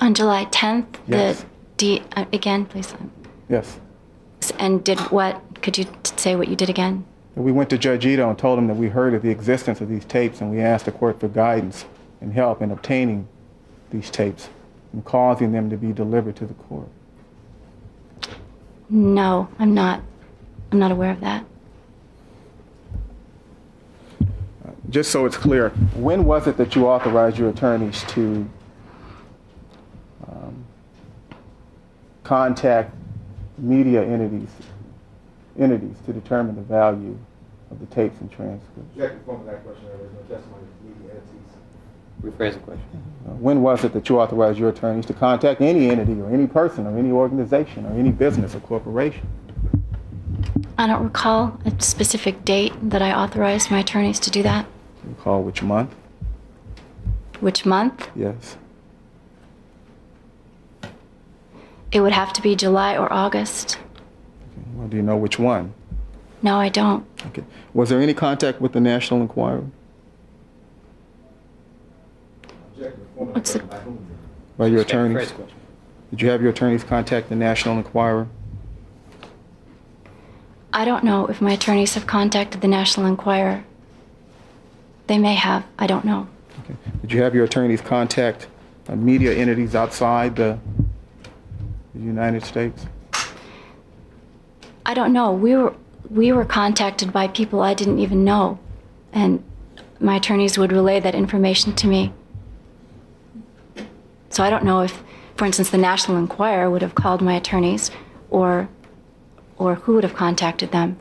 on 0.03 0.13
July 0.13 0.45
10th, 0.47 0.85
Yes. 1.07 1.41
the 1.41 1.47
D, 1.79 2.03
uh, 2.17 2.25
again, 2.33 2.67
please. 2.67 2.95
Yes. 3.49 3.79
And 4.59 4.85
did 4.85 4.99
what? 5.11 5.41
Could 5.63 5.79
you 5.79 5.85
t- 5.85 5.91
say 6.17 6.37
what 6.37 6.49
you 6.49 6.57
did 6.57 6.69
again? 6.69 7.05
We 7.35 7.51
went 7.53 7.71
to 7.71 7.79
Judge 7.79 8.05
Ito 8.05 8.29
and 8.29 8.39
told 8.39 8.59
him 8.59 8.67
that 8.67 8.77
we 8.77 8.89
heard 8.89 9.15
of 9.15 9.23
the 9.23 9.31
existence 9.31 9.81
of 9.81 9.89
these 9.89 10.05
tapes 10.05 10.41
and 10.43 10.51
we 10.51 10.61
asked 10.61 10.85
the 10.85 10.93
court 10.93 11.19
for 11.21 11.29
guidance 11.29 11.87
and 12.21 12.33
help 12.35 12.61
in 12.61 12.71
obtaining 12.71 13.27
these 13.97 14.11
tapes 14.11 14.49
and 14.93 15.05
causing 15.05 15.53
them 15.53 15.71
to 15.71 15.77
be 15.77 15.93
delivered 15.93 16.37
to 16.37 16.47
the 16.47 16.55
court. 16.55 16.89
No, 18.89 19.49
I'm 19.59 19.75
not. 19.75 20.03
I'm 20.71 20.79
not 20.79 20.91
aware 20.93 21.11
of 21.11 21.21
that. 21.21 21.45
Just 24.91 25.11
so 25.11 25.27
it's 25.27 25.37
clear, 25.37 25.71
when 25.97 26.25
was 26.25 26.47
it 26.47 26.57
that 26.59 26.77
you 26.77 26.87
authorized 26.87 27.39
your 27.39 27.49
attorneys 27.51 28.05
to 28.05 28.49
um, 30.29 30.65
contact 32.23 32.95
media 33.59 34.05
entities, 34.05 34.51
entities 35.59 35.97
to 36.07 36.13
determine 36.13 36.55
the 36.55 36.63
value 36.63 37.19
of 37.73 37.81
the 37.81 37.87
tapes 37.87 38.21
and 38.21 38.31
transcripts? 38.31 38.97
Rephrase 42.23 42.55
the 42.55 42.59
question. 42.61 43.03
Uh, 43.27 43.31
When 43.33 43.63
was 43.63 43.85
it 43.85 43.93
that 43.93 44.09
you 44.09 44.21
authorized 44.21 44.59
your 44.59 44.71
attorneys 44.71 45.07
to 45.07 45.15
contact 45.15 45.61
any 45.61 45.91
entity 45.91 46.21
or 46.21 46.31
any 46.31 46.47
person 46.47 46.87
or 46.87 46.97
any 46.99 47.11
organization 47.11 47.87
or 47.87 47.93
any 47.93 48.11
business 48.11 48.55
or 48.55 48.61
corporation? 48.61 49.27
I 50.79 50.87
don't 50.87 51.03
recall 51.05 51.59
a 51.65 51.73
specific 51.81 52.45
date 52.45 52.73
that 52.91 53.03
I 53.03 53.13
authorized 53.13 53.71
my 53.71 53.81
attorneys 53.81 54.21
to 54.21 54.31
do 54.31 54.43
that. 54.43 54.67
Do 55.03 55.09
you 55.11 55.17
recall 55.17 55.43
which 55.43 55.63
month? 55.63 55.95
Which 57.41 57.65
month? 57.67 58.09
Yes. 58.15 58.57
It 61.93 62.01
would 62.01 62.13
have 62.13 62.33
to 62.35 62.43
be 62.43 62.57
July 62.57 62.97
or 62.97 63.11
August. 63.13 63.79
Well, 64.75 64.89
do 64.89 64.97
you 64.97 65.03
know 65.03 65.17
which 65.17 65.39
one? 65.39 65.73
No, 66.43 66.57
I 66.57 66.69
don't. 66.69 67.07
Okay. 67.29 67.45
Was 67.73 67.89
there 67.89 68.01
any 68.01 68.13
contact 68.15 68.61
with 68.61 68.73
the 68.73 68.81
National 68.81 69.21
Enquirer 69.21 69.65
What's 73.17 73.55
the, 73.55 73.61
by 74.59 74.67
your 74.67 74.81
Rephrase 74.81 74.85
attorneys? 74.85 75.33
Did 76.11 76.21
you 76.21 76.29
have 76.29 76.43
your 76.43 76.51
attorneys 76.51 76.85
contact 76.85 77.31
the 77.31 77.35
National 77.35 77.79
Enquirer? 77.79 78.29
I 80.71 80.85
don't 80.85 81.03
know 81.03 81.27
if 81.27 81.41
my 81.41 81.53
attorneys 81.53 81.95
have 81.95 82.07
contacted 82.07 82.61
the 82.61 82.69
National 82.69 83.07
Enquirer. 83.07 83.65
They 85.07 85.17
may 85.17 85.35
have. 85.35 85.65
I 85.79 85.87
don't 85.87 86.05
know. 86.05 86.29
Okay. 86.65 86.75
Did 87.01 87.13
you 87.13 87.23
have 87.23 87.35
your 87.35 87.45
attorneys 87.45 87.81
contact 87.81 88.49
uh, 88.87 88.97
media 88.97 89.33
entities 89.33 89.75
outside 89.75 90.37
the, 90.37 90.59
the 91.95 92.01
United 92.01 92.45
States? 92.45 92.85
I 94.85 94.93
don't 94.93 95.15
know. 95.15 95.33
We 95.33 95.57
were 95.57 95.75
we 96.11 96.33
were 96.33 96.45
contacted 96.45 97.13
by 97.13 97.29
people 97.29 97.63
I 97.63 97.73
didn't 97.73 97.99
even 97.99 98.25
know, 98.25 98.59
and 99.13 99.43
my 99.99 100.17
attorneys 100.17 100.59
would 100.59 100.71
relay 100.71 101.01
that 101.01 101.15
information 101.15 101.75
to 101.77 101.87
me. 101.87 102.13
So 104.37 104.45
I 104.45 104.51
don't 104.51 104.65
know 104.65 104.83
if, 104.83 105.03
for 105.37 105.47
instance, 105.47 105.71
the 105.71 105.79
National 105.79 106.19
Enquirer 106.19 106.69
would 106.69 106.83
have 106.83 106.95
called 106.95 107.23
my 107.23 107.33
attorneys, 107.33 107.91
or 108.29 108.69
or 109.57 109.77
who 109.77 109.95
would 109.95 110.05
have 110.05 110.13
contacted 110.13 110.73
them. 110.73 110.99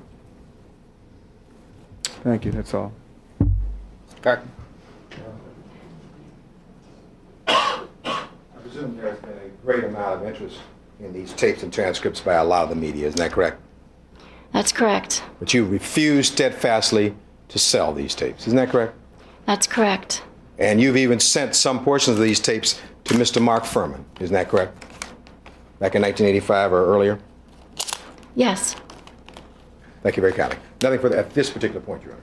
Thank 2.24 2.46
you. 2.46 2.52
That's 2.52 2.74
all. 2.74 2.94
Mr. 3.42 4.22
Cochran. 4.22 4.52
I 7.46 7.88
presume 8.64 8.96
there's 8.96 9.20
been 9.20 9.32
a 9.32 9.66
great 9.66 9.84
amount 9.84 10.22
of 10.22 10.26
interest 10.26 10.60
in 11.02 11.12
these 11.12 11.34
tapes 11.34 11.62
and 11.62 11.74
transcripts 11.74 12.22
by 12.22 12.36
a 12.36 12.44
lot 12.46 12.64
of 12.64 12.70
the 12.70 12.76
media, 12.78 13.06
isn't 13.08 13.20
that 13.20 13.34
correct? 13.34 13.60
That's 14.54 14.72
correct. 14.72 15.24
But 15.40 15.54
you 15.54 15.66
refuse 15.66 16.30
steadfastly 16.30 17.14
to 17.50 17.60
sell 17.60 17.92
these 17.92 18.16
tapes, 18.16 18.48
isn't 18.48 18.56
that 18.56 18.70
correct? 18.70 18.96
That's 19.46 19.68
correct. 19.68 20.24
And 20.58 20.80
you've 20.80 20.96
even 20.96 21.20
sent 21.20 21.54
some 21.54 21.84
portions 21.84 22.18
of 22.18 22.24
these 22.24 22.40
tapes 22.40 22.80
to 23.06 23.14
Mr. 23.14 23.42
Mark 23.42 23.64
Fuhrman, 23.64 24.04
isn't 24.20 24.34
that 24.34 24.50
correct? 24.50 24.74
Back 25.80 25.96
in 25.96 26.02
1985 26.02 26.74
or 26.74 26.86
earlier? 26.86 27.20
Yes. 28.36 28.76
Thank 30.04 30.18
you 30.18 30.22
very 30.22 30.34
kindly. 30.34 30.58
Nothing 30.82 31.00
further 31.00 31.18
at 31.18 31.34
this 31.34 31.50
particular 31.50 31.82
point, 31.82 32.04
Your 32.04 32.14
Honor. 32.14 32.22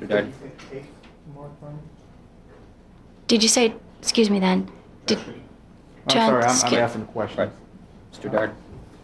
Mr. 0.00 0.08
Darden. 0.08 0.32
Did 3.26 3.42
you 3.42 3.48
say? 3.48 3.74
Excuse 4.00 4.30
me. 4.30 4.40
Then. 4.40 4.70
Did. 5.06 5.18
I'm 5.18 6.10
sorry. 6.10 6.42
I'm, 6.44 6.50
I'm 6.66 6.74
asking 6.74 7.02
a 7.02 7.04
question. 7.06 7.38
Right. 7.38 7.50
Mr. 8.12 8.30
Darden. 8.32 8.54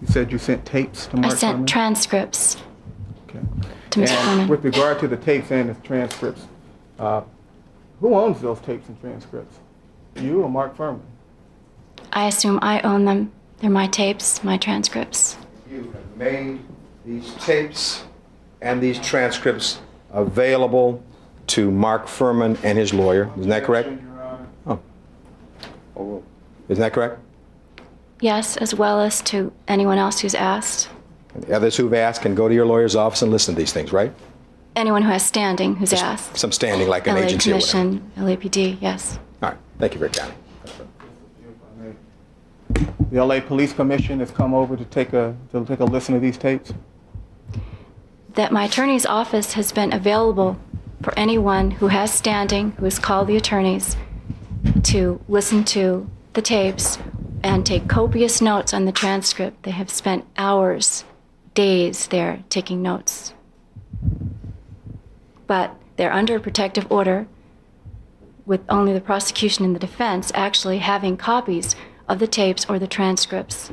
You 0.00 0.08
said 0.08 0.32
you 0.32 0.38
sent 0.38 0.64
tapes 0.64 1.06
to 1.08 1.16
Mark 1.16 1.24
Fuhrman? 1.26 1.26
I 1.26 1.28
Mark 1.28 1.38
sent 1.38 1.58
Fuhrman? 1.58 1.66
transcripts 1.66 2.56
Okay. 3.28 3.38
to 3.90 3.90
to 3.90 4.00
Mr. 4.00 4.10
And 4.10 4.40
Fuhrman. 4.40 4.48
with 4.48 4.64
regard 4.64 4.98
to 5.00 5.08
the 5.08 5.16
tapes 5.16 5.50
and 5.50 5.70
the 5.70 5.74
transcripts, 5.86 6.46
uh, 6.98 7.22
who 8.00 8.14
owns 8.14 8.40
those 8.40 8.60
tapes 8.60 8.88
and 8.88 9.00
transcripts? 9.00 9.58
You 10.18 10.42
or 10.42 10.50
Mark 10.50 10.76
Fuhrman? 10.76 11.00
I 12.12 12.26
assume 12.26 12.58
I 12.62 12.80
own 12.80 13.04
them. 13.04 13.32
They're 13.58 13.70
my 13.70 13.86
tapes, 13.86 14.42
my 14.44 14.56
transcripts. 14.56 15.36
You 15.70 15.92
have 15.92 16.16
made 16.16 16.60
these 17.04 17.34
tapes 17.36 18.04
and 18.60 18.82
these 18.82 18.98
transcripts 18.98 19.80
available 20.12 21.02
to 21.48 21.70
Mark 21.70 22.06
Fuhrman 22.06 22.58
and 22.64 22.78
his 22.78 22.92
lawyer. 22.92 23.30
Isn't 23.38 23.50
that 23.50 23.64
correct? 23.64 23.88
Oh. 24.66 26.22
Isn't 26.68 26.82
that 26.82 26.92
correct? 26.92 27.18
Yes, 28.20 28.56
as 28.56 28.74
well 28.74 29.00
as 29.00 29.22
to 29.22 29.52
anyone 29.68 29.98
else 29.98 30.20
who's 30.20 30.34
asked. 30.34 30.88
And 31.34 31.44
the 31.44 31.54
others 31.54 31.76
who've 31.76 31.94
asked 31.94 32.22
can 32.22 32.34
go 32.34 32.48
to 32.48 32.54
your 32.54 32.66
lawyer's 32.66 32.96
office 32.96 33.22
and 33.22 33.30
listen 33.30 33.54
to 33.54 33.58
these 33.58 33.72
things, 33.72 33.92
right? 33.92 34.12
Anyone 34.74 35.02
who 35.02 35.10
has 35.10 35.24
standing 35.24 35.76
who's 35.76 35.92
asked. 35.92 36.36
Some 36.36 36.52
standing 36.52 36.88
like 36.88 37.06
an 37.06 37.14
LA 37.14 37.22
agency 37.22 37.52
or 37.52 37.56
whatever. 37.56 37.70
Commission, 37.70 38.12
LAPD, 38.16 38.78
yes. 38.80 39.18
All 39.42 39.50
right. 39.50 39.58
Thank 39.78 39.94
you, 39.94 40.00
Rick 40.00 40.14
County. 40.14 40.34
The 43.10 43.24
LA 43.24 43.40
Police 43.40 43.72
Commission 43.72 44.20
has 44.20 44.30
come 44.30 44.54
over 44.54 44.76
to 44.76 44.84
take 44.84 45.12
a, 45.12 45.36
to 45.52 45.64
take 45.64 45.80
a 45.80 45.84
listen 45.84 46.14
to 46.14 46.20
these 46.20 46.36
tapes? 46.36 46.72
That 48.34 48.52
my 48.52 48.64
attorney's 48.64 49.06
office 49.06 49.52
has 49.52 49.72
been 49.72 49.92
available 49.92 50.58
for 51.02 51.16
anyone 51.18 51.70
who 51.70 51.88
has 51.88 52.12
standing, 52.12 52.72
who 52.72 52.84
has 52.84 52.98
called 52.98 53.28
the 53.28 53.36
attorneys, 53.36 53.96
to 54.84 55.20
listen 55.28 55.62
to 55.64 56.08
the 56.32 56.42
tapes 56.42 56.98
and 57.42 57.64
take 57.64 57.86
copious 57.86 58.40
notes 58.40 58.74
on 58.74 58.86
the 58.86 58.92
transcript. 58.92 59.62
They 59.62 59.70
have 59.70 59.90
spent 59.90 60.26
hours, 60.36 61.04
days 61.54 62.08
there 62.08 62.42
taking 62.48 62.82
notes. 62.82 63.34
But 65.46 65.74
they're 65.96 66.12
under 66.12 66.36
a 66.36 66.40
protective 66.40 66.90
order 66.90 67.28
with 68.46 68.60
only 68.68 68.92
the 68.92 69.00
prosecution 69.00 69.64
and 69.64 69.74
the 69.74 69.80
defense 69.80 70.30
actually 70.34 70.78
having 70.78 71.16
copies 71.16 71.74
of 72.08 72.20
the 72.20 72.26
tapes 72.26 72.64
or 72.68 72.78
the 72.78 72.86
transcripts. 72.86 73.70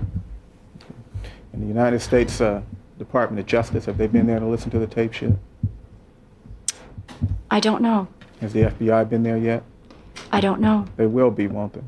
In 1.54 1.62
the 1.62 1.68
United 1.68 2.00
States 2.00 2.42
uh, 2.42 2.64
Department 2.98 3.40
of 3.40 3.46
Justice, 3.46 3.86
have 3.86 3.98
they 3.98 4.08
been 4.08 4.26
there 4.26 4.40
to 4.40 4.46
listen 4.46 4.72
to 4.72 4.80
the 4.80 4.88
tapes 4.88 5.22
yet? 5.22 5.34
I 7.52 7.60
don't 7.60 7.84
know. 7.84 8.08
Has 8.42 8.52
the 8.52 8.64
FBI 8.64 9.08
been 9.08 9.22
there 9.22 9.38
yet? 9.38 9.64
I 10.32 10.42
don't 10.42 10.60
know. 10.60 10.88
They 10.98 11.06
will 11.06 11.30
be, 11.30 11.46
won't 11.46 11.74
they? 11.74 11.82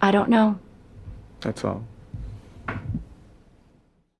I 0.00 0.12
don't 0.12 0.30
know. 0.30 0.58
That's 1.40 1.64
all. 1.64 1.84